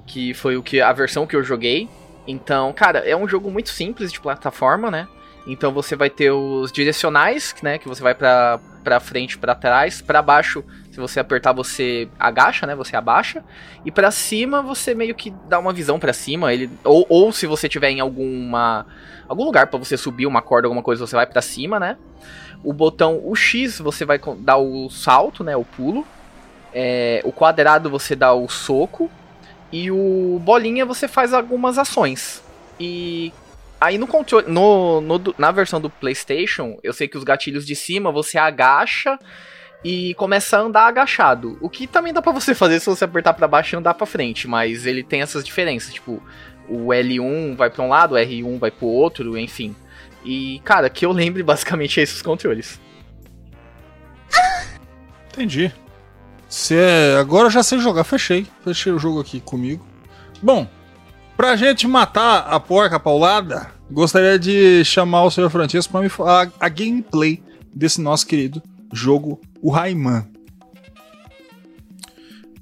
Que 0.05 0.33
foi 0.33 0.57
o 0.57 0.63
que 0.63 0.79
a 0.79 0.91
versão 0.93 1.25
que 1.25 1.35
eu 1.35 1.43
joguei. 1.43 1.89
Então, 2.27 2.71
cara, 2.73 2.99
é 2.99 3.15
um 3.15 3.27
jogo 3.27 3.49
muito 3.49 3.69
simples 3.69 4.11
de 4.11 4.19
plataforma, 4.19 4.91
né? 4.91 5.07
Então 5.47 5.71
você 5.71 5.95
vai 5.95 6.09
ter 6.09 6.31
os 6.31 6.71
direcionais, 6.71 7.55
né? 7.63 7.77
Que 7.77 7.87
você 7.87 8.03
vai 8.03 8.13
pra, 8.13 8.59
pra 8.83 8.99
frente, 8.99 9.37
pra 9.37 9.55
trás, 9.55 10.01
pra 10.01 10.21
baixo. 10.21 10.63
Se 10.91 10.99
você 10.99 11.21
apertar, 11.21 11.53
você 11.53 12.09
agacha, 12.19 12.67
né? 12.67 12.75
Você 12.75 12.97
abaixa. 12.97 13.43
E 13.85 13.91
pra 13.91 14.11
cima, 14.11 14.61
você 14.61 14.93
meio 14.93 15.15
que 15.15 15.31
dá 15.47 15.57
uma 15.57 15.71
visão 15.71 15.97
pra 15.97 16.11
cima. 16.11 16.53
Ele 16.53 16.69
ou, 16.83 17.05
ou 17.07 17.31
se 17.31 17.47
você 17.47 17.69
tiver 17.69 17.91
em 17.91 18.01
alguma 18.01 18.85
algum 19.27 19.45
lugar 19.45 19.67
pra 19.67 19.79
você 19.79 19.95
subir 19.95 20.25
uma 20.25 20.41
corda, 20.41 20.67
alguma 20.67 20.83
coisa, 20.83 21.07
você 21.07 21.15
vai 21.15 21.25
pra 21.25 21.41
cima, 21.41 21.79
né? 21.79 21.97
O 22.61 22.73
botão 22.73 23.21
o 23.23 23.33
X 23.33 23.79
você 23.79 24.03
vai 24.03 24.19
dar 24.39 24.57
o 24.57 24.89
salto, 24.89 25.45
né? 25.45 25.55
O 25.55 25.63
pulo. 25.63 26.05
É, 26.73 27.21
o 27.23 27.31
quadrado 27.31 27.89
você 27.89 28.13
dá 28.13 28.33
o 28.33 28.49
soco. 28.49 29.09
E 29.71 29.89
o 29.89 30.41
bolinha 30.43 30.85
você 30.85 31.07
faz 31.07 31.33
algumas 31.33 31.77
ações. 31.77 32.43
E 32.77 33.31
aí 33.79 33.97
no 33.97 34.07
controle. 34.07 34.51
No, 34.51 34.99
no 34.99 35.33
na 35.37 35.51
versão 35.51 35.79
do 35.79 35.89
PlayStation, 35.89 36.77
eu 36.83 36.91
sei 36.91 37.07
que 37.07 37.17
os 37.17 37.23
gatilhos 37.23 37.65
de 37.65 37.77
cima 37.77 38.11
você 38.11 38.37
agacha 38.37 39.17
e 39.83 40.13
começa 40.15 40.57
a 40.57 40.61
andar 40.61 40.87
agachado. 40.87 41.57
O 41.59 41.69
que 41.69 41.87
também 41.87 42.13
dá 42.13 42.21
pra 42.21 42.31
você 42.31 42.53
fazer 42.53 42.79
se 42.79 42.85
você 42.85 43.05
apertar 43.05 43.33
pra 43.33 43.47
baixo 43.47 43.75
e 43.75 43.77
andar 43.77 43.93
pra 43.93 44.05
frente, 44.05 44.47
mas 44.47 44.85
ele 44.85 45.03
tem 45.03 45.21
essas 45.21 45.43
diferenças, 45.43 45.93
tipo, 45.93 46.21
o 46.69 46.87
L1 46.87 47.55
vai 47.55 47.69
pra 47.69 47.83
um 47.83 47.89
lado, 47.89 48.15
o 48.15 48.17
R1 48.17 48.59
vai 48.59 48.71
pro 48.71 48.87
outro, 48.87 49.37
enfim. 49.37 49.75
E, 50.23 50.61
cara, 50.63 50.89
que 50.89 51.05
eu 51.05 51.11
lembre 51.11 51.41
basicamente 51.41 51.99
é 51.99 52.03
esses 52.03 52.21
controles. 52.21 52.79
Entendi. 55.33 55.71
Cê, 56.47 56.75
é, 56.75 57.17
agora 57.17 57.47
eu 57.47 57.51
já 57.51 57.63
sei 57.63 57.79
jogar, 57.79 58.03
fechei. 58.03 58.45
Fechei 58.63 58.91
o 58.91 58.99
jogo 58.99 59.19
aqui 59.19 59.39
comigo. 59.39 59.85
Bom, 60.41 60.67
pra 61.35 61.55
gente 61.55 61.87
matar 61.87 62.39
a 62.39 62.59
porca 62.59 62.99
paulada, 62.99 63.71
gostaria 63.89 64.37
de 64.37 64.83
chamar 64.85 65.23
o 65.23 65.31
senhor 65.31 65.49
Francisco 65.49 65.91
pra 65.91 66.01
me 66.01 66.09
falar 66.09 66.51
a 66.59 66.69
gameplay 66.69 67.41
desse 67.73 68.01
nosso 68.01 68.27
querido 68.27 68.61
jogo, 68.91 69.39
o 69.61 69.69
Rayman. 69.69 70.25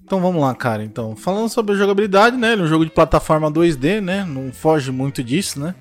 Então 0.04 0.20
vamos 0.20 0.42
lá, 0.42 0.56
cara. 0.56 0.84
Então, 0.84 1.16
falando 1.16 1.50
sobre 1.50 1.76
a 1.76 1.78
jogabilidade, 1.78 2.36
né? 2.36 2.54
Ele 2.54 2.64
é 2.64 2.66
um 2.66 2.68
jogo 2.68 2.84
de 2.84 2.92
plataforma 2.92 3.52
2D, 3.52 4.02
né? 4.02 4.26
Não 4.26 4.52
foge 4.52 4.92
muito 4.92 5.24
disso, 5.24 5.60
né? 5.60 5.76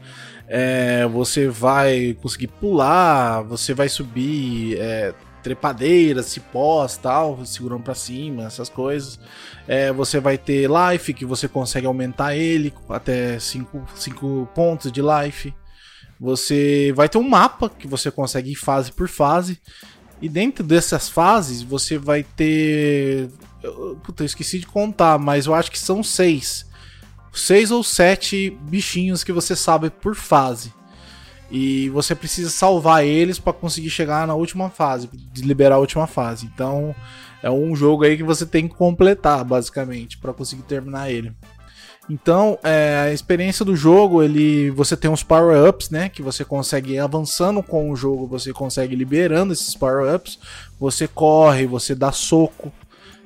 É, 0.46 1.06
você 1.06 1.48
vai 1.48 2.16
conseguir 2.20 2.48
pular, 2.48 3.42
você 3.42 3.72
vai 3.72 3.88
subir 3.88 4.78
é, 4.78 5.14
trepadeiras, 5.42 6.26
cipós, 6.26 6.98
tal, 6.98 7.44
segurando 7.46 7.82
pra 7.82 7.94
cima, 7.94 8.44
essas 8.44 8.68
coisas. 8.68 9.18
É, 9.66 9.92
você 9.92 10.20
vai 10.20 10.36
ter 10.36 10.68
life, 10.68 11.14
que 11.14 11.24
você 11.24 11.48
consegue 11.48 11.86
aumentar 11.86 12.36
ele 12.36 12.72
até 12.88 13.38
5 13.38 14.48
pontos 14.54 14.92
de 14.92 15.00
life. 15.00 15.54
Você 16.20 16.92
vai 16.96 17.08
ter 17.08 17.18
um 17.18 17.28
mapa 17.28 17.70
que 17.70 17.86
você 17.86 18.10
consegue 18.10 18.52
ir 18.52 18.56
fase 18.56 18.92
por 18.92 19.08
fase. 19.08 19.58
E 20.20 20.28
dentro 20.28 20.64
dessas 20.64 21.08
fases, 21.08 21.62
você 21.62 21.96
vai 21.96 22.22
ter. 22.22 23.28
Puta, 24.02 24.22
eu 24.22 24.26
esqueci 24.26 24.58
de 24.58 24.66
contar, 24.66 25.18
mas 25.18 25.46
eu 25.46 25.54
acho 25.54 25.70
que 25.70 25.78
são 25.78 26.02
seis. 26.02 26.66
Seis 27.32 27.70
ou 27.70 27.84
sete 27.84 28.50
bichinhos 28.62 29.22
que 29.22 29.32
você 29.32 29.54
sabe 29.54 29.90
por 29.90 30.14
fase. 30.16 30.72
E 31.50 31.88
você 31.90 32.14
precisa 32.14 32.50
salvar 32.50 33.04
eles 33.04 33.38
pra 33.38 33.52
conseguir 33.52 33.90
chegar 33.90 34.26
na 34.26 34.34
última 34.34 34.68
fase, 34.68 35.08
liberar 35.36 35.76
a 35.76 35.78
última 35.78 36.06
fase. 36.06 36.46
Então, 36.46 36.94
é 37.42 37.50
um 37.50 37.74
jogo 37.74 38.04
aí 38.04 38.16
que 38.16 38.22
você 38.22 38.44
tem 38.44 38.68
que 38.68 38.74
completar, 38.74 39.44
basicamente, 39.44 40.18
pra 40.18 40.34
conseguir 40.34 40.62
terminar 40.62 41.10
ele. 41.10 41.32
Então, 42.10 42.58
é, 42.62 43.08
a 43.08 43.12
experiência 43.12 43.64
do 43.64 43.76
jogo, 43.76 44.22
ele, 44.22 44.70
você 44.70 44.96
tem 44.96 45.10
uns 45.10 45.22
power-ups, 45.22 45.90
né? 45.90 46.08
Que 46.08 46.22
você 46.22 46.42
consegue 46.44 46.98
avançando 46.98 47.62
com 47.62 47.90
o 47.90 47.96
jogo, 47.96 48.26
você 48.26 48.52
consegue 48.52 48.96
liberando 48.96 49.52
esses 49.52 49.74
power-ups. 49.74 50.38
Você 50.80 51.06
corre, 51.06 51.66
você 51.66 51.94
dá 51.94 52.10
soco, 52.10 52.72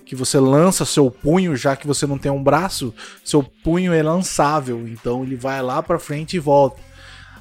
que 0.05 0.17
você 0.17 0.39
lança 0.39 0.85
seu 0.85 1.11
punho, 1.11 1.57
já 1.57 1.77
que 1.77 1.87
você 1.87 2.07
não 2.07 2.19
tem 2.19 2.31
um 2.31 2.43
braço, 2.43 2.93
seu 3.25 3.43
punho 3.43 3.95
é 3.95 4.03
lançável, 4.03 4.87
então 4.87 5.23
ele 5.23 5.37
vai 5.37 5.63
lá 5.63 5.83
pra 5.83 5.99
frente 5.99 6.37
e 6.37 6.39
volta. 6.39 6.79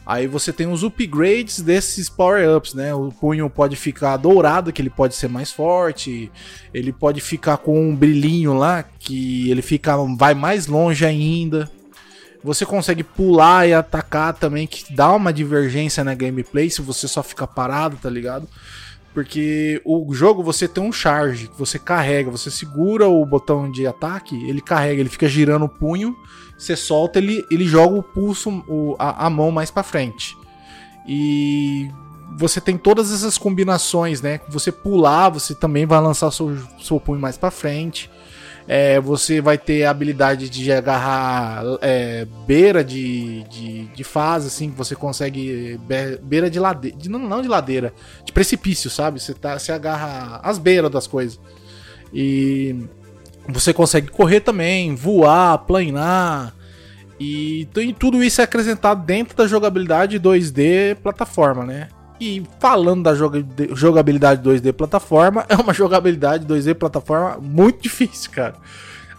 Aí 0.06 0.26
você 0.26 0.52
tem 0.52 0.68
os 0.68 0.84
upgrades 0.84 1.62
desses 1.62 2.10
power-ups, 2.10 2.74
né? 2.74 2.94
O 2.94 3.12
punho 3.12 3.50
pode 3.50 3.76
ficar 3.76 4.18
dourado, 4.18 4.74
que 4.74 4.82
ele 4.82 4.90
pode 4.90 5.16
ser 5.16 5.30
mais 5.30 5.52
forte. 5.52 6.32
Ele 6.74 6.92
pode 6.92 7.22
ficar 7.22 7.58
com 7.58 7.90
um 7.90 7.96
brilhinho 7.96 8.54
lá, 8.54 8.84
que 8.84 9.50
ele 9.52 9.62
fica 9.62 9.96
vai 10.18 10.34
mais 10.34 10.66
longe 10.66 11.06
ainda. 11.06 11.70
Você 12.44 12.66
consegue 12.66 13.04
pular 13.04 13.68
e 13.68 13.74
atacar 13.74 14.34
também, 14.34 14.66
que 14.66 14.92
dá 14.96 15.14
uma 15.14 15.32
divergência 15.32 16.04
na 16.04 16.16
gameplay 16.16 16.70
se 16.72 16.82
você 16.82 17.08
só 17.08 17.22
ficar 17.22 17.46
parado, 17.46 17.98
tá 17.98 18.10
ligado? 18.10 18.48
Porque 19.14 19.80
o 19.86 20.12
jogo 20.14 20.42
você 20.42 20.68
tem 20.68 20.82
um 20.82 20.92
charge 20.92 21.50
que 21.50 21.60
você 21.60 21.78
carrega, 21.78 22.32
você 22.32 22.50
segura 22.50 23.08
o 23.08 23.26
botão 23.26 23.70
de 23.70 23.86
ataque, 23.86 24.36
ele 24.50 24.62
carrega, 24.62 25.02
ele 25.02 25.10
fica 25.10 25.28
girando 25.28 25.66
o 25.66 25.70
punho, 25.70 26.16
você 26.62 26.76
solta, 26.76 27.18
ele, 27.20 27.46
ele 27.50 27.66
joga 27.66 27.96
o 27.98 28.04
pulso, 28.04 28.50
o- 28.68 28.96
a, 29.00 29.26
a 29.26 29.30
mão 29.30 29.52
mais 29.52 29.72
pra 29.72 29.82
frente. 29.84 30.38
E 31.08 31.90
você 32.38 32.62
tem 32.62 32.78
todas 32.78 33.12
essas 33.12 33.38
combinações, 33.38 34.22
né? 34.22 34.40
Você 34.50 34.72
pular, 34.72 35.30
você 35.30 35.56
também 35.56 35.86
vai 35.86 36.00
lançar 36.00 36.32
seu, 36.32 36.56
seu 36.80 37.00
punho 37.00 37.20
mais 37.20 37.38
pra 37.38 37.50
frente. 37.52 38.10
É, 38.68 39.00
você 39.02 39.42
vai 39.42 39.58
ter 39.58 39.86
a 39.86 39.90
habilidade 39.90 40.48
de 40.48 40.72
agarrar 40.72 41.64
é, 41.82 42.26
beira 42.46 42.84
de, 42.84 43.44
de, 43.50 43.86
de 43.88 44.04
fase, 44.04 44.48
assim, 44.48 44.70
que 44.70 44.78
você 44.78 44.96
consegue. 44.96 45.80
be- 45.88 46.20
beira 46.22 46.50
de 46.50 46.60
ladeira. 46.60 46.96
De, 46.96 47.10
não, 47.10 47.20
não 47.20 47.42
de 47.42 47.48
ladeira, 47.48 47.92
de 48.24 48.32
precipício, 48.32 48.90
sabe? 48.90 49.20
Você, 49.20 49.34
tá, 49.34 49.58
você 49.58 49.72
agarra 49.72 50.40
as 50.44 50.60
beiras 50.60 50.92
das 50.92 51.08
coisas. 51.08 51.40
E 52.14 52.76
você 53.48 53.74
consegue 53.74 54.08
correr 54.10 54.42
também, 54.42 54.96
voar, 54.96 55.58
planar. 55.60 56.54
E 57.20 57.68
tem- 57.74 57.94
tudo 57.94 58.24
isso 58.24 58.42
é 58.42 58.44
acrescentado 58.44 59.04
dentro 59.06 59.36
da 59.38 59.46
jogabilidade 59.48 60.20
2D 60.20 60.96
plataforma, 61.04 61.64
né? 61.66 61.90
E 62.20 62.44
falando 62.60 63.04
da 63.04 63.16
joga- 63.16 63.42
de- 63.44 63.70
jogabilidade 63.76 64.42
2D 64.42 64.72
plataforma, 64.74 65.46
é 65.50 65.56
uma 65.56 65.74
jogabilidade 65.74 66.46
2D 66.46 66.74
plataforma 66.76 67.38
muito 67.42 67.82
difícil, 67.84 68.32
cara. 68.32 68.56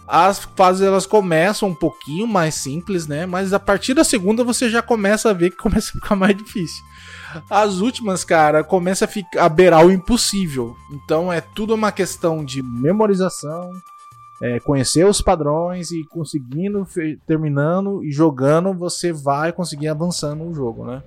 As 0.05 0.39
fases 0.57 0.81
elas 0.81 1.05
começam 1.05 1.69
um 1.69 1.73
pouquinho 1.75 2.27
mais 2.27 2.55
simples, 2.55 3.07
né? 3.07 3.25
Mas 3.25 3.53
a 3.53 3.59
partir 3.59 3.93
da 3.93 4.03
segunda 4.03 4.43
você 4.43 4.69
já 4.69 4.81
começa 4.81 5.29
a 5.29 5.33
ver 5.33 5.51
que 5.51 5.57
começa 5.63 5.89
a 5.89 5.93
ficar 5.93 6.15
mais 6.15 6.35
difícil. 6.35 6.83
As 7.49 7.79
últimas, 7.79 8.23
cara, 8.23 8.63
começa 8.63 9.05
a, 9.05 9.07
ficar, 9.07 9.45
a 9.45 9.49
beirar 9.49 9.85
o 9.85 9.91
impossível. 9.91 10.75
Então 10.91 11.31
é 11.31 11.39
tudo 11.41 11.73
uma 11.73 11.91
questão 11.91 12.43
de 12.43 12.61
memorização, 12.61 13.71
é, 14.45 14.59
conhecer 14.59 15.05
os 15.05 15.21
padrões 15.21 15.89
e 15.91 16.03
conseguindo, 16.09 16.85
terminando 17.25 18.03
e 18.03 18.11
jogando, 18.11 18.73
você 18.73 19.13
vai 19.13 19.53
conseguir 19.53 19.87
avançando 19.87 20.43
no 20.43 20.53
jogo, 20.53 20.85
né? 20.85 21.01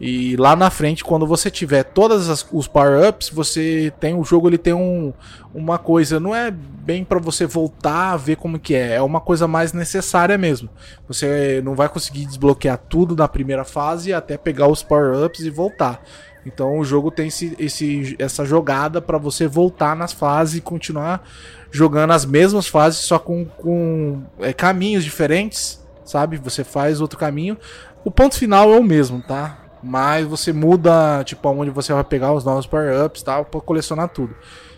E 0.00 0.34
lá 0.36 0.56
na 0.56 0.68
frente, 0.68 1.04
quando 1.04 1.26
você 1.26 1.48
tiver 1.50 1.84
todos 1.84 2.46
os 2.52 2.66
power-ups, 2.66 3.28
você 3.28 3.92
tem 4.00 4.14
o 4.14 4.24
jogo, 4.24 4.48
ele 4.48 4.58
tem 4.58 4.72
um, 4.72 5.12
uma 5.54 5.78
coisa, 5.78 6.18
não 6.18 6.34
é 6.34 6.50
bem 6.50 7.04
pra 7.04 7.20
você 7.20 7.46
voltar 7.46 8.12
a 8.12 8.16
ver 8.16 8.36
como 8.36 8.58
que 8.58 8.74
é, 8.74 8.94
é 8.94 9.02
uma 9.02 9.20
coisa 9.20 9.46
mais 9.46 9.72
necessária 9.72 10.36
mesmo. 10.36 10.68
Você 11.06 11.60
não 11.64 11.76
vai 11.76 11.88
conseguir 11.88 12.26
desbloquear 12.26 12.78
tudo 12.78 13.14
na 13.14 13.28
primeira 13.28 13.64
fase 13.64 14.12
até 14.12 14.36
pegar 14.36 14.66
os 14.68 14.82
power-ups 14.82 15.40
e 15.40 15.50
voltar. 15.50 16.02
Então 16.44 16.78
o 16.78 16.84
jogo 16.84 17.10
tem 17.12 17.28
esse, 17.28 17.54
esse- 17.56 18.16
essa 18.18 18.44
jogada 18.44 19.00
pra 19.00 19.18
você 19.18 19.46
voltar 19.46 19.94
nas 19.94 20.12
fases 20.12 20.56
e 20.56 20.60
continuar 20.60 21.22
jogando 21.72 22.12
as 22.12 22.24
mesmas 22.24 22.68
fases, 22.68 23.00
só 23.00 23.18
com, 23.18 23.46
com 23.46 24.22
é, 24.38 24.52
caminhos 24.52 25.02
diferentes, 25.02 25.82
sabe? 26.04 26.36
Você 26.36 26.62
faz 26.62 27.00
outro 27.00 27.18
caminho. 27.18 27.56
O 28.04 28.10
ponto 28.10 28.36
final 28.36 28.72
é 28.72 28.78
o 28.78 28.84
mesmo, 28.84 29.22
tá? 29.22 29.58
Mas 29.82 30.26
você 30.26 30.52
muda, 30.52 31.24
tipo, 31.24 31.48
aonde 31.48 31.70
você 31.70 31.92
vai 31.92 32.04
pegar 32.04 32.32
os 32.32 32.44
novos 32.44 32.66
power-ups 32.66 33.22
e 33.22 33.24
tal, 33.24 33.44
pra 33.46 33.60
colecionar 33.60 34.08
tudo. 34.08 34.36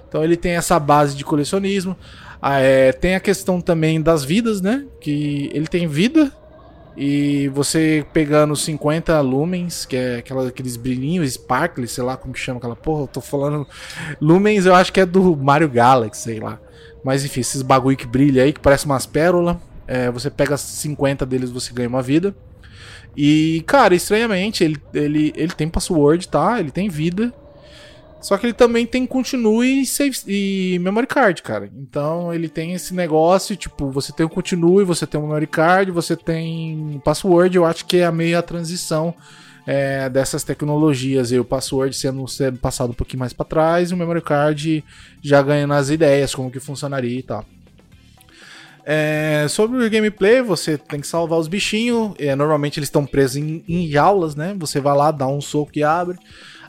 Então 0.08 0.22
ele 0.22 0.36
tem 0.36 0.52
essa 0.52 0.78
base 0.78 1.16
de 1.16 1.24
colecionismo. 1.24 1.96
Ah, 2.40 2.60
é, 2.60 2.92
tem 2.92 3.16
a 3.16 3.20
questão 3.20 3.60
também 3.60 4.00
das 4.00 4.22
vidas, 4.22 4.60
né? 4.60 4.84
Que 5.00 5.50
ele 5.52 5.66
tem 5.66 5.88
vida. 5.88 6.30
E 6.96 7.48
você 7.48 8.06
pegando 8.12 8.54
50 8.54 9.20
lumens, 9.20 9.84
que 9.84 9.96
é 9.96 10.16
aquela, 10.18 10.46
aqueles 10.46 10.76
brilhinhos, 10.76 11.32
sparkles, 11.32 11.90
sei 11.90 12.04
lá 12.04 12.16
como 12.16 12.32
que 12.32 12.38
chama 12.38 12.58
aquela 12.58 12.76
porra, 12.76 13.02
eu 13.02 13.08
tô 13.08 13.20
falando. 13.20 13.66
Lumens 14.20 14.64
eu 14.64 14.74
acho 14.74 14.92
que 14.92 15.00
é 15.00 15.06
do 15.06 15.36
Mario 15.36 15.68
Galaxy, 15.68 16.22
sei 16.22 16.38
lá. 16.38 16.60
Mas 17.04 17.24
enfim, 17.24 17.40
esses 17.40 17.60
bagulho 17.62 17.96
que 17.96 18.06
brilha 18.06 18.42
aí, 18.42 18.52
que 18.52 18.60
parece 18.60 18.86
umas 18.86 19.04
pérolas. 19.04 19.56
É, 19.86 20.10
você 20.10 20.30
pega 20.30 20.56
50 20.56 21.26
deles, 21.26 21.50
você 21.50 21.72
ganha 21.72 21.88
uma 21.88 22.02
vida. 22.02 22.34
E, 23.14 23.62
cara, 23.66 23.94
estranhamente, 23.94 24.64
ele, 24.64 24.80
ele, 24.92 25.32
ele 25.36 25.52
tem 25.52 25.68
password, 25.68 26.26
tá? 26.26 26.58
Ele 26.58 26.70
tem 26.70 26.88
vida. 26.88 27.32
Só 28.20 28.38
que 28.38 28.46
ele 28.46 28.54
também 28.54 28.86
tem 28.86 29.04
continue 29.06 29.82
e, 29.82 29.86
save, 29.86 30.16
e 30.26 30.78
memory 30.80 31.06
card, 31.06 31.42
cara. 31.42 31.70
Então 31.76 32.32
ele 32.32 32.48
tem 32.48 32.72
esse 32.72 32.94
negócio, 32.94 33.54
tipo, 33.54 33.90
você 33.90 34.12
tem 34.12 34.24
o 34.24 34.30
continue, 34.30 34.82
você 34.82 35.06
tem 35.06 35.20
o 35.20 35.24
memory 35.24 35.46
card, 35.46 35.90
você 35.90 36.16
tem 36.16 37.02
password. 37.04 37.54
Eu 37.54 37.66
acho 37.66 37.84
que 37.84 37.98
é 37.98 38.06
a 38.06 38.10
meio 38.10 38.38
a 38.38 38.42
transição 38.42 39.14
é, 39.66 40.08
dessas 40.08 40.44
tecnologias. 40.44 41.32
E 41.32 41.38
o 41.38 41.44
password 41.44 41.96
sendo, 41.96 42.26
sendo 42.28 42.58
passado 42.58 42.90
um 42.90 42.94
pouquinho 42.94 43.20
mais 43.20 43.32
pra 43.32 43.44
trás, 43.44 43.90
e 43.90 43.94
o 43.94 43.96
memory 43.96 44.22
card 44.22 44.84
já 45.22 45.42
ganhando 45.42 45.74
as 45.74 45.90
ideias, 45.90 46.34
como 46.34 46.50
que 46.50 46.60
funcionaria 46.60 47.18
e 47.18 47.22
tal. 47.22 47.44
É, 48.86 49.46
sobre 49.48 49.82
o 49.82 49.90
gameplay, 49.90 50.42
você 50.42 50.76
tem 50.76 51.00
que 51.00 51.06
salvar 51.06 51.38
os 51.38 51.48
bichinhos. 51.48 52.12
É, 52.18 52.34
normalmente 52.34 52.78
eles 52.78 52.88
estão 52.88 53.06
presos 53.06 53.36
em, 53.36 53.64
em 53.66 53.88
jaulas, 53.88 54.34
né? 54.34 54.54
Você 54.58 54.80
vai 54.80 54.94
lá, 54.94 55.10
dá 55.10 55.26
um 55.26 55.40
soco 55.40 55.72
e 55.74 55.82
abre. 55.82 56.18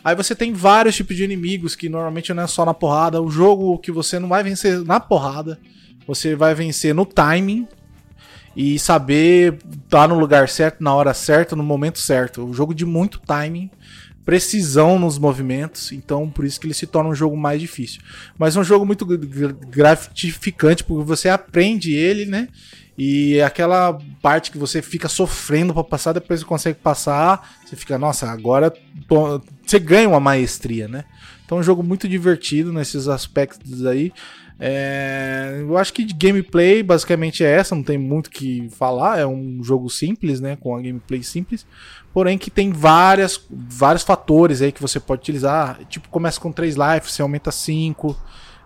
Aí 0.04 0.16
você 0.16 0.36
tem 0.36 0.54
vários 0.54 0.96
tipos 0.96 1.16
de 1.16 1.24
inimigos 1.24 1.76
que 1.76 1.90
normalmente 1.90 2.34
não 2.34 2.44
é 2.44 2.48
só 2.48 2.64
na 2.64 2.74
porrada. 2.74 3.22
O 3.22 3.30
jogo 3.30 3.78
que 3.80 3.92
você 3.92 4.18
não 4.18 4.30
vai 4.30 4.44
vencer 4.44 4.80
na 4.86 5.00
porrada, 5.00 5.60
você 6.08 6.36
vai 6.36 6.54
vencer 6.54 6.94
no 6.94 7.06
timing 7.06 7.68
e 8.56 8.80
saber 8.80 9.58
estar 9.84 10.08
no 10.08 10.18
lugar 10.18 10.48
certo, 10.50 10.84
na 10.84 10.94
hora 10.94 11.14
certa, 11.14 11.56
no 11.56 11.64
momento 11.64 12.00
certo. 12.00 12.46
O 12.46 12.54
jogo 12.54 12.74
de 12.74 12.86
muito 12.86 13.20
timing, 13.20 13.70
precisão 14.24 14.98
nos 14.98 15.20
movimentos, 15.20 15.92
então 15.92 16.30
por 16.30 16.46
isso 16.46 16.60
que 16.60 16.66
ele 16.66 16.74
se 16.74 16.88
torna 16.88 17.10
um 17.10 17.16
jogo 17.16 17.38
mais 17.38 17.60
difícil. 17.62 18.02
Mas 18.38 18.56
é 18.56 18.60
um 18.60 18.64
jogo 18.64 18.86
muito 18.86 19.06
gra- 19.06 19.18
gra- 19.18 19.56
gratificante 19.70 20.84
porque 20.84 21.04
você 21.06 21.30
aprende 21.30 21.94
ele, 21.94 22.26
né? 22.26 22.48
E 22.98 23.42
aquela 23.42 23.98
parte 24.22 24.50
que 24.52 24.58
você 24.58 24.82
fica 24.82 25.10
sofrendo 25.10 25.74
pra 25.74 25.84
passar, 25.84 26.14
depois 26.14 26.40
você 26.40 26.46
consegue 26.46 26.80
passar, 26.80 27.56
você 27.66 27.76
fica, 27.76 28.00
nossa, 28.00 28.30
agora 28.32 28.74
tô- 29.08 29.42
você 29.66 29.78
ganha 29.78 30.08
uma 30.08 30.20
maestria, 30.20 30.88
né? 30.88 31.04
Então 31.46 31.58
é 31.58 31.62
um 31.62 31.64
jogo 31.64 31.84
muito 31.84 32.08
divertido 32.08 32.72
nesses 32.74 33.08
aspectos 33.08 33.86
aí. 33.86 34.12
É, 34.60 35.58
eu 35.60 35.78
acho 35.78 35.92
que 35.92 36.06
de 36.06 36.14
gameplay 36.14 36.82
basicamente 36.82 37.44
é 37.44 37.52
essa, 37.52 37.76
não 37.76 37.84
tem 37.84 37.98
muito 37.98 38.30
que 38.30 38.70
falar, 38.70 39.20
é 39.20 39.26
um 39.26 39.62
jogo 39.62 39.90
simples, 39.90 40.40
né, 40.40 40.56
com 40.56 40.76
a 40.76 40.82
gameplay 40.82 41.22
simples, 41.24 41.68
porém 42.14 42.38
que 42.38 42.50
tem 42.50 42.72
várias, 42.72 43.46
vários 43.50 44.04
fatores 44.04 44.62
aí 44.62 44.72
que 44.72 44.82
você 44.82 45.00
pode 45.00 45.22
utilizar, 45.22 45.80
tipo, 45.90 46.08
começa 46.08 46.40
com 46.40 46.52
3 46.52 46.76
lives, 46.76 47.12
você 47.12 47.22
aumenta 47.22 47.52
5, 47.52 48.18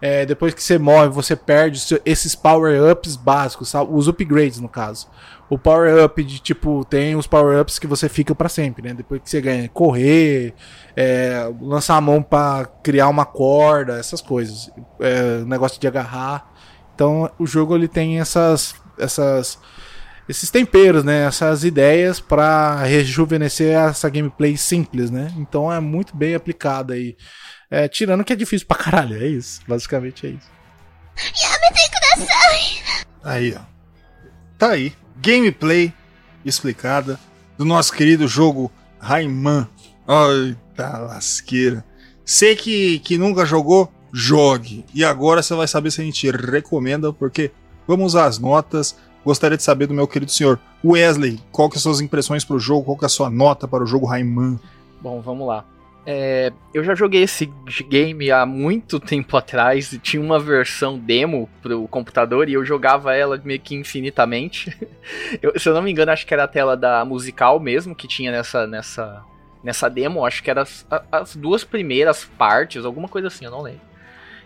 é, 0.01 0.25
depois 0.25 0.53
que 0.53 0.63
você 0.63 0.77
morre, 0.77 1.09
você 1.09 1.35
perde 1.35 1.81
esses 2.05 2.35
power-ups 2.35 3.15
básicos, 3.15 3.69
sabe? 3.69 3.91
os 3.91 4.07
upgrades 4.07 4.59
no 4.59 4.69
caso. 4.69 5.07
O 5.49 5.57
power-up 5.57 6.23
de 6.23 6.39
tipo, 6.39 6.85
tem 6.85 7.15
os 7.15 7.25
power-ups 7.25 7.79
que 7.79 7.87
você 7.87 8.07
fica 8.07 8.35
pra 8.35 8.47
sempre, 8.47 8.83
né? 8.83 8.93
Depois 8.93 9.19
que 9.21 9.29
você 9.29 9.41
ganha 9.41 9.67
correr, 9.67 10.53
é, 10.95 11.51
lançar 11.59 11.95
a 11.95 12.01
mão 12.01 12.21
pra 12.21 12.69
criar 12.83 13.07
uma 13.07 13.25
corda, 13.25 13.97
essas 13.97 14.21
coisas. 14.21 14.69
É, 14.99 15.43
negócio 15.45 15.81
de 15.81 15.87
agarrar. 15.87 16.51
Então 16.93 17.31
o 17.39 17.47
jogo 17.47 17.75
ele 17.75 17.87
tem 17.87 18.19
essas, 18.19 18.75
essas, 18.97 19.57
esses 20.27 20.51
temperos, 20.51 21.03
né? 21.03 21.25
Essas 21.25 21.63
ideias 21.63 22.19
pra 22.19 22.83
rejuvenescer 22.83 23.75
essa 23.75 24.07
gameplay 24.07 24.55
simples, 24.55 25.09
né? 25.09 25.33
Então 25.35 25.73
é 25.73 25.79
muito 25.79 26.15
bem 26.15 26.35
aplicado 26.35 26.93
aí. 26.93 27.17
É, 27.71 27.87
tirando 27.87 28.23
que 28.23 28.33
é 28.33 28.35
difícil 28.35 28.67
pra 28.67 28.77
caralho, 28.77 29.19
é 29.19 29.25
isso. 29.25 29.61
Basicamente 29.67 30.27
é 30.27 30.29
isso. 30.29 30.47
Aí, 33.23 33.55
ó. 33.57 33.78
Tá 34.59 34.71
aí. 34.71 34.91
Gameplay 35.21 35.93
explicada 36.43 37.17
do 37.57 37.63
nosso 37.63 37.93
querido 37.93 38.27
jogo 38.27 38.69
Rayman. 38.99 39.65
Tá 40.75 40.97
lasqueira. 40.97 41.85
Você 42.25 42.57
que, 42.57 42.99
que 42.99 43.17
nunca 43.17 43.45
jogou, 43.45 43.89
jogue. 44.11 44.83
E 44.93 45.05
agora 45.05 45.41
você 45.41 45.55
vai 45.55 45.65
saber 45.65 45.91
se 45.91 46.01
a 46.01 46.03
gente 46.03 46.29
recomenda, 46.29 47.13
porque 47.13 47.51
vamos 47.87 48.17
às 48.17 48.37
notas. 48.37 48.97
Gostaria 49.23 49.55
de 49.55 49.63
saber 49.63 49.87
do 49.87 49.93
meu 49.93 50.07
querido 50.07 50.31
senhor 50.31 50.59
Wesley, 50.83 51.39
qual 51.53 51.69
que 51.69 51.79
são 51.79 51.91
as 51.91 51.97
suas 51.97 52.05
impressões 52.05 52.43
pro 52.43 52.59
jogo, 52.59 52.83
qual 52.83 52.97
que 52.97 53.05
é 53.05 53.07
a 53.07 53.09
sua 53.09 53.29
nota 53.29 53.65
para 53.65 53.83
o 53.83 53.87
jogo 53.87 54.05
Rayman. 54.05 54.59
Bom, 55.01 55.21
vamos 55.21 55.47
lá. 55.47 55.63
É, 56.11 56.51
eu 56.73 56.83
já 56.83 56.95
joguei 56.95 57.21
esse 57.21 57.45
game 57.87 58.31
há 58.31 58.43
muito 58.43 58.99
tempo 58.99 59.37
atrás. 59.37 59.93
e 59.93 59.99
Tinha 59.99 60.19
uma 60.23 60.39
versão 60.39 60.97
demo 60.97 61.47
pro 61.61 61.87
computador 61.87 62.49
e 62.49 62.53
eu 62.53 62.65
jogava 62.65 63.15
ela 63.15 63.39
meio 63.43 63.59
que 63.59 63.75
infinitamente. 63.75 64.75
Eu- 65.39 65.59
se 65.59 65.69
eu 65.69 65.73
não 65.75 65.83
me 65.83 65.91
engano, 65.91 66.11
acho 66.11 66.25
que 66.25 66.33
era 66.33 66.45
a 66.45 66.47
tela 66.47 66.75
da 66.75 67.05
musical 67.05 67.59
mesmo 67.59 67.93
que 67.93 68.07
tinha 68.07 68.31
nessa, 68.31 68.65
nessa, 68.65 69.23
nessa 69.63 69.87
demo. 69.87 70.25
Acho 70.25 70.41
que 70.41 70.49
eram 70.49 70.63
as, 70.63 70.83
as 71.11 71.35
duas 71.35 71.63
primeiras 71.63 72.23
partes, 72.25 72.85
alguma 72.85 73.07
coisa 73.07 73.27
assim, 73.27 73.45
eu 73.45 73.51
não 73.51 73.61
lembro. 73.61 73.81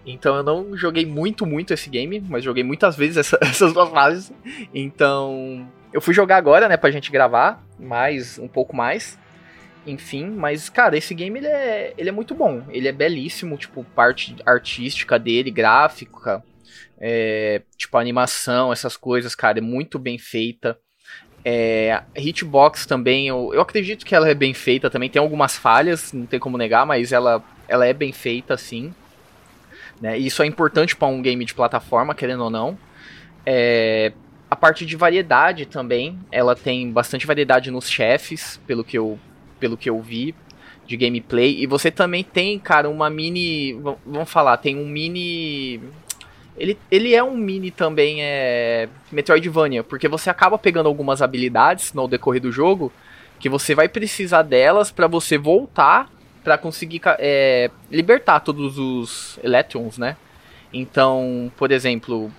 Então 0.06 0.36
eu 0.36 0.44
não 0.44 0.76
joguei 0.76 1.06
muito, 1.06 1.46
muito 1.46 1.74
esse 1.74 1.90
game, 1.90 2.22
mas 2.28 2.44
joguei 2.44 2.62
muitas 2.64 2.98
vezes 2.98 3.16
essa- 3.16 3.40
essas 3.42 3.72
duas 3.72 3.90
fases. 3.90 4.34
Então 4.74 5.66
eu 5.94 6.02
fui 6.02 6.14
jogar 6.14 6.36
agora, 6.36 6.68
né, 6.68 6.76
pra 6.76 6.92
gente 6.92 7.10
gravar 7.10 7.64
mais, 7.80 8.38
um 8.38 8.50
pouco 8.50 8.76
mais. 8.76 9.18
Enfim, 9.86 10.30
mas, 10.30 10.70
cara, 10.70 10.98
esse 10.98 11.14
game 11.14 11.40
ele 11.40 11.48
é, 11.48 11.94
ele 11.98 12.10
é 12.10 12.12
muito 12.12 12.34
bom. 12.34 12.64
Ele 12.70 12.88
é 12.88 12.92
belíssimo, 12.92 13.58
tipo, 13.58 13.84
parte 13.96 14.36
artística 14.46 15.20
dele, 15.20 15.52
gráfica, 15.52 16.44
é, 17.00 17.62
tipo, 17.78 17.98
animação, 17.98 18.72
essas 18.72 18.96
coisas, 18.96 19.36
cara, 19.36 19.58
é 19.58 19.62
muito 19.62 20.00
bem 20.00 20.18
feita. 20.18 20.78
É, 21.46 22.02
hitbox 22.16 22.86
também, 22.86 23.28
eu, 23.28 23.52
eu 23.54 23.60
acredito 23.60 24.06
que 24.06 24.16
ela 24.16 24.30
é 24.30 24.34
bem 24.34 24.54
feita 24.54 24.90
também. 24.90 25.10
Tem 25.10 25.22
algumas 25.22 25.58
falhas, 25.58 26.14
não 26.14 26.26
tem 26.26 26.40
como 26.40 26.58
negar, 26.58 26.86
mas 26.86 27.12
ela, 27.12 27.44
ela 27.68 27.86
é 27.86 27.92
bem 27.92 28.14
feita, 28.14 28.56
sim. 28.56 28.94
Né? 30.00 30.18
Isso 30.18 30.42
é 30.42 30.46
importante 30.46 30.96
para 30.96 31.08
um 31.10 31.22
game 31.22 31.44
de 31.44 31.54
plataforma, 31.54 32.16
querendo 32.16 32.46
ou 32.46 32.50
não. 32.50 32.78
É, 33.46 34.14
a 34.50 34.56
parte 34.56 34.86
de 34.86 34.96
variedade 34.96 35.66
também, 35.66 36.20
ela 36.32 36.56
tem 36.56 36.92
bastante 36.92 37.28
variedade 37.28 37.72
nos 37.72 37.90
chefes, 37.90 38.60
pelo 38.66 38.84
que 38.84 38.98
eu, 38.98 39.20
pelo 39.64 39.78
que 39.78 39.90
eu 39.90 40.02
vi 40.02 40.36
de 40.86 40.98
gameplay. 40.98 41.64
E 41.64 41.66
você 41.66 41.90
também 41.90 42.22
tem, 42.22 42.60
cara, 42.60 42.90
uma 42.90 43.10
mini. 43.10 43.72
Vamos 44.06 44.30
falar, 44.30 44.58
tem 44.58 44.76
um 44.76 44.86
mini. 44.86 45.80
Ele, 46.58 46.78
ele 46.92 47.16
é 47.16 47.24
um 47.24 47.34
mini 47.34 47.72
também 47.72 48.22
é, 48.22 48.90
Metroidvania, 49.10 49.82
porque 49.86 50.10
você 50.10 50.30
acaba 50.30 50.58
pegando 50.58 50.88
algumas 50.88 51.22
habilidades 51.22 51.94
no 51.94 52.10
decorrer 52.10 52.42
do 52.42 52.52
jogo 52.52 52.92
que 53.40 53.48
você 53.48 53.74
vai 53.74 53.88
precisar 53.88 54.42
delas 54.42 54.92
pra 54.92 55.08
você 55.08 55.38
voltar 55.38 56.10
pra 56.44 56.58
conseguir 56.58 57.02
é, 57.18 57.72
libertar 57.90 58.42
todos 58.42 58.78
os 58.78 59.40
Electrons, 59.42 59.98
né? 59.98 60.18
Então, 60.74 61.50
por 61.56 61.72
exemplo, 61.72 62.30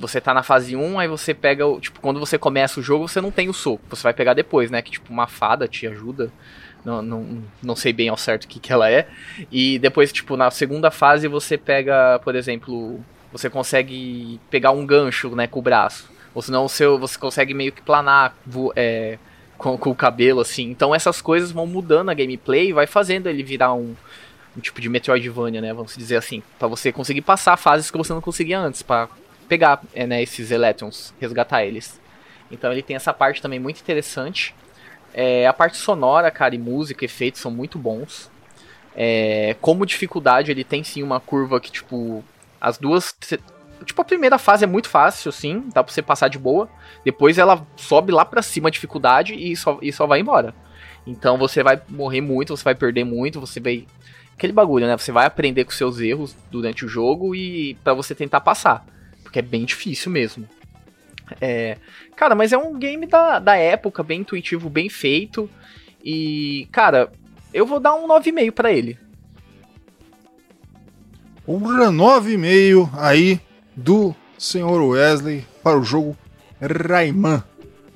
você 0.00 0.20
tá 0.20 0.32
na 0.32 0.42
fase 0.42 0.74
1, 0.74 0.98
aí 0.98 1.06
você 1.06 1.34
pega, 1.34 1.64
tipo, 1.78 2.00
quando 2.00 2.18
você 2.18 2.38
começa 2.38 2.80
o 2.80 2.82
jogo, 2.82 3.06
você 3.06 3.20
não 3.20 3.30
tem 3.30 3.48
o 3.48 3.52
soco, 3.52 3.84
você 3.90 4.02
vai 4.02 4.14
pegar 4.14 4.32
depois, 4.32 4.70
né? 4.70 4.80
Que 4.80 4.92
tipo, 4.92 5.12
uma 5.12 5.26
fada 5.26 5.68
te 5.68 5.86
ajuda. 5.86 6.32
Não, 6.82 7.02
não, 7.02 7.42
não 7.62 7.76
sei 7.76 7.92
bem 7.92 8.08
ao 8.08 8.16
certo 8.16 8.44
o 8.44 8.48
que, 8.48 8.58
que 8.58 8.72
ela 8.72 8.90
é. 8.90 9.06
E 9.52 9.78
depois, 9.78 10.10
tipo, 10.10 10.36
na 10.36 10.50
segunda 10.50 10.90
fase 10.90 11.28
você 11.28 11.58
pega, 11.58 12.18
por 12.24 12.34
exemplo, 12.34 12.98
você 13.30 13.50
consegue 13.50 14.40
pegar 14.48 14.70
um 14.70 14.86
gancho, 14.86 15.36
né, 15.36 15.46
com 15.46 15.58
o 15.58 15.62
braço. 15.62 16.10
Ou 16.34 16.40
senão 16.40 16.64
o 16.64 16.68
seu, 16.68 16.98
você 16.98 17.18
consegue 17.18 17.52
meio 17.52 17.70
que 17.70 17.82
planar 17.82 18.34
é, 18.74 19.18
com, 19.58 19.76
com 19.76 19.90
o 19.90 19.94
cabelo, 19.94 20.40
assim. 20.40 20.70
Então 20.70 20.94
essas 20.94 21.20
coisas 21.20 21.52
vão 21.52 21.66
mudando 21.66 22.08
a 22.08 22.14
gameplay 22.14 22.70
e 22.70 22.72
vai 22.72 22.86
fazendo 22.86 23.28
ele 23.28 23.42
virar 23.42 23.74
um, 23.74 23.94
um 24.56 24.60
tipo 24.60 24.80
de 24.80 24.88
Metroidvania, 24.88 25.60
né, 25.60 25.74
vamos 25.74 25.94
dizer 25.94 26.16
assim. 26.16 26.42
Pra 26.58 26.66
você 26.66 26.90
conseguir 26.90 27.20
passar 27.20 27.58
fases 27.58 27.90
que 27.90 27.98
você 27.98 28.14
não 28.14 28.22
conseguia 28.22 28.58
antes, 28.58 28.80
pra 28.80 29.06
pegar 29.50 29.82
é, 29.92 30.06
né, 30.06 30.22
esses 30.22 30.52
Electrons, 30.52 31.12
resgatar 31.20 31.64
eles. 31.64 32.00
Então 32.52 32.70
ele 32.70 32.82
tem 32.82 32.94
essa 32.94 33.12
parte 33.12 33.42
também 33.42 33.58
muito 33.58 33.80
interessante. 33.80 34.54
É, 35.12 35.44
a 35.44 35.52
parte 35.52 35.76
sonora, 35.76 36.30
cara, 36.30 36.54
e 36.54 36.58
música, 36.58 37.04
efeitos 37.04 37.40
são 37.40 37.50
muito 37.50 37.76
bons. 37.76 38.30
É, 38.94 39.56
como 39.60 39.84
dificuldade, 39.84 40.52
ele 40.52 40.62
tem 40.62 40.84
sim 40.84 41.02
uma 41.02 41.18
curva 41.18 41.60
que, 41.60 41.70
tipo, 41.72 42.24
as 42.60 42.78
duas. 42.78 43.12
Tipo, 43.84 44.02
a 44.02 44.04
primeira 44.04 44.38
fase 44.38 44.62
é 44.62 44.68
muito 44.68 44.88
fácil, 44.88 45.32
sim, 45.32 45.64
dá 45.74 45.82
pra 45.82 45.92
você 45.92 46.02
passar 46.02 46.28
de 46.28 46.38
boa. 46.38 46.68
Depois 47.04 47.36
ela 47.36 47.66
sobe 47.76 48.12
lá 48.12 48.24
pra 48.24 48.42
cima 48.42 48.68
a 48.68 48.70
dificuldade 48.70 49.34
e 49.34 49.56
só, 49.56 49.78
e 49.82 49.92
só 49.92 50.06
vai 50.06 50.20
embora. 50.20 50.54
Então 51.04 51.36
você 51.36 51.62
vai 51.62 51.80
morrer 51.88 52.20
muito, 52.20 52.56
você 52.56 52.62
vai 52.62 52.74
perder 52.74 53.04
muito, 53.04 53.40
você 53.40 53.58
vai. 53.58 53.84
Aquele 54.34 54.52
bagulho, 54.52 54.86
né? 54.86 54.96
Você 54.96 55.10
vai 55.10 55.26
aprender 55.26 55.64
com 55.64 55.72
seus 55.72 55.98
erros 55.98 56.36
durante 56.50 56.84
o 56.84 56.88
jogo 56.88 57.34
e 57.34 57.74
para 57.82 57.94
você 57.94 58.14
tentar 58.14 58.40
passar. 58.40 58.86
Porque 59.30 59.38
é 59.38 59.42
bem 59.42 59.64
difícil 59.64 60.10
mesmo. 60.10 60.44
É, 61.40 61.78
cara, 62.16 62.34
mas 62.34 62.52
é 62.52 62.58
um 62.58 62.76
game 62.76 63.06
da, 63.06 63.38
da 63.38 63.54
época, 63.54 64.02
bem 64.02 64.22
intuitivo, 64.22 64.68
bem 64.68 64.88
feito. 64.88 65.48
E, 66.04 66.66
cara, 66.72 67.12
eu 67.54 67.64
vou 67.64 67.78
dar 67.78 67.94
um 67.94 68.08
9,5 68.08 68.50
pra 68.50 68.72
ele. 68.72 68.98
Porra, 71.46 71.92
9,5 71.92 72.90
aí 72.98 73.40
do 73.76 74.12
senhor 74.36 74.82
Wesley 74.82 75.46
para 75.62 75.78
o 75.78 75.84
jogo 75.84 76.16
Rayman. 76.60 77.44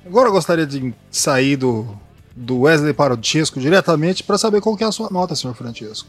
Agora 0.05 0.29
eu 0.29 0.33
gostaria 0.33 0.65
de 0.65 0.93
sair 1.11 1.57
do, 1.57 1.99
do 2.33 2.61
Wesley 2.61 2.93
para 2.93 3.13
o 3.13 3.21
Chesco 3.21 3.59
diretamente 3.59 4.23
para 4.23 4.37
saber 4.37 4.61
qual 4.61 4.77
que 4.77 4.85
é 4.85 4.87
a 4.87 4.91
sua 4.91 5.09
nota, 5.09 5.35
senhor 5.35 5.53
Francesco. 5.53 6.07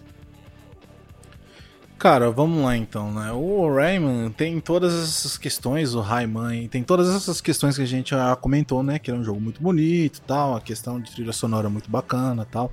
Cara, 1.99 2.31
vamos 2.31 2.63
lá 2.63 2.77
então, 2.77 3.11
né? 3.11 3.33
O 3.33 3.75
Rayman 3.75 4.31
tem 4.31 4.61
todas 4.61 4.93
essas 4.93 5.39
questões, 5.39 5.95
o 5.95 6.01
Rayman 6.01 6.69
tem 6.69 6.83
todas 6.83 7.09
essas 7.09 7.41
questões 7.41 7.77
que 7.77 7.83
a 7.83 7.87
gente 7.87 8.11
já 8.11 8.37
comentou, 8.37 8.83
né? 8.83 8.99
Que 8.99 9.11
é 9.11 9.15
um 9.15 9.25
jogo 9.25 9.41
muito 9.41 9.63
bonito 9.63 10.21
tal, 10.27 10.55
a 10.55 10.61
questão 10.61 11.01
de 11.01 11.11
trilha 11.11 11.33
sonora 11.33 11.71
muito 11.71 11.91
bacana 11.91 12.45
tal. 12.45 12.71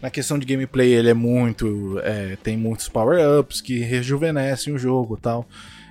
Na 0.00 0.08
questão 0.08 0.38
de 0.38 0.46
gameplay, 0.46 0.92
ele 0.92 1.10
é 1.10 1.14
muito. 1.14 1.98
é, 2.04 2.36
tem 2.42 2.56
muitos 2.56 2.88
power-ups 2.88 3.60
que 3.60 3.78
rejuvenescem 3.78 4.72
o 4.72 4.78
jogo 4.78 5.16
tal. 5.16 5.48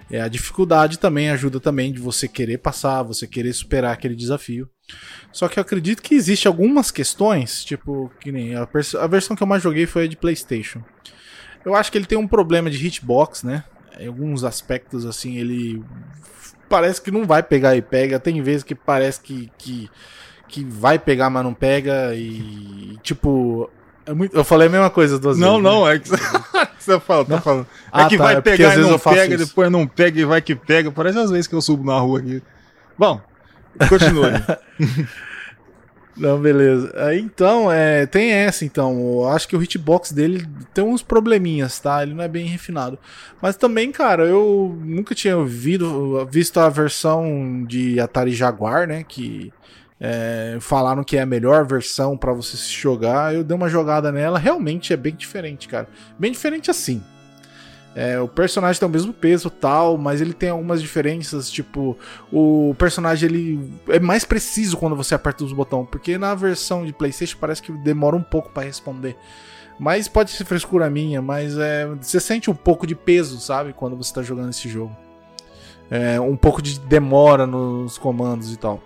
É, 0.09 0.21
a 0.21 0.27
dificuldade 0.29 0.99
também 0.99 1.29
ajuda 1.31 1.59
também 1.59 1.91
de 1.91 1.99
você 1.99 2.27
querer 2.29 2.59
passar, 2.59 3.03
você 3.03 3.27
querer 3.27 3.51
superar 3.51 3.91
aquele 3.91 4.15
desafio. 4.15 4.69
Só 5.33 5.49
que 5.49 5.59
eu 5.59 5.61
acredito 5.61 6.01
que 6.01 6.15
existe 6.15 6.47
algumas 6.47 6.91
questões, 6.91 7.63
tipo, 7.65 8.09
que 8.21 8.31
nem 8.31 8.55
a, 8.55 8.67
a 9.01 9.07
versão 9.07 9.35
que 9.35 9.43
eu 9.43 9.47
mais 9.47 9.61
joguei 9.61 9.85
foi 9.85 10.05
a 10.05 10.07
de 10.07 10.15
PlayStation. 10.15 10.81
Eu 11.65 11.75
acho 11.75 11.91
que 11.91 11.97
ele 11.97 12.05
tem 12.05 12.17
um 12.17 12.27
problema 12.27 12.69
de 12.69 12.85
hitbox, 12.85 13.43
né? 13.43 13.63
Em 13.99 14.07
alguns 14.07 14.43
aspectos, 14.43 15.05
assim, 15.05 15.37
ele 15.37 15.83
parece 16.67 17.01
que 17.01 17.11
não 17.11 17.25
vai 17.25 17.43
pegar 17.43 17.75
e 17.75 17.81
pega. 17.81 18.19
Tem 18.19 18.41
vezes 18.41 18.63
que 18.63 18.73
parece 18.75 19.21
que, 19.21 19.51
que, 19.57 19.89
que 20.47 20.63
vai 20.63 20.97
pegar, 20.99 21.29
mas 21.29 21.43
não 21.43 21.53
pega. 21.53 22.13
E, 22.15 22.97
tipo, 23.03 23.69
é 24.05 24.13
muito- 24.13 24.35
eu 24.35 24.43
falei 24.43 24.67
a 24.67 24.71
mesma 24.71 24.89
coisa 24.89 25.19
duas 25.19 25.37
Não, 25.37 25.61
vezes. 25.61 25.63
né? 25.63 25.69
não, 25.69 25.87
é 25.89 25.99
que 25.99 26.09
você 26.79 26.99
fala, 26.99 27.23
tá 27.23 27.39
falando. 27.39 27.67
É 27.85 27.87
Ah, 27.91 28.07
que 28.07 28.17
tá, 28.17 28.23
vai 28.23 28.35
é 28.35 28.41
pegar 28.41 28.75
e 28.75 28.79
não 28.79 28.99
pega, 28.99 29.37
depois 29.37 29.71
não 29.71 29.87
pega 29.87 30.19
e 30.19 30.25
vai 30.25 30.41
que 30.41 30.55
pega. 30.55 30.91
Parece 30.91 31.19
as 31.19 31.29
vezes 31.29 31.47
que 31.47 31.55
eu 31.55 31.61
subo 31.61 31.85
na 31.85 31.97
rua 31.99 32.19
aqui. 32.19 32.41
Bom, 32.97 33.21
continue. 33.87 34.31
Não, 36.15 36.39
beleza. 36.39 36.93
Aí, 36.95 37.19
então, 37.19 37.71
é, 37.71 38.05
tem 38.05 38.31
essa, 38.31 38.63
então. 38.63 38.99
Eu 38.99 39.27
acho 39.29 39.47
que 39.47 39.55
o 39.55 39.63
hitbox 39.63 40.11
dele 40.11 40.47
tem 40.73 40.83
uns 40.83 41.01
probleminhas, 41.01 41.79
tá? 41.79 42.03
Ele 42.03 42.13
não 42.13 42.23
é 42.23 42.27
bem 42.27 42.45
refinado. 42.45 42.99
Mas 43.41 43.57
também, 43.57 43.91
cara, 43.91 44.23
eu 44.25 44.77
nunca 44.83 45.15
tinha 45.15 45.37
ouvido, 45.37 46.25
visto 46.31 46.59
a 46.59 46.69
versão 46.69 47.65
de 47.67 47.99
Atari 47.99 48.31
Jaguar, 48.31 48.87
né? 48.87 49.03
Que 49.03 49.51
é, 49.99 50.57
falaram 50.59 51.03
que 51.03 51.17
é 51.17 51.21
a 51.21 51.25
melhor 51.25 51.65
versão 51.65 52.15
pra 52.15 52.31
você 52.31 52.57
se 52.57 52.71
jogar. 52.71 53.33
Eu 53.33 53.43
dei 53.43 53.55
uma 53.55 53.69
jogada 53.69 54.11
nela, 54.11 54.37
realmente 54.37 54.93
é 54.93 54.97
bem 54.97 55.15
diferente, 55.15 55.67
cara. 55.67 55.87
Bem 56.19 56.31
diferente 56.31 56.69
assim. 56.69 57.01
É, 57.95 58.19
o 58.19 58.27
personagem 58.27 58.79
tem 58.79 58.89
o 58.89 58.91
mesmo 58.91 59.13
peso 59.13 59.49
tal, 59.51 59.97
mas 59.97 60.19
ele 60.19 60.33
tem 60.33 60.49
algumas 60.49 60.81
diferenças, 60.81 61.49
tipo, 61.49 61.95
o 62.31 62.75
personagem 62.77 63.29
ele 63.29 63.73
é 63.87 63.99
mais 63.99 64.25
preciso 64.25 64.77
quando 64.77 64.95
você 64.95 65.13
aperta 65.13 65.43
os 65.43 65.53
botões, 65.53 65.87
porque 65.91 66.17
na 66.17 66.33
versão 66.33 66.85
de 66.85 66.91
PlayStation 66.91 67.37
parece 67.39 67.61
que 67.61 67.71
demora 67.71 68.15
um 68.15 68.23
pouco 68.23 68.49
pra 68.49 68.63
responder. 68.63 69.15
Mas 69.79 70.07
pode 70.07 70.31
ser 70.31 70.45
frescura 70.45 70.89
minha, 70.89 71.21
mas 71.21 71.57
é, 71.57 71.85
você 71.85 72.19
sente 72.19 72.49
um 72.49 72.55
pouco 72.55 72.87
de 72.87 72.95
peso, 72.95 73.39
sabe, 73.39 73.73
quando 73.73 73.95
você 73.95 74.13
tá 74.13 74.21
jogando 74.21 74.49
esse 74.49 74.67
jogo. 74.67 74.95
É, 75.89 76.19
um 76.19 76.35
pouco 76.35 76.61
de 76.61 76.79
demora 76.79 77.45
nos 77.45 77.97
comandos 77.97 78.51
e 78.51 78.57
tal. 78.57 78.81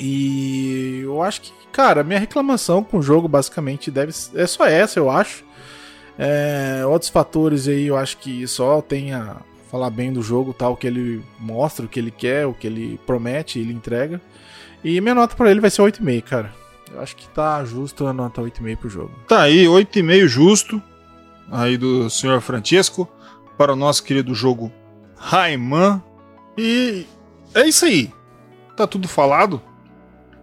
E 0.00 1.00
eu 1.04 1.22
acho 1.22 1.42
que, 1.42 1.52
cara, 1.72 2.02
minha 2.04 2.18
reclamação 2.18 2.82
com 2.82 2.98
o 2.98 3.02
jogo 3.02 3.28
basicamente 3.28 3.90
deve 3.90 4.12
é 4.34 4.46
só 4.46 4.66
essa, 4.66 4.98
eu 4.98 5.10
acho. 5.10 5.44
É, 6.18 6.82
outros 6.86 7.10
fatores 7.10 7.68
aí 7.68 7.86
eu 7.86 7.96
acho 7.96 8.16
que 8.18 8.46
só 8.46 8.80
tem 8.80 9.12
a 9.12 9.36
falar 9.70 9.90
bem 9.90 10.12
do 10.12 10.22
jogo, 10.22 10.54
tal, 10.54 10.76
que 10.76 10.86
ele 10.86 11.22
mostra, 11.38 11.84
o 11.84 11.88
que 11.88 11.98
ele 11.98 12.10
quer, 12.10 12.46
o 12.46 12.54
que 12.54 12.66
ele 12.66 12.98
promete, 13.06 13.58
ele 13.58 13.72
entrega. 13.72 14.20
E 14.82 15.00
minha 15.00 15.14
nota 15.14 15.36
pra 15.36 15.50
ele 15.50 15.60
vai 15.60 15.70
ser 15.70 15.82
8,5, 15.82 16.22
cara. 16.22 16.54
Eu 16.92 17.00
acho 17.00 17.16
que 17.16 17.28
tá 17.28 17.64
justo 17.64 18.06
a 18.06 18.12
nota 18.12 18.40
8,5 18.40 18.76
pro 18.76 18.88
jogo. 18.88 19.10
Tá 19.28 19.42
aí, 19.42 19.64
8,5 19.64 20.26
justo. 20.26 20.82
Aí 21.50 21.76
do 21.76 22.08
senhor 22.08 22.40
Francesco. 22.40 23.08
Para 23.58 23.72
o 23.72 23.76
nosso 23.76 24.04
querido 24.04 24.34
jogo 24.34 24.70
Rayman. 25.16 26.02
E 26.56 27.06
é 27.54 27.66
isso 27.66 27.84
aí. 27.84 28.12
Tá 28.76 28.86
tudo 28.86 29.08
falado. 29.08 29.60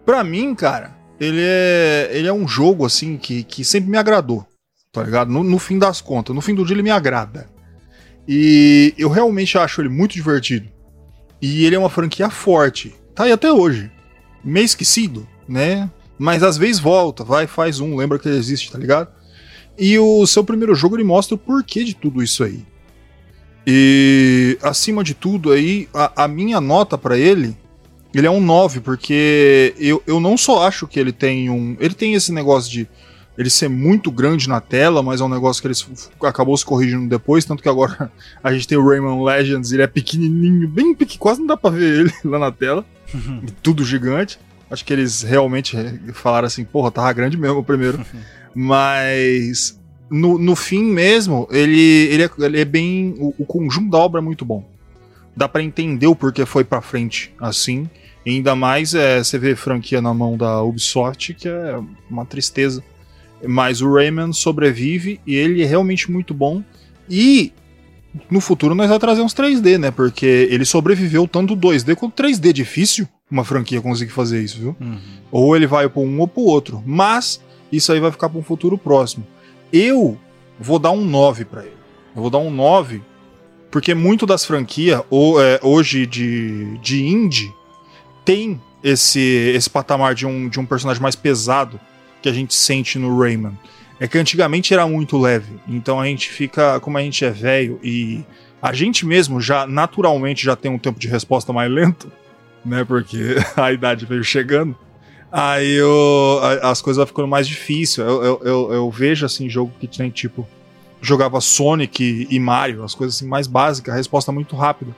Pra 0.05 0.23
mim, 0.23 0.53
cara, 0.53 0.95
ele 1.19 1.41
é, 1.41 2.09
ele 2.11 2.27
é 2.27 2.33
um 2.33 2.47
jogo 2.47 2.85
assim 2.85 3.17
que, 3.17 3.43
que 3.43 3.63
sempre 3.63 3.89
me 3.89 3.97
agradou. 3.97 4.45
Tá 4.93 5.01
ligado? 5.01 5.31
No, 5.31 5.43
no 5.43 5.57
fim 5.57 5.79
das 5.79 5.99
contas. 5.99 6.35
No 6.35 6.39
fim 6.39 6.53
do 6.53 6.63
dia 6.63 6.75
ele 6.75 6.83
me 6.83 6.91
agrada. 6.91 7.49
E 8.27 8.93
eu 8.95 9.09
realmente 9.09 9.57
acho 9.57 9.81
ele 9.81 9.89
muito 9.89 10.13
divertido. 10.13 10.69
E 11.41 11.65
ele 11.65 11.75
é 11.75 11.79
uma 11.79 11.89
franquia 11.89 12.29
forte. 12.29 12.95
Tá 13.15 13.23
aí 13.23 13.31
até 13.31 13.51
hoje. 13.51 13.91
Meio 14.43 14.63
esquecido, 14.65 15.27
né? 15.49 15.89
Mas 16.17 16.43
às 16.43 16.57
vezes 16.57 16.79
volta, 16.79 17.23
vai, 17.23 17.47
faz 17.47 17.79
um, 17.79 17.95
lembra 17.95 18.19
que 18.19 18.29
ele 18.29 18.37
existe, 18.37 18.71
tá 18.71 18.77
ligado? 18.77 19.09
E 19.77 19.97
o 19.97 20.27
seu 20.27 20.43
primeiro 20.43 20.75
jogo 20.75 20.95
ele 20.95 21.03
mostra 21.03 21.33
o 21.33 21.39
porquê 21.39 21.83
de 21.83 21.95
tudo 21.95 22.21
isso 22.21 22.43
aí. 22.43 22.63
E 23.65 24.59
acima 24.61 25.03
de 25.03 25.15
tudo 25.15 25.51
aí, 25.51 25.89
a, 25.91 26.25
a 26.25 26.27
minha 26.27 26.61
nota 26.61 26.99
pra 26.99 27.17
ele, 27.17 27.57
ele 28.13 28.27
é 28.27 28.31
um 28.31 28.39
9, 28.39 28.81
porque 28.81 29.73
eu, 29.79 30.03
eu 30.05 30.19
não 30.19 30.37
só 30.37 30.67
acho 30.67 30.87
que 30.87 30.99
ele 30.99 31.11
tem 31.11 31.49
um. 31.49 31.75
Ele 31.79 31.95
tem 31.95 32.13
esse 32.13 32.31
negócio 32.31 32.71
de 32.71 32.87
ele 33.37 33.49
ser 33.49 33.67
muito 33.67 34.11
grande 34.11 34.47
na 34.47 34.61
tela, 34.61 35.01
mas 35.01 35.19
é 35.19 35.23
um 35.23 35.29
negócio 35.29 35.61
que 35.61 35.67
ele 35.67 35.73
s- 35.73 35.87
acabou 36.23 36.55
se 36.57 36.63
corrigindo 36.65 37.07
depois, 37.09 37.43
tanto 37.45 37.63
que 37.63 37.69
agora 37.69 38.11
a 38.43 38.53
gente 38.53 38.67
tem 38.67 38.77
o 38.77 38.87
Rayman 38.87 39.23
Legends, 39.23 39.71
ele 39.71 39.81
é 39.81 39.87
pequenininho, 39.87 40.67
bem 40.67 40.93
pequeno, 40.93 41.19
quase 41.19 41.39
não 41.39 41.47
dá 41.47 41.57
pra 41.57 41.69
ver 41.71 41.99
ele 42.01 42.13
lá 42.25 42.37
na 42.37 42.51
tela, 42.51 42.85
tudo 43.61 43.83
gigante. 43.83 44.39
Acho 44.69 44.83
que 44.85 44.91
eles 44.93 45.21
realmente 45.21 45.77
falaram 46.13 46.47
assim, 46.47 46.63
porra, 46.63 46.89
tava 46.91 47.13
grande 47.13 47.37
mesmo 47.37 47.59
o 47.59 47.63
primeiro. 47.63 48.03
Mas 48.55 49.79
no, 50.09 50.37
no 50.39 50.55
fim 50.55 50.83
mesmo, 50.83 51.47
ele, 51.51 51.79
ele, 52.11 52.23
é, 52.23 52.29
ele 52.39 52.59
é 52.59 52.65
bem. 52.65 53.13
O, 53.19 53.33
o 53.39 53.45
conjunto 53.45 53.89
da 53.91 53.97
obra 53.99 54.19
é 54.19 54.23
muito 54.23 54.43
bom. 54.43 54.63
Dá 55.35 55.47
pra 55.47 55.61
entender 55.63 56.07
o 56.07 56.15
porquê 56.15 56.45
foi 56.45 56.63
pra 56.63 56.81
frente 56.81 57.33
assim. 57.39 57.89
E 58.25 58.31
ainda 58.31 58.55
mais 58.55 58.95
é, 58.95 59.23
você 59.23 59.37
vê 59.37 59.55
franquia 59.55 60.01
na 60.01 60.13
mão 60.13 60.37
da 60.37 60.63
Ubisoft, 60.63 61.33
que 61.33 61.47
é 61.47 61.79
uma 62.09 62.25
tristeza. 62.25 62.83
Mas 63.47 63.81
o 63.81 63.93
Rayman 63.93 64.33
sobrevive 64.33 65.19
e 65.25 65.35
ele 65.35 65.61
é 65.61 65.65
realmente 65.65 66.11
muito 66.11 66.33
bom. 66.33 66.63
E 67.09 67.51
no 68.29 68.39
futuro 68.39 68.75
nós 68.75 68.89
vai 68.89 68.99
trazer 68.99 69.21
uns 69.21 69.33
3D, 69.33 69.77
né? 69.77 69.91
Porque 69.91 70.25
ele 70.25 70.65
sobreviveu 70.65 71.27
tanto 71.27 71.55
2D 71.55 71.95
quanto 71.95 72.21
3D. 72.21 72.53
Difícil 72.53 73.07
uma 73.29 73.43
franquia 73.43 73.81
conseguir 73.81 74.11
fazer 74.11 74.41
isso, 74.41 74.59
viu? 74.59 74.75
Uhum. 74.79 74.99
Ou 75.31 75.55
ele 75.55 75.65
vai 75.65 75.89
para 75.89 76.01
um 76.01 76.19
ou 76.19 76.27
para 76.27 76.41
o 76.41 76.45
outro. 76.45 76.83
Mas 76.85 77.41
isso 77.71 77.91
aí 77.91 77.99
vai 77.99 78.11
ficar 78.11 78.29
para 78.29 78.39
um 78.39 78.43
futuro 78.43 78.77
próximo. 78.77 79.25
Eu 79.71 80.17
vou 80.59 80.77
dar 80.77 80.91
um 80.91 81.03
9 81.03 81.45
para 81.45 81.63
ele. 81.63 81.73
Eu 82.15 82.21
vou 82.21 82.29
dar 82.29 82.37
um 82.37 82.51
9 82.51 83.01
porque 83.71 83.95
muito 83.95 84.27
das 84.27 84.45
franquias 84.45 85.01
ou, 85.09 85.41
é, 85.41 85.59
hoje 85.63 86.05
de, 86.05 86.77
de 86.77 87.03
indie 87.03 87.51
tem 88.23 88.61
esse, 88.83 89.19
esse 89.19 89.67
patamar 89.67 90.13
de 90.13 90.27
um, 90.27 90.47
de 90.47 90.59
um 90.59 90.65
personagem 90.65 91.01
mais 91.01 91.15
pesado 91.15 91.79
que 92.23 92.29
a 92.29 92.33
gente 92.33 92.55
sente 92.55 92.97
no 92.97 93.19
Rayman. 93.19 93.57
É 93.99 94.07
que 94.07 94.17
antigamente 94.17 94.73
era 94.73 94.87
muito 94.87 95.17
leve. 95.17 95.59
Então 95.67 95.99
a 95.99 96.05
gente 96.05 96.29
fica, 96.29 96.79
como 96.79 96.97
a 96.97 97.01
gente 97.01 97.23
é 97.23 97.29
velho 97.29 97.79
e 97.83 98.23
a 98.61 98.73
gente 98.73 99.05
mesmo 99.05 99.39
já 99.39 99.67
naturalmente 99.67 100.43
já 100.43 100.55
tem 100.55 100.71
um 100.71 100.79
tempo 100.79 100.99
de 100.99 101.07
resposta 101.07 101.53
mais 101.53 101.69
lento, 101.71 102.11
né? 102.65 102.83
Porque 102.83 103.35
a 103.55 103.71
idade 103.71 104.05
veio 104.05 104.23
chegando. 104.23 104.75
Aí 105.31 105.73
eu, 105.73 106.39
as 106.61 106.81
coisas 106.81 106.97
vão 106.97 107.07
ficando 107.07 107.27
mais 107.27 107.47
difíceis. 107.47 107.97
Eu, 108.07 108.23
eu, 108.23 108.41
eu, 108.43 108.73
eu 108.73 108.89
vejo 108.91 109.25
assim 109.25 109.49
jogo 109.49 109.71
que 109.79 109.87
tem 109.87 110.09
tipo 110.09 110.47
jogava 111.01 111.41
Sonic 111.41 112.27
e 112.29 112.39
Mario, 112.39 112.83
as 112.83 112.95
coisas 112.95 113.17
assim 113.17 113.27
mais 113.27 113.45
básicas, 113.45 113.93
a 113.93 113.97
resposta 113.97 114.31
é 114.31 114.33
muito 114.33 114.55
rápida. 114.55 114.95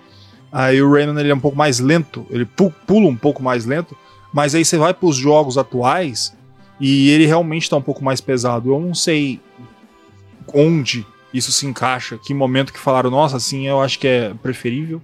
Aí 0.52 0.80
o 0.80 0.92
Rayman 0.92 1.20
ele 1.20 1.32
é 1.32 1.36
um 1.36 1.40
pouco 1.40 1.58
mais 1.58 1.80
lento, 1.80 2.28
ele 2.30 2.46
pu- 2.46 2.72
pula 2.86 3.08
um 3.08 3.16
pouco 3.16 3.42
mais 3.42 3.66
lento, 3.66 3.98
mas 4.32 4.54
aí 4.54 4.64
você 4.64 4.78
vai 4.78 4.94
para 4.94 5.08
os 5.08 5.16
jogos 5.16 5.58
atuais 5.58 6.35
e 6.80 7.10
ele 7.10 7.26
realmente 7.26 7.70
tá 7.70 7.78
um 7.78 7.82
pouco 7.82 8.04
mais 8.04 8.20
pesado. 8.22 8.72
Eu 8.72 8.80
não 8.80 8.94
sei 8.94 9.40
onde 10.54 11.06
isso 11.34 11.52
se 11.52 11.66
encaixa, 11.66 12.18
que 12.18 12.34
momento 12.34 12.72
que 12.72 12.80
falaram, 12.80 13.10
nossa, 13.10 13.38
assim 13.38 13.68
eu 13.68 13.82
acho 13.82 14.00
que 14.00 14.08
é 14.08 14.34
preferível, 14.42 15.02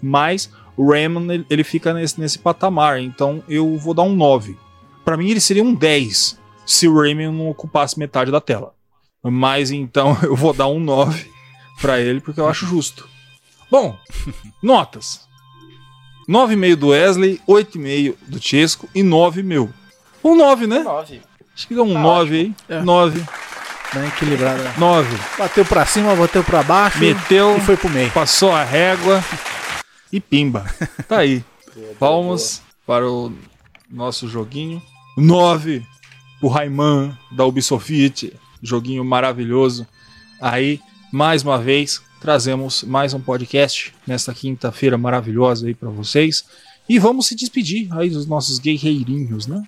mas 0.00 0.50
o 0.76 0.90
Rayman 0.90 1.44
ele, 1.50 1.64
fica 1.64 1.92
nesse, 1.92 2.18
nesse 2.18 2.38
patamar, 2.38 3.00
então 3.00 3.42
eu 3.48 3.76
vou 3.76 3.94
dar 3.94 4.02
um 4.02 4.14
9. 4.14 4.56
Pra 5.04 5.16
mim 5.16 5.30
ele 5.30 5.40
seria 5.40 5.62
um 5.62 5.74
10 5.74 6.38
se 6.64 6.88
o 6.88 6.98
Rayman 6.98 7.30
não 7.30 7.50
ocupasse 7.50 7.98
metade 7.98 8.30
da 8.30 8.40
tela. 8.40 8.74
Mas 9.22 9.70
então 9.70 10.16
eu 10.24 10.34
vou 10.34 10.52
dar 10.52 10.68
um 10.68 10.80
9 10.80 11.30
pra 11.80 12.00
ele 12.00 12.20
porque 12.20 12.40
eu 12.40 12.48
acho 12.48 12.66
justo. 12.66 13.08
Bom, 13.70 13.96
notas. 14.62 15.28
9,5 16.28 16.76
do 16.76 16.88
Wesley, 16.88 17.40
8,5 17.46 18.14
do 18.26 18.42
Chesco 18.42 18.88
e 18.94 19.02
9 19.02 19.42
meu. 19.42 19.68
Um 20.24 20.34
9, 20.34 20.66
né? 20.66 20.78
9. 20.80 21.20
Acho 21.54 21.68
que 21.68 21.74
dá 21.74 21.82
um 21.82 21.92
Tá 21.92 22.00
9 22.00 22.36
aí. 22.36 22.54
É. 22.68 22.82
9, 22.82 23.22
Bem 23.94 24.06
equilibrada. 24.08 24.74
9. 24.76 25.16
Bateu 25.38 25.64
pra 25.64 25.86
cima, 25.86 26.16
bateu 26.16 26.42
pra 26.42 26.62
baixo 26.64 26.98
Meteu, 26.98 27.56
e 27.56 27.60
foi 27.60 27.76
pro 27.76 27.88
meio. 27.88 28.10
passou 28.10 28.50
a 28.50 28.64
régua 28.64 29.22
e 30.12 30.18
pimba. 30.18 30.64
Tá 31.06 31.18
aí. 31.18 31.44
Palmas 31.98 32.62
para 32.86 33.08
o 33.08 33.32
nosso 33.90 34.28
joguinho. 34.28 34.82
9 35.16 35.84
pro 36.40 36.48
Rayman 36.48 37.16
da 37.30 37.44
Ubisoft. 37.44 38.32
Joguinho 38.62 39.04
maravilhoso. 39.04 39.86
Aí, 40.40 40.80
mais 41.12 41.42
uma 41.44 41.58
vez, 41.58 42.02
trazemos 42.20 42.82
mais 42.82 43.14
um 43.14 43.20
podcast 43.20 43.94
nesta 44.06 44.34
quinta-feira 44.34 44.98
maravilhosa 44.98 45.66
aí 45.68 45.74
para 45.74 45.90
vocês. 45.90 46.44
E 46.88 46.98
vamos 46.98 47.26
se 47.26 47.36
despedir 47.36 47.88
aí 47.92 48.10
dos 48.10 48.26
nossos 48.26 48.58
guerreirinhos, 48.58 49.46
né? 49.46 49.62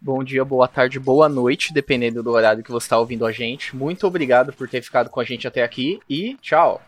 Bom 0.00 0.22
dia, 0.22 0.44
boa 0.44 0.68
tarde, 0.68 0.98
boa 1.00 1.28
noite, 1.28 1.72
dependendo 1.72 2.22
do 2.22 2.30
horário 2.30 2.62
que 2.62 2.70
você 2.70 2.84
está 2.84 2.98
ouvindo 2.98 3.26
a 3.26 3.32
gente. 3.32 3.74
Muito 3.74 4.06
obrigado 4.06 4.52
por 4.52 4.68
ter 4.68 4.80
ficado 4.80 5.10
com 5.10 5.18
a 5.18 5.24
gente 5.24 5.46
até 5.46 5.62
aqui 5.62 5.98
e 6.08 6.36
tchau. 6.40 6.80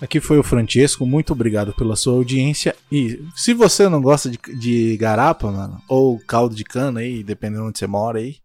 Aqui 0.00 0.20
foi 0.20 0.38
o 0.38 0.42
Francesco, 0.42 1.04
muito 1.04 1.32
obrigado 1.32 1.72
pela 1.74 1.96
sua 1.96 2.14
audiência. 2.14 2.76
E 2.90 3.24
se 3.34 3.52
você 3.52 3.88
não 3.88 4.00
gosta 4.00 4.30
de, 4.30 4.38
de 4.58 4.96
garapa, 4.96 5.50
mano, 5.50 5.82
ou 5.88 6.20
caldo 6.20 6.54
de 6.54 6.62
cana 6.62 7.00
aí, 7.00 7.24
dependendo 7.24 7.64
onde 7.64 7.78
você 7.78 7.86
mora 7.86 8.18
aí, 8.18 8.36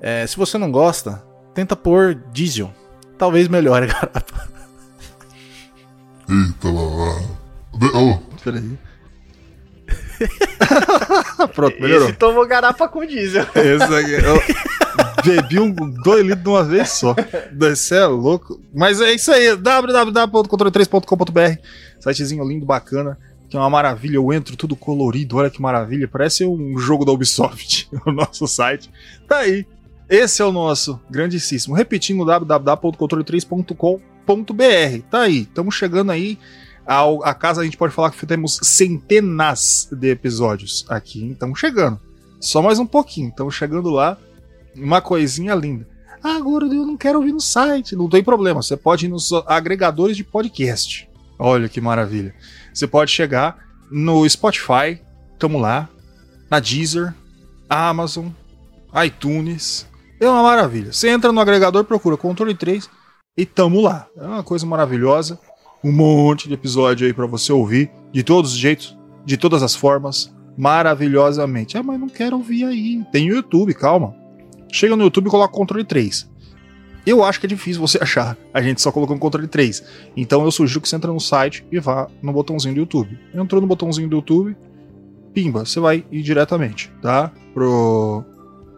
é, 0.00 0.26
se 0.26 0.36
você 0.36 0.58
não 0.58 0.70
gosta, 0.70 1.24
tenta 1.54 1.76
pôr 1.76 2.14
diesel. 2.32 2.72
Talvez 3.16 3.48
melhore 3.48 3.86
a 3.86 3.94
garapa. 3.94 4.48
Eita 6.28 6.68
lá 6.68 7.38
Oh, 7.94 8.18
Peraí. 8.42 8.78
Pronto, 11.54 11.80
melhorou. 11.80 12.08
Esse 12.08 12.16
tomou 12.16 12.44
garapa 12.46 12.88
com 12.88 13.06
diesel. 13.06 13.46
Esse 13.54 13.94
aqui, 13.94 14.12
eu 14.12 14.42
bebi 15.24 15.60
um, 15.60 15.72
dois 15.72 16.24
litros 16.24 16.42
de 16.42 16.48
uma 16.48 16.64
vez 16.64 16.88
só. 16.90 17.14
Você 17.56 17.94
é 17.96 18.06
louco. 18.06 18.60
Mas 18.74 19.00
é 19.00 19.12
isso 19.12 19.30
aí, 19.30 19.54
www.controle3.com.br 19.56 21.60
Sitezinho 22.00 22.44
lindo, 22.46 22.66
bacana, 22.66 23.18
que 23.48 23.56
é 23.56 23.60
uma 23.60 23.70
maravilha. 23.70 24.16
Eu 24.16 24.32
entro 24.32 24.56
tudo 24.56 24.74
colorido, 24.76 25.36
olha 25.36 25.50
que 25.50 25.62
maravilha. 25.62 26.08
Parece 26.08 26.44
um 26.44 26.76
jogo 26.78 27.04
da 27.04 27.12
Ubisoft, 27.12 27.88
o 28.06 28.12
nosso 28.12 28.46
site. 28.46 28.90
Tá 29.26 29.38
aí. 29.38 29.66
Esse 30.08 30.40
é 30.40 30.44
o 30.44 30.52
nosso 30.52 31.00
grandíssimo. 31.10 31.74
Repetindo, 31.74 32.24
www.controle3.com.br. 32.24 35.02
Tá 35.10 35.20
aí, 35.20 35.42
estamos 35.42 35.74
chegando 35.74 36.10
aí 36.10 36.38
a 36.88 37.34
casa, 37.34 37.60
a 37.60 37.64
gente 37.64 37.76
pode 37.76 37.92
falar 37.92 38.10
que 38.10 38.26
temos 38.26 38.58
centenas 38.62 39.88
de 39.92 40.10
episódios 40.10 40.86
aqui? 40.88 41.32
Estamos 41.32 41.58
chegando. 41.60 42.00
Só 42.40 42.62
mais 42.62 42.78
um 42.78 42.86
pouquinho, 42.86 43.28
estamos 43.28 43.54
chegando 43.54 43.90
lá. 43.90 44.16
Uma 44.74 45.00
coisinha 45.00 45.54
linda. 45.54 45.86
Ah, 46.22 46.38
gordo, 46.40 46.74
eu 46.74 46.86
não 46.86 46.96
quero 46.96 47.18
ouvir 47.18 47.32
no 47.32 47.40
site. 47.40 47.94
Não 47.94 48.08
tem 48.08 48.24
problema, 48.24 48.62
você 48.62 48.76
pode 48.76 49.04
ir 49.04 49.08
nos 49.08 49.30
agregadores 49.46 50.16
de 50.16 50.24
podcast. 50.24 51.08
Olha 51.38 51.68
que 51.68 51.80
maravilha. 51.80 52.34
Você 52.72 52.86
pode 52.86 53.10
chegar 53.10 53.58
no 53.90 54.28
Spotify, 54.28 55.00
tamo 55.38 55.58
lá, 55.58 55.88
na 56.50 56.58
Deezer, 56.58 57.14
Amazon, 57.68 58.28
iTunes. 59.04 59.86
É 60.18 60.28
uma 60.28 60.42
maravilha. 60.42 60.92
Você 60.92 61.10
entra 61.10 61.30
no 61.32 61.40
agregador, 61.40 61.84
procura 61.84 62.16
Controle 62.16 62.54
3 62.54 62.88
e 63.36 63.44
tamo 63.44 63.80
lá. 63.80 64.06
É 64.16 64.24
uma 64.24 64.42
coisa 64.42 64.64
maravilhosa. 64.64 65.38
Um 65.82 65.92
monte 65.92 66.48
de 66.48 66.54
episódio 66.54 67.06
aí 67.06 67.12
pra 67.12 67.26
você 67.26 67.52
ouvir, 67.52 67.90
de 68.12 68.22
todos 68.22 68.52
os 68.52 68.58
jeitos, 68.58 68.96
de 69.24 69.36
todas 69.36 69.62
as 69.62 69.74
formas, 69.74 70.34
maravilhosamente. 70.56 71.78
Ah, 71.78 71.82
mas 71.82 72.00
não 72.00 72.08
quero 72.08 72.36
ouvir 72.36 72.64
aí. 72.64 73.04
Tem 73.12 73.30
o 73.30 73.36
YouTube, 73.36 73.72
calma. 73.74 74.14
Chega 74.72 74.96
no 74.96 75.04
YouTube 75.04 75.28
e 75.28 75.30
coloca 75.30 75.52
Controle 75.52 75.84
3. 75.84 76.28
Eu 77.06 77.24
acho 77.24 77.40
que 77.40 77.46
é 77.46 77.48
difícil 77.48 77.80
você 77.80 77.98
achar. 78.02 78.36
A 78.52 78.60
gente 78.60 78.82
só 78.82 78.90
colocou 78.90 79.14
no 79.14 79.20
Controle 79.20 79.46
3. 79.46 79.82
Então 80.16 80.44
eu 80.44 80.50
sugiro 80.50 80.80
que 80.80 80.88
você 80.88 80.96
entre 80.96 81.10
no 81.10 81.20
site 81.20 81.64
e 81.70 81.78
vá 81.78 82.08
no 82.20 82.32
botãozinho 82.32 82.74
do 82.74 82.80
YouTube. 82.80 83.18
Entrou 83.34 83.60
no 83.60 83.66
botãozinho 83.66 84.08
do 84.08 84.16
YouTube, 84.16 84.56
pimba, 85.32 85.64
você 85.64 85.78
vai 85.78 86.04
ir 86.10 86.22
diretamente, 86.22 86.92
tá? 87.00 87.30
Pro, 87.54 88.24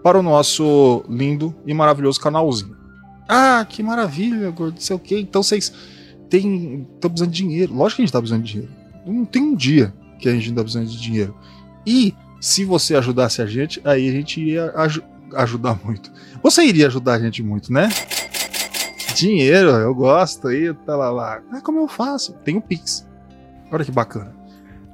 para 0.03 0.19
o 0.19 0.23
nosso 0.23 1.03
lindo 1.09 1.55
e 1.67 1.73
maravilhoso 1.73 2.21
canalzinho. 2.21 2.77
Ah, 3.29 3.65
que 3.67 3.83
maravilha, 3.83 4.51
gordo, 4.51 4.75
não 4.75 4.81
sei 4.81 4.97
o 4.97 4.99
quê. 4.99 5.19
Então 5.19 5.43
vocês 5.43 5.73
têm. 6.31 6.87
estão 6.95 7.11
precisando 7.11 7.31
de 7.33 7.37
dinheiro. 7.43 7.75
Lógico 7.75 7.97
que 7.97 8.03
a 8.03 8.05
gente 8.07 8.13
tá 8.13 8.19
precisando 8.21 8.45
de 8.45 8.53
dinheiro. 8.53 8.73
Não 9.07 9.25
tem 9.25 9.43
um 9.43 9.55
dia 9.55 9.93
que 10.19 10.29
a 10.29 10.33
gente 10.33 10.49
não 10.49 10.57
tá 10.57 10.63
precisando 10.63 10.89
de 10.89 11.01
dinheiro. 11.01 11.35
E 11.87 12.15
se 12.41 12.65
você 12.65 12.95
ajudasse 12.97 13.43
a 13.43 13.47
gente, 13.47 13.81
aí 13.85 14.09
a 14.09 14.13
gente 14.13 14.41
iria 14.41 14.73
aju- 14.77 15.03
ajudar 15.35 15.79
muito. 15.85 16.11
Você 16.43 16.65
iria 16.65 16.87
ajudar 16.87 17.15
a 17.15 17.19
gente 17.19 17.43
muito, 17.43 17.73
né? 17.73 17.89
Dinheiro, 19.15 19.69
eu 19.71 19.95
gosto 19.95 20.49
aí, 20.49 20.73
tá 20.87 20.97
lá 20.97 21.11
lá. 21.11 21.41
Ah, 21.53 21.61
como 21.61 21.81
eu 21.81 21.89
faço? 21.89 22.33
Tem 22.45 22.57
o 22.57 22.63
Pix. 22.63 23.07
Olha 23.71 23.85
que 23.85 23.93
bacana. 23.93 24.35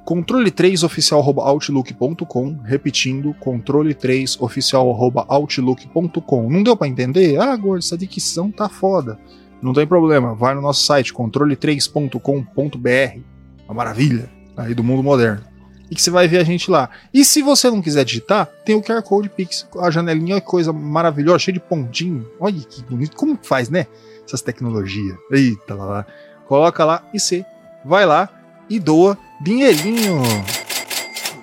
Controle 0.03 0.51
3 0.51 0.83
oficial@outlook.com, 0.83 2.57
repetindo, 2.63 3.33
controle 3.39 3.93
3 3.93 4.37
oficial@outlook.com. 4.39 6.49
Não 6.49 6.63
deu 6.63 6.75
pra 6.77 6.87
entender? 6.87 7.37
Ah, 7.39 7.55
gordo, 7.55 7.79
essa 7.79 7.97
dicção 7.97 8.51
tá 8.51 8.67
foda. 8.69 9.19
Não 9.61 9.73
tem 9.73 9.87
problema, 9.87 10.35
vai 10.35 10.53
no 10.53 10.61
nosso 10.61 10.85
site 10.85 11.13
controle3.com.br. 11.13 13.19
Uma 13.65 13.73
maravilha 13.73 14.29
aí 14.55 14.73
do 14.73 14.83
mundo 14.83 15.03
moderno. 15.03 15.43
E 15.89 15.95
que 15.95 16.01
você 16.01 16.11
vai 16.11 16.27
ver 16.27 16.39
a 16.39 16.43
gente 16.43 16.69
lá. 16.69 16.89
E 17.13 17.23
se 17.23 17.41
você 17.41 17.69
não 17.69 17.81
quiser 17.81 18.03
digitar, 18.03 18.45
tem 18.65 18.75
o 18.75 18.81
QR 18.81 19.01
Code 19.01 19.29
Pix, 19.29 19.65
a 19.79 19.89
janelinha, 19.89 20.35
olha 20.35 20.41
que 20.41 20.47
coisa 20.47 20.73
maravilhosa, 20.73 21.39
cheia 21.39 21.53
de 21.53 21.61
pontinho. 21.61 22.29
Olha 22.39 22.59
que 22.59 22.83
bonito, 22.83 23.15
como 23.15 23.37
que 23.37 23.47
faz, 23.47 23.69
né? 23.69 23.87
Essas 24.25 24.41
tecnologias. 24.41 25.17
Eita 25.31 25.73
lá, 25.73 25.85
lá. 25.85 26.05
Coloca 26.45 26.83
lá 26.83 27.03
e 27.13 27.19
você 27.19 27.45
vai 27.85 28.05
lá 28.05 28.29
e 28.69 28.79
doa 28.79 29.17
dinheirinho. 29.41 30.21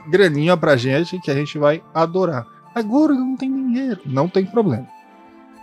Graninha 0.09 0.57
pra 0.57 0.77
gente 0.77 1.19
que 1.21 1.31
a 1.31 1.35
gente 1.35 1.59
vai 1.59 1.83
adorar. 1.95 2.47
Agora 2.75 3.15
não 3.15 3.37
tem 3.37 3.51
dinheiro. 3.51 4.01
Não 4.05 4.29
tem 4.29 4.45
problema. 4.45 4.87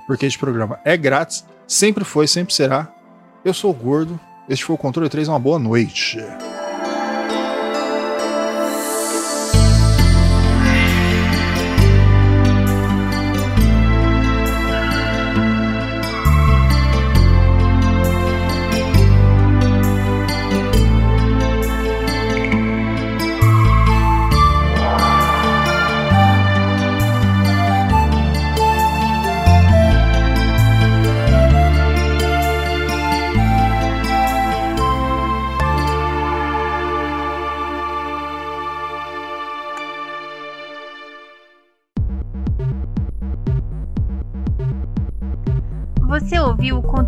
Porque 0.08 0.26
este 0.26 0.40
programa 0.40 0.80
é 0.84 0.98
grátis, 0.98 1.46
sempre 1.72 2.04
foi, 2.04 2.28
sempre 2.28 2.54
será. 2.54 2.94
Eu 3.46 3.54
sou 3.54 3.72
o 3.72 3.74
Gordo. 3.74 4.20
Este 4.50 4.66
foi 4.66 4.76
o 4.76 4.78
Controle 4.78 5.10
3. 5.10 5.30
Uma 5.30 5.40
boa 5.40 5.58
noite. 5.58 6.18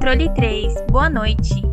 Controle 0.03 0.27
3. 0.35 0.91
Boa 0.91 1.09
noite. 1.09 1.72